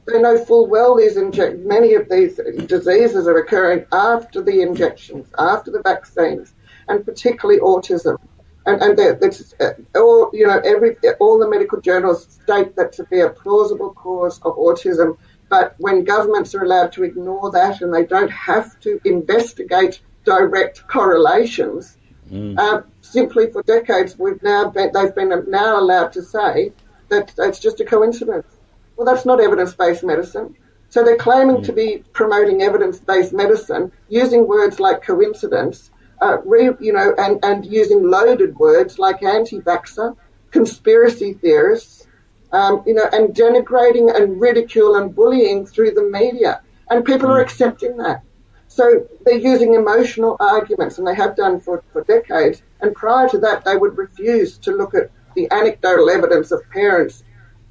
They 0.08 0.20
know 0.20 0.44
full 0.44 0.66
well 0.66 0.96
these 0.96 1.16
many 1.16 1.94
of 1.94 2.10
these 2.10 2.40
diseases 2.66 3.28
are 3.28 3.38
occurring 3.38 3.86
after 3.92 4.42
the 4.42 4.62
injections, 4.62 5.28
after 5.38 5.70
the 5.70 5.84
vaccines, 5.84 6.56
and 6.88 7.06
particularly 7.06 7.60
autism 7.60 8.18
and, 8.66 8.82
and 8.82 8.98
that's 9.22 9.54
uh, 9.60 9.74
all 9.96 10.30
you 10.34 10.48
know 10.48 10.60
every 10.60 10.96
all 11.20 11.40
the 11.40 11.50
medical 11.50 11.82
journals 11.82 12.28
state 12.44 12.76
that 12.76 12.94
to 12.94 13.04
be 13.06 13.20
a 13.20 13.30
plausible 13.30 13.94
cause 13.94 14.40
of 14.44 14.56
autism 14.56 15.18
but 15.50 15.76
when 15.78 16.04
governments 16.04 16.56
are 16.56 16.64
allowed 16.64 16.92
to 16.92 17.04
ignore 17.04 17.52
that 17.52 17.82
and 17.82 17.94
they 17.94 18.06
don't 18.06 18.32
have 18.32 18.80
to 18.80 19.00
investigate 19.04 20.02
direct 20.24 20.88
correlations 20.88 21.98
mm. 22.32 22.58
uh, 22.58 22.82
simply 23.02 23.52
for 23.52 23.62
decades 23.64 24.18
we've 24.18 24.42
now 24.42 24.70
been, 24.70 24.92
they've 24.94 25.16
been 25.16 25.44
now 25.50 25.80
allowed 25.80 26.14
to 26.14 26.22
say 26.22 26.72
that 27.10 27.34
it's 27.38 27.60
just 27.60 27.82
a 27.82 27.86
coincidence 27.86 28.48
well 28.96 29.06
that's 29.06 29.26
not 29.26 29.42
evidence-based 29.42 30.04
medicine 30.04 30.56
so 30.90 31.04
they're 31.04 31.18
claiming 31.18 31.58
mm. 31.58 31.66
to 31.66 31.74
be 31.74 32.04
promoting 32.14 32.62
evidence-based 32.62 33.34
medicine 33.34 33.92
using 34.08 34.48
words 34.48 34.80
like 34.80 35.02
coincidence 35.02 35.92
uh, 36.24 36.38
re, 36.46 36.70
you 36.80 36.94
know, 36.94 37.14
and, 37.18 37.44
and 37.44 37.66
using 37.66 38.10
loaded 38.10 38.56
words 38.56 38.98
like 38.98 39.22
anti-vaxxer, 39.24 40.16
conspiracy 40.52 41.34
theorists, 41.34 42.08
um, 42.54 42.84
you 42.86 42.94
know, 42.94 43.08
and 43.12 43.36
denigrating 43.36 44.16
and 44.16 44.40
ridicule 44.40 44.96
and 44.96 45.14
bullying 45.14 45.66
through 45.66 45.92
the 45.92 46.04
media. 46.04 46.62
And 46.90 47.04
people 47.04 47.30
are 47.30 47.42
hmm. 47.42 47.50
accepting 47.50 47.98
that. 47.98 48.22
So 48.68 49.08
they're 49.26 49.38
using 49.38 49.74
emotional 49.74 50.38
arguments, 50.40 50.98
and 50.98 51.06
they 51.06 51.16
have 51.16 51.36
done 51.36 51.60
for, 51.60 51.84
for 51.92 52.04
decades. 52.04 52.64
And 52.80 52.96
prior 52.96 53.28
to 53.30 53.38
that, 53.40 53.66
they 53.66 53.76
would 53.76 53.98
refuse 53.98 54.58
to 54.60 54.72
look 54.72 54.96
at 54.96 55.12
the 55.36 55.48
anecdotal 55.52 56.10
evidence 56.10 56.52
of 56.52 56.62
parents' 56.70 57.24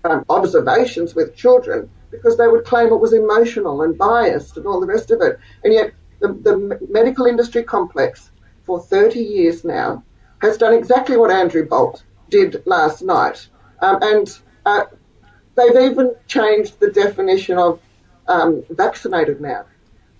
um, 0.05 0.25
observations 0.29 1.15
with 1.15 1.35
children 1.35 1.89
because 2.11 2.37
they 2.37 2.47
would 2.47 2.65
claim 2.65 2.89
it 2.89 3.01
was 3.01 3.15
emotional 3.15 3.83
and 3.83 3.97
biased 3.97 4.57
and 4.59 4.67
all 4.67 4.81
the 4.81 4.87
rest 4.87 5.11
of 5.11 5.23
it. 5.23 5.39
And 5.65 5.73
yet, 5.73 5.93
the, 6.21 6.29
the 6.29 6.79
medical 6.89 7.27
industry 7.27 7.63
complex 7.65 8.31
for 8.65 8.81
30 8.81 9.21
years 9.21 9.65
now 9.65 10.03
has 10.41 10.57
done 10.57 10.75
exactly 10.75 11.17
what 11.17 11.31
Andrew 11.31 11.67
Bolt 11.67 12.03
did 12.29 12.63
last 12.67 13.03
night. 13.03 13.49
Um, 13.81 13.99
and 14.03 14.39
uh, 14.67 14.85
they've 15.55 15.91
even 15.91 16.15
changed 16.27 16.81
the 16.81 16.91
definition 16.91 17.59
of 17.59 17.81
um, 18.27 18.65
vaccinated 18.71 19.41
now. 19.41 19.67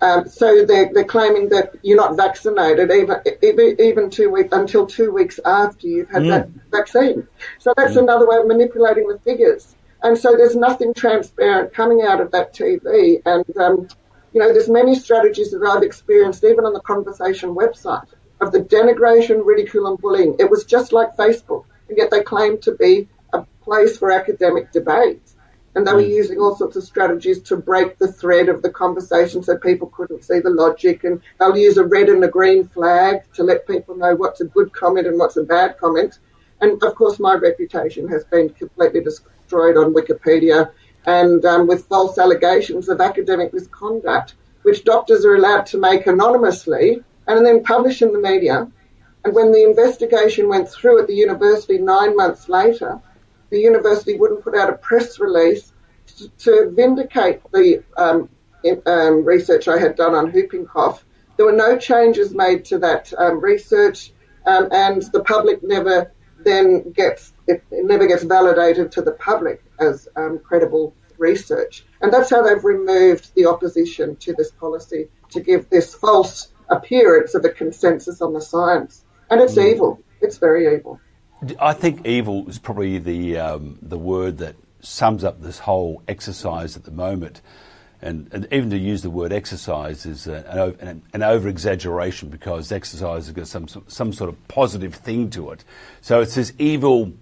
Um, 0.01 0.27
so 0.27 0.65
they're, 0.65 0.91
they're 0.93 1.05
claiming 1.05 1.49
that 1.49 1.75
you're 1.81 1.97
not 1.97 2.17
vaccinated 2.17 2.91
even 2.91 3.77
even, 3.79 4.09
two 4.09 4.29
weeks 4.29 4.49
until 4.51 4.85
two 4.85 5.13
weeks 5.13 5.39
after 5.45 5.87
you've 5.87 6.09
had 6.09 6.23
mm. 6.23 6.29
that 6.29 6.49
vaccine. 6.71 7.25
So 7.59 7.73
that's 7.77 7.93
mm. 7.93 8.03
another 8.03 8.27
way 8.27 8.35
of 8.37 8.47
manipulating 8.47 9.07
the 9.07 9.17
figures. 9.19 9.75
And 10.01 10.17
so 10.17 10.35
there's 10.35 10.57
nothing 10.57 10.93
transparent 10.93 11.73
coming 11.73 12.01
out 12.01 12.19
of 12.19 12.31
that 12.31 12.53
TV. 12.53 13.21
And 13.25 13.45
um, 13.57 13.87
you 14.33 14.41
know, 14.41 14.51
there's 14.51 14.67
many 14.67 14.95
strategies 14.95 15.51
that 15.51 15.63
I've 15.63 15.83
experienced 15.83 16.43
even 16.43 16.65
on 16.65 16.73
the 16.73 16.81
conversation 16.81 17.55
website 17.55 18.07
of 18.43 18.51
the 18.51 18.59
denigration, 18.59 19.45
ridicule, 19.45 19.87
and 19.87 19.97
bullying. 19.97 20.35
It 20.39 20.49
was 20.49 20.65
just 20.65 20.93
like 20.93 21.15
Facebook, 21.15 21.65
and 21.89 21.97
yet 21.97 22.11
they 22.11 22.21
claim 22.21 22.59
to 22.59 22.73
be 22.73 23.07
a 23.33 23.43
place 23.61 23.97
for 23.97 24.11
academic 24.11 24.71
debate. 24.71 25.21
And 25.75 25.87
they 25.87 25.93
were 25.93 26.01
mm. 26.01 26.09
using 26.09 26.39
all 26.39 26.55
sorts 26.55 26.75
of 26.75 26.83
strategies 26.83 27.41
to 27.43 27.57
break 27.57 27.97
the 27.97 28.11
thread 28.11 28.47
of 28.47 28.61
the 28.61 28.69
conversation 28.69 29.41
so 29.41 29.57
people 29.57 29.87
couldn't 29.87 30.23
see 30.23 30.39
the 30.39 30.51
logic. 30.51 31.03
And 31.03 31.21
they'll 31.39 31.57
use 31.57 31.77
a 31.77 31.85
red 31.85 32.09
and 32.09 32.23
a 32.23 32.27
green 32.27 32.67
flag 32.67 33.21
to 33.33 33.43
let 33.43 33.65
people 33.65 33.95
know 33.95 34.13
what's 34.13 34.41
a 34.41 34.45
good 34.45 34.71
comment 34.71 35.07
and 35.07 35.17
what's 35.17 35.37
a 35.37 35.43
bad 35.43 35.79
comment. 35.79 36.19
And 36.61 36.81
of 36.83 36.95
course, 36.95 37.19
my 37.19 37.33
reputation 37.33 38.07
has 38.09 38.23
been 38.25 38.49
completely 38.49 39.01
destroyed 39.01 39.77
on 39.77 39.93
Wikipedia 39.93 40.71
and 41.05 41.43
um, 41.43 41.67
with 41.67 41.87
false 41.87 42.17
allegations 42.17 42.87
of 42.87 43.01
academic 43.01 43.53
misconduct, 43.53 44.35
which 44.61 44.85
doctors 44.85 45.25
are 45.25 45.35
allowed 45.35 45.65
to 45.67 45.77
make 45.77 46.07
anonymously 46.07 47.03
and 47.27 47.45
then 47.45 47.63
publish 47.63 48.01
in 48.01 48.13
the 48.13 48.19
media. 48.19 48.67
And 49.23 49.33
when 49.33 49.51
the 49.51 49.63
investigation 49.63 50.49
went 50.49 50.69
through 50.69 51.01
at 51.01 51.07
the 51.07 51.15
university 51.15 51.77
nine 51.77 52.15
months 52.15 52.49
later, 52.49 53.01
the 53.49 53.59
university 53.59 54.17
wouldn't 54.17 54.43
put 54.43 54.55
out 54.55 54.69
a 54.69 54.73
press 54.73 55.19
release 55.19 55.71
to, 56.17 56.29
to 56.29 56.71
vindicate 56.75 57.41
the 57.51 57.83
um, 57.95 58.29
um, 58.85 59.23
research 59.23 59.67
I 59.67 59.77
had 59.77 59.95
done 59.95 60.15
on 60.15 60.31
whooping 60.31 60.65
cough. 60.65 61.05
There 61.37 61.45
were 61.45 61.51
no 61.51 61.77
changes 61.77 62.33
made 62.33 62.65
to 62.65 62.79
that 62.79 63.13
um, 63.17 63.39
research, 63.41 64.11
um, 64.45 64.69
and 64.71 65.01
the 65.01 65.23
public 65.23 65.63
never 65.63 66.11
then 66.43 66.91
gets 66.91 67.33
it, 67.47 67.63
it, 67.71 67.85
never 67.85 68.07
gets 68.07 68.23
validated 68.23 68.91
to 68.93 69.01
the 69.01 69.13
public 69.13 69.63
as 69.79 70.07
um, 70.15 70.39
credible 70.39 70.95
research. 71.17 71.85
And 72.01 72.11
that's 72.11 72.29
how 72.29 72.41
they've 72.41 72.63
removed 72.63 73.33
the 73.35 73.45
opposition 73.45 74.15
to 74.17 74.33
this 74.33 74.51
policy 74.51 75.09
to 75.29 75.39
give 75.39 75.69
this 75.69 75.93
false 75.93 76.52
appearance 76.69 77.35
of 77.35 77.45
a 77.45 77.49
consensus 77.49 78.21
on 78.21 78.33
the 78.33 78.41
science. 78.41 79.03
And 79.29 79.41
it's 79.41 79.55
mm. 79.55 79.71
evil. 79.71 80.03
It's 80.21 80.37
very 80.37 80.73
evil. 80.75 80.99
I 81.59 81.73
think 81.73 82.05
evil 82.05 82.47
is 82.47 82.59
probably 82.59 82.97
the 82.99 83.37
um, 83.37 83.77
the 83.81 83.97
word 83.97 84.37
that 84.37 84.55
sums 84.79 85.23
up 85.23 85.41
this 85.41 85.59
whole 85.59 86.01
exercise 86.07 86.77
at 86.77 86.83
the 86.83 86.91
moment. 86.91 87.41
And, 88.01 88.27
and 88.33 88.47
even 88.51 88.69
to 88.71 88.77
use 88.77 89.01
the 89.01 89.09
word 89.09 89.31
exercise 89.31 90.05
is 90.05 90.27
an, 90.27 90.45
an, 90.81 91.01
an 91.13 91.23
over 91.23 91.47
exaggeration 91.47 92.27
because 92.27 92.69
exercise 92.71 93.27
has 93.27 93.33
got 93.33 93.47
some 93.47 93.67
some 93.87 94.11
sort 94.11 94.29
of 94.29 94.47
positive 94.47 94.93
thing 94.93 95.29
to 95.31 95.51
it. 95.51 95.63
So 96.01 96.19
it's 96.19 96.35
this 96.35 96.51
evil. 96.59 97.13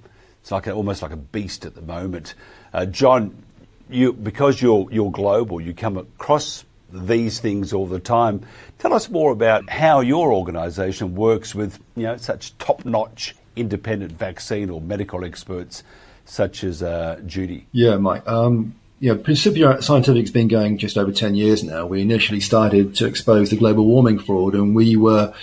It's 0.41 0.51
like 0.51 0.65
a, 0.65 0.71
almost 0.71 1.03
like 1.03 1.11
a 1.11 1.17
beast 1.17 1.65
at 1.65 1.75
the 1.75 1.83
moment. 1.83 2.33
Uh, 2.73 2.87
John, 2.87 3.43
you 3.89 4.11
because 4.11 4.59
you're 4.59 4.87
you're 4.91 5.11
global, 5.11 5.61
you 5.61 5.73
come 5.73 5.97
across 5.97 6.65
these 6.93 7.39
things 7.39 7.73
all 7.73 7.87
the 7.87 7.99
time. 7.99 8.41
Tell 8.79 8.93
us 8.93 9.09
more 9.09 9.31
about 9.31 9.69
how 9.69 9.99
your 10.01 10.33
organisation 10.33 11.15
works 11.15 11.55
with 11.55 11.79
you 11.95 12.03
know 12.03 12.17
such 12.17 12.57
top-notch 12.57 13.35
independent 13.55 14.13
vaccine 14.13 14.69
or 14.69 14.81
medical 14.81 15.25
experts 15.25 15.83
such 16.25 16.63
as 16.63 16.81
uh, 16.81 17.19
Judy? 17.25 17.67
Yeah, 17.71 17.97
Mike. 17.97 18.27
Um, 18.27 18.75
yeah, 18.99 19.15
Principia 19.15 19.81
Scientific's 19.81 20.31
been 20.31 20.47
going 20.47 20.77
just 20.77 20.97
over 20.97 21.11
10 21.11 21.35
years 21.35 21.63
now. 21.63 21.87
We 21.87 22.01
initially 22.01 22.39
started 22.39 22.95
to 22.97 23.07
expose 23.07 23.49
the 23.49 23.57
global 23.57 23.85
warming 23.85 24.19
fraud 24.19 24.53
and 24.53 24.75
we 24.75 24.95
were 24.95 25.33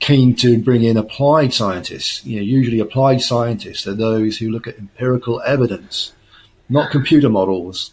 keen 0.00 0.34
to 0.36 0.58
bring 0.58 0.82
in 0.82 0.96
applied 0.96 1.52
scientists. 1.52 2.24
You 2.24 2.36
know, 2.36 2.42
usually 2.42 2.80
applied 2.80 3.20
scientists 3.20 3.86
are 3.86 3.94
those 3.94 4.38
who 4.38 4.50
look 4.50 4.66
at 4.66 4.78
empirical 4.78 5.42
evidence, 5.42 6.12
not 6.68 6.90
computer 6.90 7.28
models. 7.28 7.92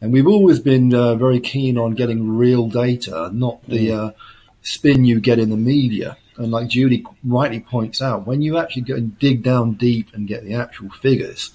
And 0.00 0.12
we've 0.12 0.26
always 0.26 0.60
been 0.60 0.94
uh, 0.94 1.14
very 1.14 1.40
keen 1.40 1.78
on 1.78 1.94
getting 1.94 2.36
real 2.36 2.68
data, 2.68 3.30
not 3.32 3.66
the 3.66 3.88
mm. 3.88 3.98
uh, 3.98 4.12
spin 4.62 5.04
you 5.04 5.20
get 5.20 5.38
in 5.38 5.50
the 5.50 5.56
media. 5.56 6.16
And 6.36 6.50
like 6.50 6.68
Judy 6.68 7.04
rightly 7.22 7.60
points 7.60 8.02
out, 8.02 8.26
when 8.26 8.42
you 8.42 8.58
actually 8.58 8.82
go 8.82 8.96
and 8.96 9.18
dig 9.18 9.42
down 9.42 9.74
deep 9.74 10.08
and 10.12 10.26
get 10.26 10.44
the 10.44 10.54
actual 10.54 10.90
figures, 10.90 11.52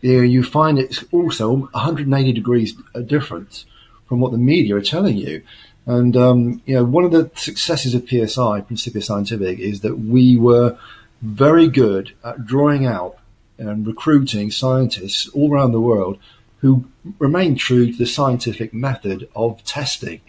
you, 0.00 0.18
know, 0.18 0.22
you 0.22 0.42
find 0.42 0.78
it's 0.78 1.04
also 1.12 1.56
180 1.56 2.32
degrees 2.32 2.74
different 3.06 3.64
from 4.06 4.20
what 4.20 4.32
the 4.32 4.38
media 4.38 4.76
are 4.76 4.82
telling 4.82 5.16
you. 5.16 5.42
And 5.86 6.16
um, 6.16 6.62
you 6.66 6.74
know, 6.74 6.84
one 6.84 7.04
of 7.04 7.12
the 7.12 7.30
successes 7.34 7.94
of 7.94 8.08
PSI, 8.08 8.60
Principia 8.60 9.02
Scientific, 9.02 9.58
is 9.58 9.80
that 9.80 9.98
we 9.98 10.36
were 10.36 10.78
very 11.22 11.68
good 11.68 12.12
at 12.22 12.44
drawing 12.46 12.86
out 12.86 13.18
and 13.58 13.86
recruiting 13.86 14.50
scientists 14.50 15.28
all 15.30 15.52
around 15.52 15.72
the 15.72 15.80
world 15.80 16.18
who 16.58 16.84
remain 17.18 17.54
true 17.54 17.90
to 17.90 17.98
the 17.98 18.06
scientific 18.06 18.74
method 18.74 19.28
of 19.34 19.62
testing 19.64 20.20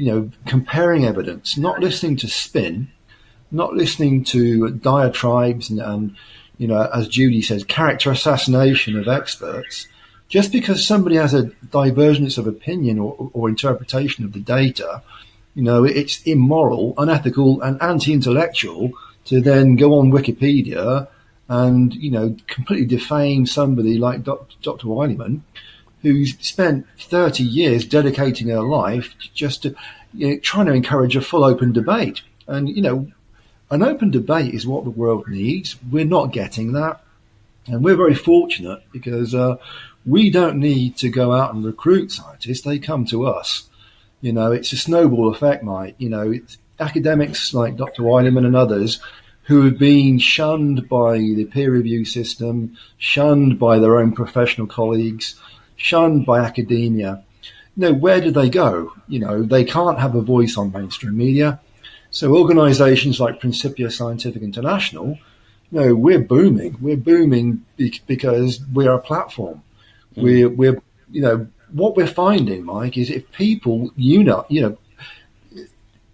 you 0.00 0.06
know, 0.06 0.30
comparing 0.46 1.04
evidence, 1.04 1.58
not 1.58 1.80
listening 1.80 2.16
to 2.16 2.26
spin, 2.26 2.90
not 3.50 3.74
listening 3.74 4.24
to 4.24 4.70
diatribes 4.70 5.68
and, 5.68 5.78
and 5.78 6.16
you 6.56 6.66
know, 6.66 6.88
as 6.94 7.06
Judy 7.06 7.42
says, 7.42 7.64
character 7.64 8.10
assassination 8.10 8.98
of 8.98 9.08
experts. 9.08 9.88
Just 10.28 10.52
because 10.52 10.86
somebody 10.86 11.16
has 11.16 11.34
a 11.34 11.50
divergence 11.70 12.38
of 12.38 12.46
opinion 12.46 12.98
or, 12.98 13.30
or 13.34 13.50
interpretation 13.50 14.24
of 14.24 14.32
the 14.32 14.40
data, 14.40 15.02
you 15.54 15.62
know, 15.62 15.84
it's 15.84 16.22
immoral, 16.22 16.94
unethical, 16.96 17.60
and 17.60 17.82
anti-intellectual 17.82 18.92
to 19.26 19.42
then 19.42 19.76
go 19.76 19.98
on 19.98 20.12
Wikipedia 20.12 21.08
and 21.50 21.92
you 21.94 22.10
know 22.10 22.34
completely 22.46 22.86
defame 22.86 23.44
somebody 23.44 23.98
like 23.98 24.22
Dr. 24.22 24.86
Wilyman 24.86 25.42
who's 26.02 26.38
spent 26.38 26.86
30 26.98 27.42
years 27.42 27.84
dedicating 27.84 28.48
her 28.48 28.62
life 28.62 29.14
just 29.34 29.64
to 29.64 29.74
you 30.14 30.28
know, 30.28 30.38
trying 30.38 30.66
to 30.66 30.72
encourage 30.72 31.16
a 31.16 31.20
full 31.20 31.44
open 31.44 31.72
debate. 31.72 32.22
And, 32.46 32.68
you 32.68 32.82
know, 32.82 33.10
an 33.70 33.82
open 33.82 34.10
debate 34.10 34.54
is 34.54 34.66
what 34.66 34.84
the 34.84 34.90
world 34.90 35.28
needs. 35.28 35.76
We're 35.90 36.04
not 36.04 36.32
getting 36.32 36.72
that. 36.72 37.02
And 37.66 37.84
we're 37.84 37.96
very 37.96 38.14
fortunate 38.14 38.82
because 38.92 39.34
uh, 39.34 39.56
we 40.06 40.30
don't 40.30 40.58
need 40.58 40.96
to 40.98 41.10
go 41.10 41.32
out 41.32 41.54
and 41.54 41.64
recruit 41.64 42.10
scientists. 42.10 42.62
They 42.62 42.78
come 42.78 43.04
to 43.06 43.26
us. 43.26 43.68
You 44.22 44.32
know, 44.32 44.52
it's 44.52 44.72
a 44.72 44.76
snowball 44.76 45.32
effect, 45.32 45.62
Mike. 45.62 45.94
You 45.98 46.08
know, 46.08 46.34
academics 46.80 47.54
like 47.54 47.76
Dr. 47.76 48.02
Wilyman 48.02 48.46
and 48.46 48.56
others 48.56 49.00
who 49.50 49.64
have 49.64 49.80
been 49.80 50.16
shunned 50.16 50.88
by 50.88 51.18
the 51.18 51.44
peer 51.44 51.72
review 51.72 52.04
system, 52.04 52.76
shunned 52.98 53.58
by 53.58 53.80
their 53.80 53.98
own 53.98 54.12
professional 54.12 54.68
colleagues, 54.68 55.34
shunned 55.74 56.24
by 56.24 56.38
academia. 56.38 57.24
You 57.76 57.80
know, 57.82 57.92
where 57.92 58.20
do 58.20 58.30
they 58.30 58.48
go? 58.48 58.92
You 59.08 59.18
know, 59.18 59.42
they 59.42 59.64
can't 59.64 59.98
have 59.98 60.14
a 60.14 60.20
voice 60.20 60.56
on 60.56 60.70
mainstream 60.70 61.16
media. 61.16 61.58
So 62.12 62.36
organizations 62.36 63.18
like 63.18 63.40
Principia 63.40 63.90
Scientific 63.90 64.40
International, 64.40 65.18
you 65.72 65.80
know, 65.80 65.96
we're 65.96 66.20
booming. 66.20 66.76
We're 66.80 66.96
booming 66.96 67.64
because 68.06 68.60
we're 68.72 68.92
a 68.92 69.00
platform. 69.00 69.64
Mm. 70.14 70.22
We're, 70.22 70.48
we're, 70.48 70.82
you 71.10 71.22
know, 71.22 71.48
what 71.72 71.96
we're 71.96 72.06
finding, 72.06 72.64
Mike, 72.64 72.96
is 72.96 73.10
if 73.10 73.28
people, 73.32 73.90
you 73.96 74.22
know, 74.22 74.46
you 74.48 74.62
know, 74.62 74.78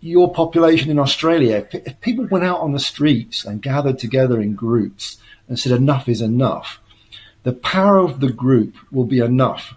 your 0.01 0.33
population 0.33 0.91
in 0.91 0.99
Australia, 0.99 1.67
if 1.73 2.01
people 2.01 2.27
went 2.27 2.45
out 2.45 2.61
on 2.61 2.73
the 2.73 2.79
streets 2.79 3.45
and 3.45 3.63
gathered 3.63 3.99
together 3.99 4.41
in 4.41 4.55
groups 4.55 5.19
and 5.49 5.59
said 5.59 5.73
enough 5.73 6.09
is 6.09 6.21
enough, 6.21 6.81
the 7.43 7.53
power 7.53 7.99
of 7.99 8.21
the 8.21 8.33
group 8.33 8.75
will 8.91 9.05
be 9.05 9.21
enough 9.21 9.75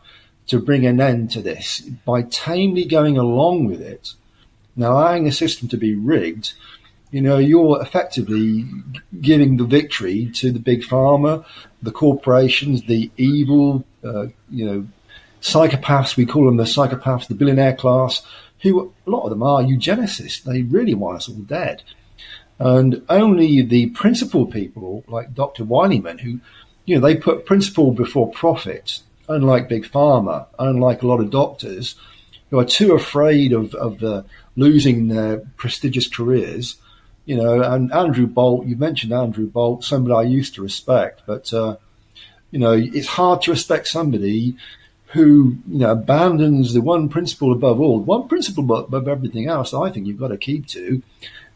to 0.47 0.59
bring 0.59 0.86
an 0.86 0.99
end 0.99 1.30
to 1.32 1.41
this 1.41 1.82
by 2.05 2.24
tamely 2.24 2.86
going 2.86 3.17
along 3.17 3.65
with 3.65 3.82
it. 3.82 4.13
Allowing 4.78 5.26
the 5.26 5.32
system 5.32 5.67
to 5.67 5.78
be 5.78 5.93
rigged, 5.93 6.53
you 7.11 7.22
know, 7.22 7.38
you're 7.38 7.82
effectively 7.82 8.65
giving 9.20 9.57
the 9.57 9.65
victory 9.65 10.32
to 10.36 10.51
the 10.51 10.59
big 10.59 10.84
pharma, 10.84 11.43
the 11.82 11.91
corporations, 11.91 12.84
the 12.84 13.11
evil, 13.17 13.84
uh, 14.03 14.28
you 14.49 14.65
know, 14.65 14.88
psychopaths. 15.41 16.15
We 16.15 16.26
call 16.26 16.45
them 16.45 16.57
the 16.57 16.63
psychopaths, 16.63 17.28
the 17.28 17.36
billionaire 17.36 17.76
class, 17.76 18.22
who 18.62 18.93
a 19.05 19.10
lot 19.10 19.24
of 19.24 19.30
them 19.30 19.43
are 19.43 19.62
eugenicists. 19.62 20.43
They 20.43 20.64
really 20.64 20.93
want 20.93 21.18
us 21.18 21.30
all 21.30 21.36
dead. 21.36 21.84
And 22.57 23.03
only 23.07 23.62
the 23.62 23.88
principled 23.88 24.51
people 24.51 25.03
like 25.07 25.34
Dr. 25.34 25.64
Wilyman, 25.64 26.20
who 26.20 26.41
you 26.86 26.95
know, 26.95 27.01
they 27.01 27.16
put 27.16 27.45
principle 27.45 27.91
before 27.91 28.32
profit 28.32 29.01
unlike 29.28 29.70
Big 29.70 29.86
Pharma, 29.86 30.47
unlike 30.57 31.01
a 31.01 31.07
lot 31.07 31.20
of 31.20 31.30
doctors 31.30 31.95
who 32.49 32.60
are 32.60 32.66
too 32.66 32.93
afraid 32.93 33.53
of, 33.53 33.76
of 33.76 34.03
uh, 34.03 34.24
losing 34.55 35.07
their 35.07 35.38
prestigious 35.55 36.07
careers. 36.07 36.78
You 37.26 37.38
know, 37.38 37.62
and 37.62 37.93
Andrew 37.93 38.26
Bolt, 38.26 38.66
you 38.66 38.76
mentioned 38.76 39.14
Andrew 39.14 39.45
Bolt, 39.45 39.84
somebody 39.84 40.16
I 40.16 40.30
used 40.30 40.55
to 40.55 40.64
respect, 40.64 41.22
but, 41.28 41.53
uh, 41.53 41.78
you 42.49 42.57
know, 42.57 42.72
it's 42.74 43.07
hard 43.07 43.43
to 43.43 43.51
respect 43.51 43.88
somebody 43.88 44.57
who, 45.12 45.57
you 45.68 45.80
know, 45.80 45.91
abandons 45.91 46.74
the 46.74 46.82
one 46.82 47.10
principle 47.10 47.51
above 47.51 47.80
all, 47.80 47.99
one 47.99 48.28
principle 48.28 48.64
above 48.80 49.07
everything 49.07 49.47
else 49.47 49.74
I 49.74 49.89
think 49.89 50.05
you've 50.05 50.20
got 50.20 50.28
to 50.28 50.38
keep 50.38 50.68
to 50.68 51.01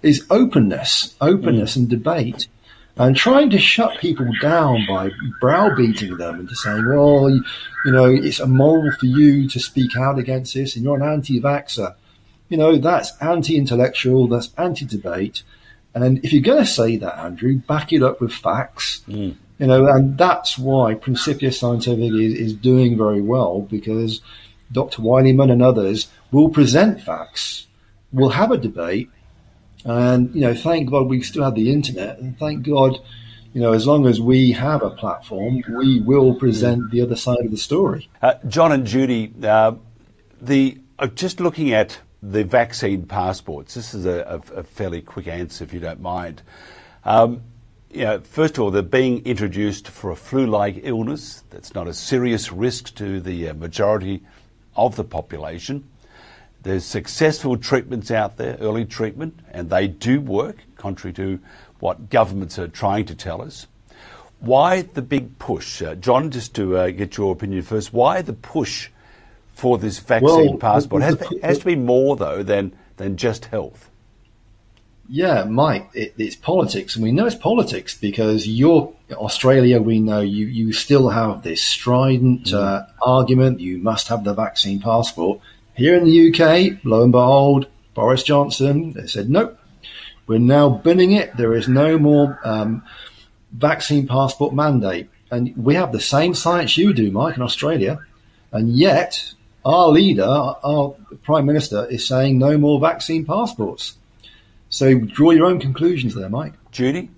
is 0.01 0.26
openness, 0.30 1.16
openness 1.22 1.74
mm. 1.74 1.78
and 1.78 1.89
debate 1.89 2.47
and 2.95 3.16
trying 3.16 3.49
to 3.51 3.60
shut 3.60 3.97
people 3.99 4.28
down 4.41 4.86
by 4.88 5.10
browbeating 5.41 6.18
them 6.18 6.41
into 6.41 6.56
saying, 6.56 6.88
well, 6.88 7.30
you, 7.30 7.43
you, 7.86 7.91
know, 7.91 8.06
it's 8.06 8.39
immoral 8.39 8.91
for 8.99 9.06
you 9.06 9.49
to 9.49 9.60
speak 9.60 9.97
out 9.97 10.20
against 10.20 10.54
this 10.54 10.76
and 10.76 10.84
you're 10.84 10.97
an 10.97 11.01
anti-vaxxer. 11.01 11.95
You 12.49 12.58
know, 12.58 12.78
that's 12.78 13.12
anti-intellectual, 13.20 14.28
that's 14.28 14.51
anti-debate. 14.58 15.43
And 15.95 16.24
if 16.24 16.34
you're 16.34 16.43
going 16.43 16.64
to 16.64 16.70
say 16.70 16.97
that, 16.97 17.18
Andrew, 17.18 17.58
back 17.58 17.93
it 17.93 18.04
up 18.04 18.22
with 18.22 18.34
facts. 18.34 19.01
Mm. 19.08 19.38
You 19.60 19.68
know, 19.68 19.88
and 19.88 20.18
that's 20.18 20.58
why 20.58 20.95
Principia 20.95 21.51
Scientific 21.51 22.12
is, 22.12 22.34
is 22.34 22.54
doing 22.54 22.97
very 22.97 23.22
well 23.22 23.62
because 23.62 24.22
Dr. 24.72 25.01
Wilyman 25.01 25.51
and 25.51 25.62
others 25.62 26.08
will 26.32 26.49
present 26.49 27.01
facts, 27.01 27.68
will 28.12 28.30
have 28.30 28.51
a 28.51 28.58
debate, 28.58 29.10
and, 29.86 30.34
you 30.34 30.41
know, 30.41 30.56
thank 30.56 30.89
God 30.89 31.08
we 31.08 31.22
still 31.22 31.43
have 31.43 31.56
the 31.56 31.72
internet. 31.72 32.20
And 32.20 32.38
thank 32.38 32.66
God, 32.66 32.99
you 33.54 33.62
know, 33.62 33.74
as 33.74 33.86
long 33.86 34.08
as 34.08 34.20
we 34.20 34.51
have 34.54 34.82
a 34.82 34.89
platform, 34.89 35.62
we 35.78 35.99
will 35.99 36.36
present 36.36 36.91
the 36.91 37.01
other 37.01 37.16
side 37.16 37.43
of 37.43 37.51
the 37.51 37.58
story. 37.58 38.10
Uh, 38.22 38.36
John 38.47 38.72
and 38.72 38.88
Judy, 38.88 39.34
uh, 39.43 39.74
the 40.41 40.78
uh, 40.99 41.08
just 41.08 41.39
looking 41.39 41.74
at 41.74 41.99
the 42.22 42.43
vaccine 42.43 43.06
passports, 43.06 43.74
this 43.74 43.93
is 43.93 44.06
a, 44.06 44.41
a, 44.54 44.60
a 44.60 44.64
fairly 44.64 45.01
quick 45.01 45.28
answer 45.28 45.64
if 45.64 45.74
you 45.74 45.80
don't 45.80 46.01
mind. 46.01 46.41
Um, 47.04 47.41
you 47.94 48.04
know, 48.06 48.20
first 48.22 48.58
of 48.58 48.64
all, 48.64 48.72
they're 48.72 48.82
being 48.82 49.24
introduced 49.26 49.88
for 49.88 50.10
a 50.10 50.16
flu-like 50.16 50.82
illness 50.84 51.44
that's 51.52 51.76
not 51.76 51.88
a 51.88 51.94
serious 51.94 52.52
risk 52.52 52.96
to 52.96 53.20
the 53.22 53.50
uh, 53.50 53.54
majority 53.54 54.24
of 54.76 54.96
the 54.96 55.04
population. 55.04 55.88
There's 56.64 56.86
successful 56.86 57.58
treatments 57.58 58.10
out 58.10 58.38
there, 58.38 58.58
early 58.60 58.86
treatment, 58.86 59.39
and 59.52 59.70
they 59.70 59.88
do 59.88 60.20
work, 60.20 60.58
contrary 60.76 61.14
to 61.14 61.39
what 61.80 62.10
governments 62.10 62.58
are 62.58 62.68
trying 62.68 63.06
to 63.06 63.16
tell 63.16 63.41
us. 63.41 63.68
Why 64.39 64.82
the 64.82 65.02
big 65.02 65.38
push? 65.38 65.82
Uh, 65.82 65.96
John, 65.96 66.32
just 66.32 66.56
to 66.56 66.78
uh, 66.78 66.89
get 66.89 67.16
your 67.18 67.34
opinion 67.34 67.62
first, 67.62 67.94
why 67.94 68.22
the 68.22 68.34
push 68.34 68.89
for 69.54 69.78
this 69.78 70.00
vaccine 70.00 70.48
well, 70.52 70.58
passport? 70.58 71.04
Has, 71.04 71.22
has 71.44 71.60
to 71.60 71.66
be 71.66 71.76
more, 71.76 72.16
though, 72.16 72.41
than, 72.41 72.76
than 72.98 73.18
just 73.18 73.46
health. 73.46 73.89
Yeah, 75.10 75.43
Mike, 75.43 75.89
it, 75.93 76.14
it's 76.18 76.36
politics, 76.36 76.95
and 76.95 77.04
we 77.04 77.12
know 77.12 77.26
it's 77.26 77.36
politics 77.36 77.97
because 77.97 78.47
you're 78.47 78.93
Australia. 79.12 79.82
We 79.82 79.99
know 79.99 80.22
you 80.22 80.45
you 80.47 80.72
still 80.72 81.10
have 81.10 81.43
this 81.43 81.62
strident 81.62 82.45
mm. 82.45 82.54
uh, 82.54 82.86
argument. 83.01 83.60
You 83.60 83.80
must 83.80 84.08
have 84.08 84.24
the 84.24 84.34
vaccine 84.34 84.80
passport. 84.80 85.41
Here 85.76 85.95
in 85.95 86.06
the 86.06 86.30
UK, 86.30 86.80
lo 86.86 87.04
and 87.04 87.12
behold, 87.12 87.68
Boris 87.93 88.24
Johnson, 88.24 88.93
they 88.93 89.08
said, 89.08 89.30
nope, 89.30 89.58
we're 90.28 90.39
now 90.39 90.70
binning 90.70 91.14
it. 91.14 91.36
There 91.36 91.54
is 91.54 91.68
no 91.68 91.97
more 91.97 92.39
um, 92.43 92.84
vaccine 93.51 94.08
passport 94.08 94.54
mandate. 94.54 95.10
And 95.32 95.56
we 95.58 95.76
have 95.76 95.91
the 95.91 95.99
same 95.99 96.34
science 96.34 96.78
you 96.78 96.93
do, 96.93 97.12
Mike, 97.12 97.38
in 97.38 97.43
Australia. 97.43 97.99
And 98.51 98.70
yet, 98.70 99.34
our 99.66 99.88
leader, 99.88 100.24
our 100.24 100.95
Prime 101.24 101.45
Minister, 101.45 101.86
is 101.88 102.08
saying 102.08 102.38
no 102.38 102.58
more 102.58 102.80
vaccine 102.80 103.26
passports. 103.26 103.97
So 104.74 104.96
draw 104.96 105.30
your 105.30 105.46
own 105.46 105.60
conclusions 105.60 106.16
there, 106.16 106.30
Mike. 106.30 106.54
Judy? 106.72 107.12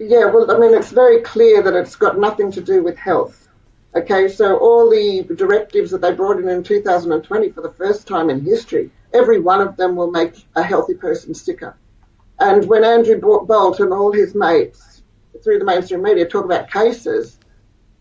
Yeah, 0.00 0.24
well, 0.24 0.50
I 0.50 0.58
mean, 0.58 0.74
it's 0.74 0.90
very 0.90 1.20
clear 1.20 1.62
that 1.62 1.74
it's 1.74 1.94
got 1.94 2.18
nothing 2.18 2.50
to 2.50 2.60
do 2.60 2.82
with 2.82 2.98
health. 2.98 3.46
Okay, 3.94 4.26
so 4.26 4.56
all 4.56 4.90
the 4.90 5.22
directives 5.36 5.92
that 5.92 6.00
they 6.00 6.10
brought 6.10 6.40
in 6.40 6.48
in 6.48 6.64
2020 6.64 7.50
for 7.50 7.60
the 7.60 7.70
first 7.70 8.08
time 8.08 8.30
in 8.30 8.40
history, 8.40 8.90
every 9.14 9.38
one 9.38 9.60
of 9.60 9.76
them 9.76 9.94
will 9.94 10.10
make 10.10 10.44
a 10.56 10.62
healthy 10.64 10.94
person 10.94 11.36
sicker. 11.36 11.76
And 12.40 12.66
when 12.66 12.82
Andrew 12.82 13.20
Bolt 13.20 13.78
and 13.78 13.92
all 13.92 14.10
his 14.10 14.34
mates 14.34 15.04
through 15.44 15.60
the 15.60 15.64
mainstream 15.64 16.02
media 16.02 16.26
talk 16.26 16.46
about 16.46 16.72
cases, 16.72 17.38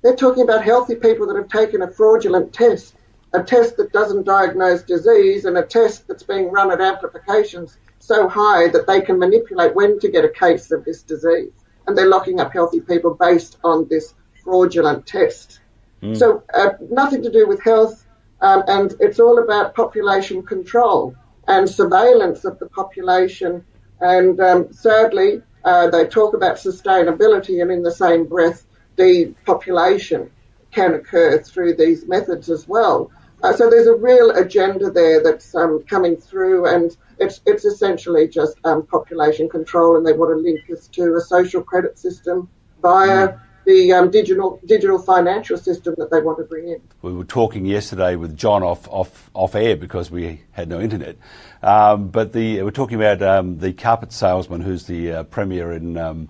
they're 0.01 0.15
talking 0.15 0.41
about 0.41 0.63
healthy 0.63 0.95
people 0.95 1.27
that 1.27 1.35
have 1.35 1.49
taken 1.49 1.83
a 1.83 1.91
fraudulent 1.91 2.51
test, 2.51 2.95
a 3.31 3.43
test 3.43 3.77
that 3.77 3.93
doesn't 3.93 4.25
diagnose 4.25 4.81
disease 4.81 5.45
and 5.45 5.55
a 5.55 5.63
test 5.63 6.07
that's 6.07 6.23
being 6.23 6.51
run 6.51 6.71
at 6.71 6.81
amplifications 6.81 7.77
so 8.05 8.27
high 8.27 8.67
that 8.69 8.87
they 8.87 9.01
can 9.01 9.19
manipulate 9.19 9.75
when 9.75 9.99
to 9.99 10.09
get 10.09 10.25
a 10.25 10.29
case 10.29 10.71
of 10.71 10.85
this 10.85 11.03
disease. 11.03 11.53
And 11.85 11.97
they're 11.97 12.09
locking 12.09 12.39
up 12.39 12.53
healthy 12.53 12.81
people 12.81 13.13
based 13.13 13.57
on 13.63 13.87
this 13.89 14.13
fraudulent 14.43 15.05
test. 15.05 15.59
Mm. 16.01 16.17
So 16.17 16.43
uh, 16.53 16.69
nothing 16.89 17.23
to 17.23 17.31
do 17.31 17.47
with 17.47 17.61
health, 17.63 18.05
um, 18.41 18.63
and 18.67 18.93
it's 18.99 19.19
all 19.19 19.39
about 19.43 19.75
population 19.75 20.43
control 20.43 21.15
and 21.47 21.69
surveillance 21.69 22.45
of 22.45 22.59
the 22.59 22.67
population. 22.67 23.63
And 23.99 24.39
um, 24.39 24.67
thirdly, 24.69 25.41
uh, 25.63 25.89
they 25.89 26.05
talk 26.05 26.33
about 26.33 26.57
sustainability, 26.57 27.61
and 27.61 27.71
in 27.71 27.81
the 27.81 27.91
same 27.91 28.25
breath, 28.25 28.65
depopulation 28.97 30.31
can 30.71 30.93
occur 30.93 31.39
through 31.39 31.75
these 31.75 32.05
methods 32.07 32.49
as 32.49 32.67
well. 32.67 33.11
Uh, 33.45 33.53
so 33.53 33.69
there's 33.69 33.85
a 33.85 33.93
real 33.93 34.31
agenda 34.31 34.89
there 34.89 35.21
that's 35.21 35.53
um, 35.53 35.83
coming 35.83 36.17
through, 36.17 36.65
and 36.65 36.97
it's 37.19 37.41
it's 37.45 37.63
essentially 37.63 38.27
just 38.27 38.57
um, 38.63 38.83
population 38.87 39.47
control, 39.47 39.95
and 39.95 40.03
they 40.03 40.13
want 40.13 40.35
to 40.35 40.41
link 40.41 40.61
us 40.71 40.87
to 40.87 41.15
a 41.15 41.21
social 41.21 41.61
credit 41.61 41.99
system 41.99 42.49
via 42.81 43.29
mm 43.29 43.39
the 43.65 43.91
um, 43.93 44.11
digital 44.11 44.59
digital 44.67 44.99
financial 44.99 45.57
system 45.57 45.95
that 45.97 46.11
they 46.11 46.21
want 46.21 46.37
to 46.37 46.43
bring 46.43 46.69
in. 46.69 46.79
We 47.01 47.13
were 47.13 47.23
talking 47.23 47.65
yesterday 47.65 48.15
with 48.15 48.37
John 48.37 48.61
off 48.61 48.87
off 48.89 49.31
off 49.33 49.55
air 49.55 49.75
because 49.75 50.11
we 50.11 50.41
had 50.51 50.69
no 50.69 50.79
internet, 50.79 51.17
um, 51.63 52.09
but 52.09 52.31
the 52.31 52.61
we're 52.61 52.69
talking 52.69 52.95
about 52.95 53.23
um, 53.23 53.57
the 53.57 53.73
carpet 53.73 54.13
salesman 54.13 54.61
who's 54.61 54.85
the 54.85 55.11
uh, 55.11 55.23
premier 55.23 55.71
in 55.71 55.97
um, 55.97 56.29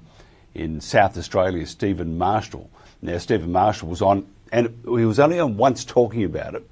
in 0.54 0.80
South 0.80 1.18
Australia, 1.18 1.68
Stephen 1.68 2.18
Marshall. 2.18 2.70
Now 3.02 3.18
Stephen 3.18 3.52
Marshall 3.52 3.90
was 3.90 4.02
on, 4.02 4.26
and 4.54 4.74
he 4.86 5.04
was 5.04 5.20
only 5.20 5.38
on 5.38 5.58
once 5.58 5.84
talking 5.84 6.24
about 6.24 6.56
it. 6.56 6.66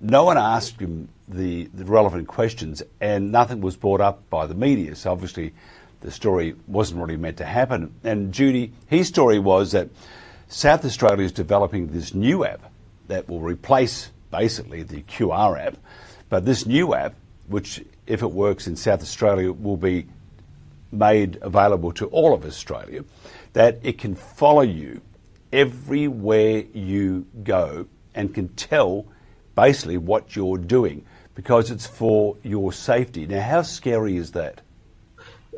No 0.00 0.24
one 0.24 0.38
asked 0.38 0.80
him 0.80 1.08
the, 1.28 1.64
the 1.74 1.84
relevant 1.84 2.26
questions, 2.26 2.82
and 3.00 3.30
nothing 3.30 3.60
was 3.60 3.76
brought 3.76 4.00
up 4.00 4.28
by 4.30 4.46
the 4.46 4.54
media. 4.54 4.96
So 4.96 5.12
obviously 5.12 5.52
the 6.00 6.10
story 6.10 6.54
wasn't 6.66 7.00
really 7.00 7.16
meant 7.16 7.36
to 7.38 7.44
happen. 7.44 7.94
And 8.02 8.32
Judy, 8.32 8.72
his 8.86 9.08
story 9.08 9.38
was 9.38 9.72
that 9.72 9.88
South 10.48 10.84
Australia 10.84 11.24
is 11.24 11.32
developing 11.32 11.88
this 11.88 12.14
new 12.14 12.44
app 12.44 12.72
that 13.08 13.28
will 13.28 13.40
replace 13.40 14.10
basically 14.30 14.82
the 14.82 15.02
QR 15.02 15.60
app. 15.60 15.76
But 16.28 16.44
this 16.44 16.64
new 16.64 16.94
app, 16.94 17.14
which 17.48 17.84
if 18.06 18.22
it 18.22 18.30
works 18.30 18.66
in 18.66 18.76
South 18.76 19.02
Australia, 19.02 19.52
will 19.52 19.76
be 19.76 20.06
made 20.90 21.38
available 21.42 21.92
to 21.92 22.06
all 22.06 22.34
of 22.34 22.44
Australia, 22.44 23.04
that 23.52 23.78
it 23.82 23.98
can 23.98 24.14
follow 24.14 24.62
you 24.62 25.00
everywhere 25.52 26.64
you 26.72 27.26
go 27.42 27.86
and 28.14 28.34
can 28.34 28.48
tell 28.48 29.06
basically 29.60 29.98
what 29.98 30.34
you're 30.34 30.56
doing 30.56 31.04
because 31.34 31.70
it's 31.70 31.86
for 31.86 32.36
your 32.42 32.72
safety. 32.72 33.26
Now, 33.26 33.42
how 33.42 33.62
scary 33.62 34.16
is 34.16 34.32
that? 34.32 34.62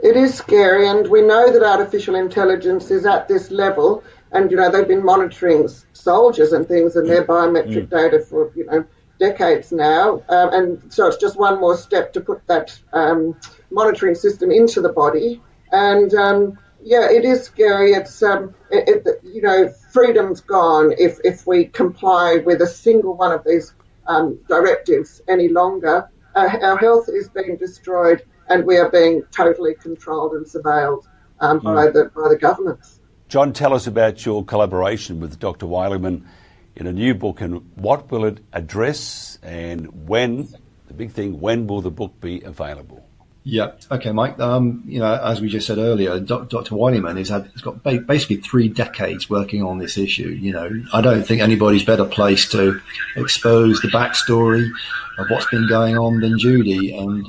It 0.02 0.16
is 0.16 0.34
scary, 0.34 0.88
and 0.88 1.06
we 1.06 1.22
know 1.22 1.52
that 1.52 1.62
artificial 1.62 2.16
intelligence 2.16 2.90
is 2.90 3.06
at 3.06 3.28
this 3.28 3.52
level. 3.52 4.02
And 4.32 4.50
you 4.50 4.56
know 4.56 4.70
they've 4.70 4.88
been 4.88 5.04
monitoring 5.04 5.68
soldiers 5.92 6.52
and 6.52 6.66
things 6.66 6.96
and 6.96 7.08
their 7.08 7.24
biometric 7.24 7.86
mm. 7.86 7.90
data 7.90 8.18
for 8.20 8.50
you 8.56 8.64
know 8.64 8.84
decades 9.20 9.70
now, 9.70 10.22
um, 10.28 10.48
and 10.56 10.92
so 10.92 11.06
it's 11.06 11.18
just 11.18 11.36
one 11.36 11.60
more 11.60 11.76
step 11.76 12.14
to 12.14 12.20
put 12.20 12.44
that 12.48 12.76
um, 12.92 13.36
monitoring 13.70 14.14
system 14.14 14.50
into 14.50 14.80
the 14.80 14.88
body. 14.88 15.40
And 15.70 16.12
um, 16.14 16.58
yeah, 16.82 17.10
it 17.10 17.24
is 17.24 17.44
scary. 17.44 17.92
It's 17.92 18.22
um, 18.22 18.54
it, 18.70 19.06
it, 19.06 19.20
you 19.22 19.42
know 19.42 19.68
freedom's 19.92 20.40
gone 20.40 20.92
if 20.98 21.18
if 21.22 21.46
we 21.46 21.66
comply 21.66 22.38
with 22.38 22.62
a 22.62 22.66
single 22.66 23.14
one 23.14 23.32
of 23.32 23.44
these 23.44 23.74
um, 24.06 24.38
directives 24.48 25.20
any 25.28 25.48
longer. 25.48 26.08
Uh, 26.34 26.56
our 26.62 26.78
health 26.78 27.08
is 27.08 27.28
being 27.28 27.56
destroyed 27.56 28.22
and 28.48 28.64
we 28.64 28.76
are 28.76 28.90
being 28.90 29.22
totally 29.30 29.74
controlled 29.74 30.32
and 30.32 30.46
surveilled 30.46 31.04
um, 31.40 31.60
mm. 31.60 31.74
by 31.74 31.86
the 31.86 32.10
by 32.14 32.28
the 32.28 32.36
governments. 32.36 33.00
John, 33.28 33.52
tell 33.52 33.72
us 33.72 33.86
about 33.86 34.24
your 34.26 34.44
collaboration 34.44 35.20
with 35.20 35.38
Dr. 35.38 35.66
Wilyman 35.66 36.24
in 36.76 36.86
a 36.86 36.92
new 36.92 37.14
book 37.14 37.40
and 37.40 37.70
what 37.76 38.10
will 38.10 38.24
it 38.24 38.40
address 38.52 39.38
and 39.42 40.08
when, 40.08 40.48
the 40.86 40.94
big 40.94 41.12
thing, 41.12 41.40
when 41.40 41.66
will 41.66 41.80
the 41.80 41.90
book 41.90 42.20
be 42.20 42.42
available? 42.42 43.06
Yeah. 43.44 43.72
Okay, 43.90 44.12
Mike. 44.12 44.38
Um, 44.38 44.84
you 44.86 45.00
know, 45.00 45.14
as 45.14 45.40
we 45.40 45.48
just 45.48 45.66
said 45.66 45.78
earlier, 45.78 46.20
Dr. 46.20 46.74
Wilyman 46.76 47.18
has 47.18 47.28
had 47.28 47.46
has 47.48 47.60
got 47.60 47.82
basically 47.82 48.36
three 48.36 48.68
decades 48.68 49.28
working 49.28 49.64
on 49.64 49.78
this 49.78 49.98
issue. 49.98 50.28
You 50.28 50.52
know, 50.52 50.82
I 50.92 51.00
don't 51.00 51.24
think 51.24 51.42
anybody's 51.42 51.84
better 51.84 52.04
placed 52.04 52.52
to 52.52 52.80
expose 53.16 53.80
the 53.80 53.88
backstory 53.88 54.70
of 55.18 55.28
what's 55.28 55.46
been 55.46 55.66
going 55.68 55.98
on 55.98 56.20
than 56.20 56.38
Judy. 56.38 56.96
And 56.96 57.28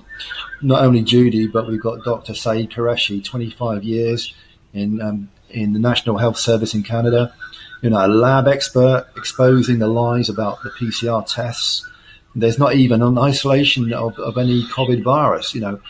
not 0.61 0.84
only 0.84 1.01
Judy, 1.01 1.47
but 1.47 1.68
we've 1.68 1.82
got 1.82 2.03
Dr. 2.03 2.36
Saeed 2.36 2.70
Qureshi, 2.70 3.24
25 3.24 3.84
years 3.84 4.34
in 4.74 5.01
um, 5.01 5.30
in 5.49 5.74
the 5.74 5.80
National 5.80 6.18
Health 6.18 6.38
Service 6.38 6.76
in 6.76 6.84
Canada. 6.84 7.34
You 7.82 7.89
know, 7.89 8.05
a 8.05 8.07
lab 8.07 8.47
expert 8.47 9.07
exposing 9.18 9.80
the 9.80 9.88
lies 9.88 10.30
about 10.30 10.61
the 10.64 10.70
PCR 10.70 11.26
tests. 11.28 11.89
There's 12.36 12.57
not 12.57 12.76
even 12.76 13.01
an 13.01 13.18
isolation 13.18 13.93
of, 13.93 14.18
of 14.20 14.38
any 14.38 14.64
COVID 14.66 15.03
virus. 15.03 15.53
You 15.53 15.61
know, 15.61 15.82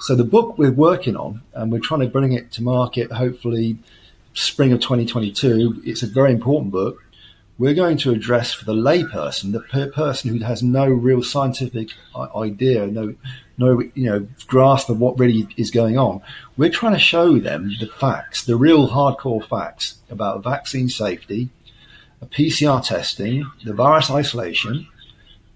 so 0.00 0.14
the 0.14 0.24
book 0.24 0.58
we're 0.58 0.72
working 0.72 1.16
on, 1.16 1.42
and 1.54 1.70
we're 1.70 1.80
trying 1.80 2.00
to 2.00 2.08
bring 2.08 2.32
it 2.32 2.52
to 2.52 2.62
market, 2.62 3.12
hopefully 3.12 3.78
spring 4.34 4.72
of 4.72 4.80
2022. 4.80 5.82
It's 5.84 6.02
a 6.02 6.06
very 6.06 6.32
important 6.32 6.72
book. 6.72 7.02
We're 7.58 7.74
going 7.74 7.98
to 7.98 8.12
address 8.12 8.54
for 8.54 8.64
the 8.64 8.72
layperson, 8.72 9.52
the 9.52 9.60
per- 9.60 9.90
person 9.90 10.30
who 10.30 10.42
has 10.42 10.62
no 10.62 10.86
real 10.86 11.22
scientific 11.22 11.90
idea, 12.34 12.86
no, 12.86 13.14
no, 13.58 13.80
you 13.94 14.06
know, 14.06 14.26
grasp 14.46 14.88
of 14.88 14.98
what 14.98 15.18
really 15.18 15.46
is 15.58 15.70
going 15.70 15.98
on. 15.98 16.22
We're 16.56 16.70
trying 16.70 16.94
to 16.94 16.98
show 16.98 17.38
them 17.38 17.72
the 17.78 17.86
facts, 17.86 18.44
the 18.44 18.56
real 18.56 18.88
hardcore 18.88 19.46
facts 19.46 19.96
about 20.08 20.42
vaccine 20.42 20.88
safety, 20.88 21.50
PCR 22.28 22.82
testing, 22.82 23.50
the 23.64 23.74
virus 23.74 24.10
isolation, 24.10 24.88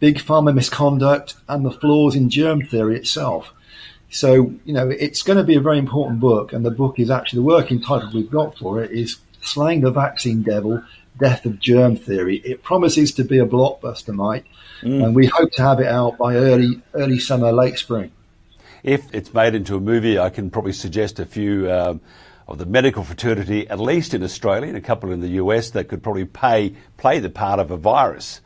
big 0.01 0.19
pharma 0.19 0.55
misconduct, 0.55 1.35
and 1.49 1.65
the 1.65 1.71
flaws 1.71 2.15
in 2.15 2.29
germ 2.29 2.67
theory 2.67 2.97
itself. 2.97 3.55
So, 4.15 4.53
you 4.65 4.73
know, 4.73 4.89
it's 4.91 5.25
going 5.25 5.39
to 5.39 5.43
be 5.43 5.57
a 5.57 5.61
very 5.61 5.77
important 5.77 6.21
book, 6.21 6.53
and 6.53 6.65
the 6.65 6.71
book 6.71 7.01
is 7.01 7.11
actually 7.11 7.39
the 7.39 7.47
working 7.47 7.83
title 7.83 8.11
we've 8.15 8.31
got 8.31 8.57
for 8.57 8.81
it 8.81 8.93
is 8.93 9.17
Slaying 9.43 9.81
the 9.81 9.91
Vaccine 9.91 10.43
Devil 10.43 10.85
Death 11.19 11.45
of 11.47 11.59
Germ 11.59 11.97
Theory. 11.97 12.37
It 12.37 12.63
promises 12.63 13.11
to 13.15 13.25
be 13.25 13.41
a 13.41 13.45
blockbuster, 13.45 14.15
Mike, 14.15 14.45
mm. 14.83 15.05
and 15.05 15.17
we 15.17 15.27
hope 15.27 15.51
to 15.55 15.63
have 15.63 15.81
it 15.81 15.89
out 15.89 16.17
by 16.17 16.37
early 16.37 16.81
early 16.95 17.19
summer, 17.19 17.51
late 17.51 17.77
spring. 17.77 18.13
If 18.85 19.13
it's 19.13 19.35
made 19.35 19.57
into 19.57 19.75
a 19.75 19.81
movie, 19.81 20.17
I 20.17 20.31
can 20.31 20.49
probably 20.49 20.75
suggest 20.75 21.19
a 21.19 21.27
few 21.27 21.69
um, 21.73 22.01
of 22.47 22.59
the 22.59 22.67
medical 22.67 23.03
fraternity, 23.03 23.69
at 23.69 23.81
least 23.81 24.15
in 24.15 24.23
Australia 24.23 24.69
and 24.69 24.77
a 24.77 24.81
couple 24.81 25.11
in 25.11 25.23
the 25.23 25.43
US, 25.43 25.71
that 25.71 25.89
could 25.89 26.05
probably 26.05 26.25
pay, 26.25 26.77
play 26.99 27.19
the 27.19 27.31
part 27.31 27.59
of 27.59 27.73
a 27.73 27.77
virus. 27.77 28.41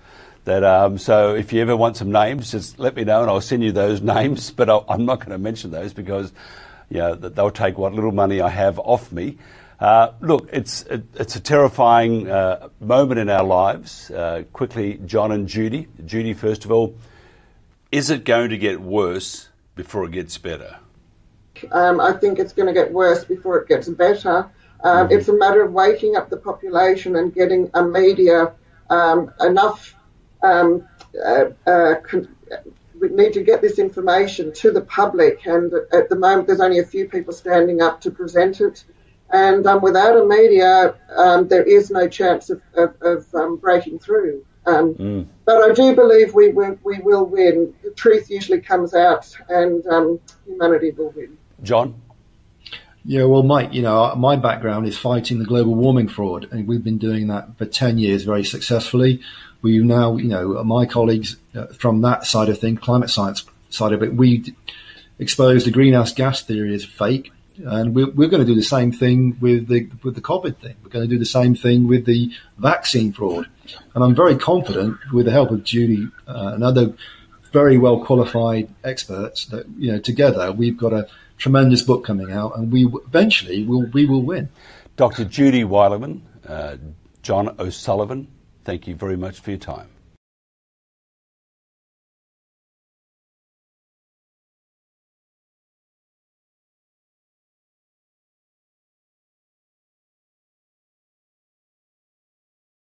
That 0.48 0.64
um, 0.64 0.96
so 0.96 1.34
if 1.34 1.52
you 1.52 1.60
ever 1.60 1.76
want 1.76 1.98
some 1.98 2.10
names, 2.10 2.50
just 2.52 2.78
let 2.78 2.96
me 2.96 3.04
know 3.04 3.20
and 3.20 3.30
I'll 3.30 3.42
send 3.42 3.62
you 3.62 3.70
those 3.70 4.00
names. 4.16 4.50
But 4.50 4.70
i 4.70 4.80
am 4.88 5.04
not 5.04 5.18
going 5.18 5.32
to 5.32 5.38
mention 5.38 5.70
those 5.70 5.92
because 5.92 6.32
you 6.88 6.96
know, 6.96 7.14
they'll 7.16 7.50
take 7.50 7.76
what 7.76 7.92
little 7.92 8.12
money 8.12 8.40
I 8.40 8.48
have 8.48 8.78
off 8.78 9.12
me. 9.12 9.36
Uh, 9.78 10.12
look, 10.22 10.48
it's 10.50 10.84
it, 10.84 11.04
it's 11.16 11.36
a 11.36 11.40
terrifying 11.40 12.30
uh, 12.30 12.70
moment 12.80 13.20
in 13.20 13.28
our 13.28 13.44
lives. 13.44 14.10
Uh, 14.10 14.44
quickly, 14.54 14.98
John 15.04 15.32
and 15.32 15.46
Judy. 15.46 15.86
Judy, 16.06 16.32
first 16.32 16.64
of 16.64 16.72
all, 16.72 16.96
is 17.92 18.08
it 18.08 18.24
going 18.24 18.48
to 18.48 18.56
get 18.56 18.80
worse 18.80 19.50
before 19.74 20.06
it 20.06 20.12
gets 20.12 20.38
better? 20.38 20.78
Um, 21.72 22.00
I 22.00 22.12
think 22.14 22.38
it's 22.38 22.54
going 22.54 22.68
to 22.68 22.72
get 22.72 22.90
worse 22.90 23.22
before 23.22 23.58
it 23.58 23.68
gets 23.68 23.90
better. 23.90 24.48
Um, 24.82 25.08
mm-hmm. 25.08 25.12
It's 25.12 25.28
a 25.28 25.34
matter 25.34 25.62
of 25.62 25.74
waking 25.74 26.16
up 26.16 26.30
the 26.30 26.38
population 26.38 27.16
and 27.16 27.34
getting 27.34 27.70
a 27.74 27.82
media 27.82 28.54
um, 28.88 29.30
enough 29.42 29.94
um, 30.42 30.86
uh, 31.24 31.46
uh, 31.66 31.94
we 33.00 33.08
need 33.08 33.32
to 33.34 33.42
get 33.42 33.60
this 33.60 33.78
information 33.78 34.52
to 34.54 34.70
the 34.70 34.80
public. 34.80 35.46
And 35.46 35.72
at 35.92 36.08
the 36.08 36.16
moment, 36.16 36.46
there's 36.46 36.60
only 36.60 36.78
a 36.78 36.84
few 36.84 37.08
people 37.08 37.32
standing 37.32 37.80
up 37.80 38.00
to 38.02 38.10
present 38.10 38.60
it. 38.60 38.84
And 39.30 39.66
um, 39.66 39.82
without 39.82 40.16
a 40.16 40.24
media, 40.24 40.94
um, 41.14 41.48
there 41.48 41.62
is 41.62 41.90
no 41.90 42.08
chance 42.08 42.50
of, 42.50 42.62
of, 42.74 42.94
of 43.02 43.34
um, 43.34 43.56
breaking 43.56 43.98
through. 43.98 44.44
Um, 44.66 44.94
mm. 44.94 45.26
But 45.44 45.70
I 45.70 45.72
do 45.72 45.94
believe 45.94 46.34
we 46.34 46.50
will, 46.50 46.78
we 46.82 46.98
will 46.98 47.24
win. 47.24 47.74
The 47.82 47.90
truth 47.90 48.30
usually 48.30 48.60
comes 48.60 48.94
out, 48.94 49.34
and 49.48 49.86
um, 49.86 50.20
humanity 50.46 50.90
will 50.90 51.10
win. 51.10 51.36
John? 51.62 52.00
Yeah, 53.04 53.24
well, 53.24 53.42
Mike, 53.42 53.72
you 53.72 53.82
know, 53.82 54.14
my 54.16 54.36
background 54.36 54.86
is 54.86 54.98
fighting 54.98 55.38
the 55.38 55.46
global 55.46 55.74
warming 55.74 56.08
fraud, 56.08 56.48
and 56.50 56.66
we've 56.66 56.84
been 56.84 56.98
doing 56.98 57.28
that 57.28 57.56
for 57.56 57.64
10 57.64 57.96
years 57.96 58.24
very 58.24 58.44
successfully 58.44 59.22
we 59.62 59.78
now, 59.78 60.16
you 60.16 60.28
know, 60.28 60.62
my 60.64 60.86
colleagues 60.86 61.36
uh, 61.54 61.66
from 61.66 62.02
that 62.02 62.24
side 62.24 62.48
of 62.48 62.58
things, 62.58 62.80
climate 62.80 63.10
science 63.10 63.44
side 63.70 63.92
of 63.92 64.02
it, 64.02 64.14
we 64.14 64.54
exposed 65.18 65.66
the 65.66 65.70
greenhouse 65.70 66.12
gas 66.12 66.42
theory 66.42 66.74
as 66.74 66.84
fake. 66.84 67.32
And 67.64 67.92
we're, 67.92 68.10
we're 68.10 68.28
going 68.28 68.44
to 68.44 68.46
do 68.46 68.54
the 68.54 68.62
same 68.62 68.92
thing 68.92 69.36
with 69.40 69.66
the 69.66 69.90
with 70.04 70.14
the 70.14 70.20
COVID 70.20 70.58
thing. 70.58 70.76
We're 70.82 70.90
going 70.90 71.08
to 71.08 71.12
do 71.12 71.18
the 71.18 71.26
same 71.26 71.56
thing 71.56 71.88
with 71.88 72.06
the 72.06 72.30
vaccine 72.56 73.12
fraud. 73.12 73.48
And 73.94 74.04
I'm 74.04 74.14
very 74.14 74.36
confident, 74.36 74.96
with 75.12 75.26
the 75.26 75.32
help 75.32 75.50
of 75.50 75.64
Judy 75.64 76.08
uh, 76.28 76.52
and 76.54 76.62
other 76.62 76.94
very 77.52 77.76
well 77.76 78.04
qualified 78.04 78.72
experts, 78.84 79.46
that 79.46 79.66
you 79.76 79.90
know 79.90 79.98
together 79.98 80.52
we've 80.52 80.76
got 80.76 80.92
a 80.92 81.08
tremendous 81.36 81.82
book 81.82 82.04
coming 82.04 82.30
out, 82.30 82.56
and 82.56 82.70
we 82.70 82.86
eventually 82.86 83.64
will 83.64 83.86
we 83.86 84.06
will 84.06 84.22
win. 84.22 84.50
Dr. 84.94 85.24
Judy 85.24 85.64
Wilyman, 85.64 86.20
uh, 86.46 86.76
John 87.22 87.56
O'Sullivan, 87.58 88.28
Thank 88.68 88.86
you 88.86 88.94
very 88.94 89.16
much 89.16 89.40
for 89.40 89.52
your 89.52 89.58
time. 89.58 89.97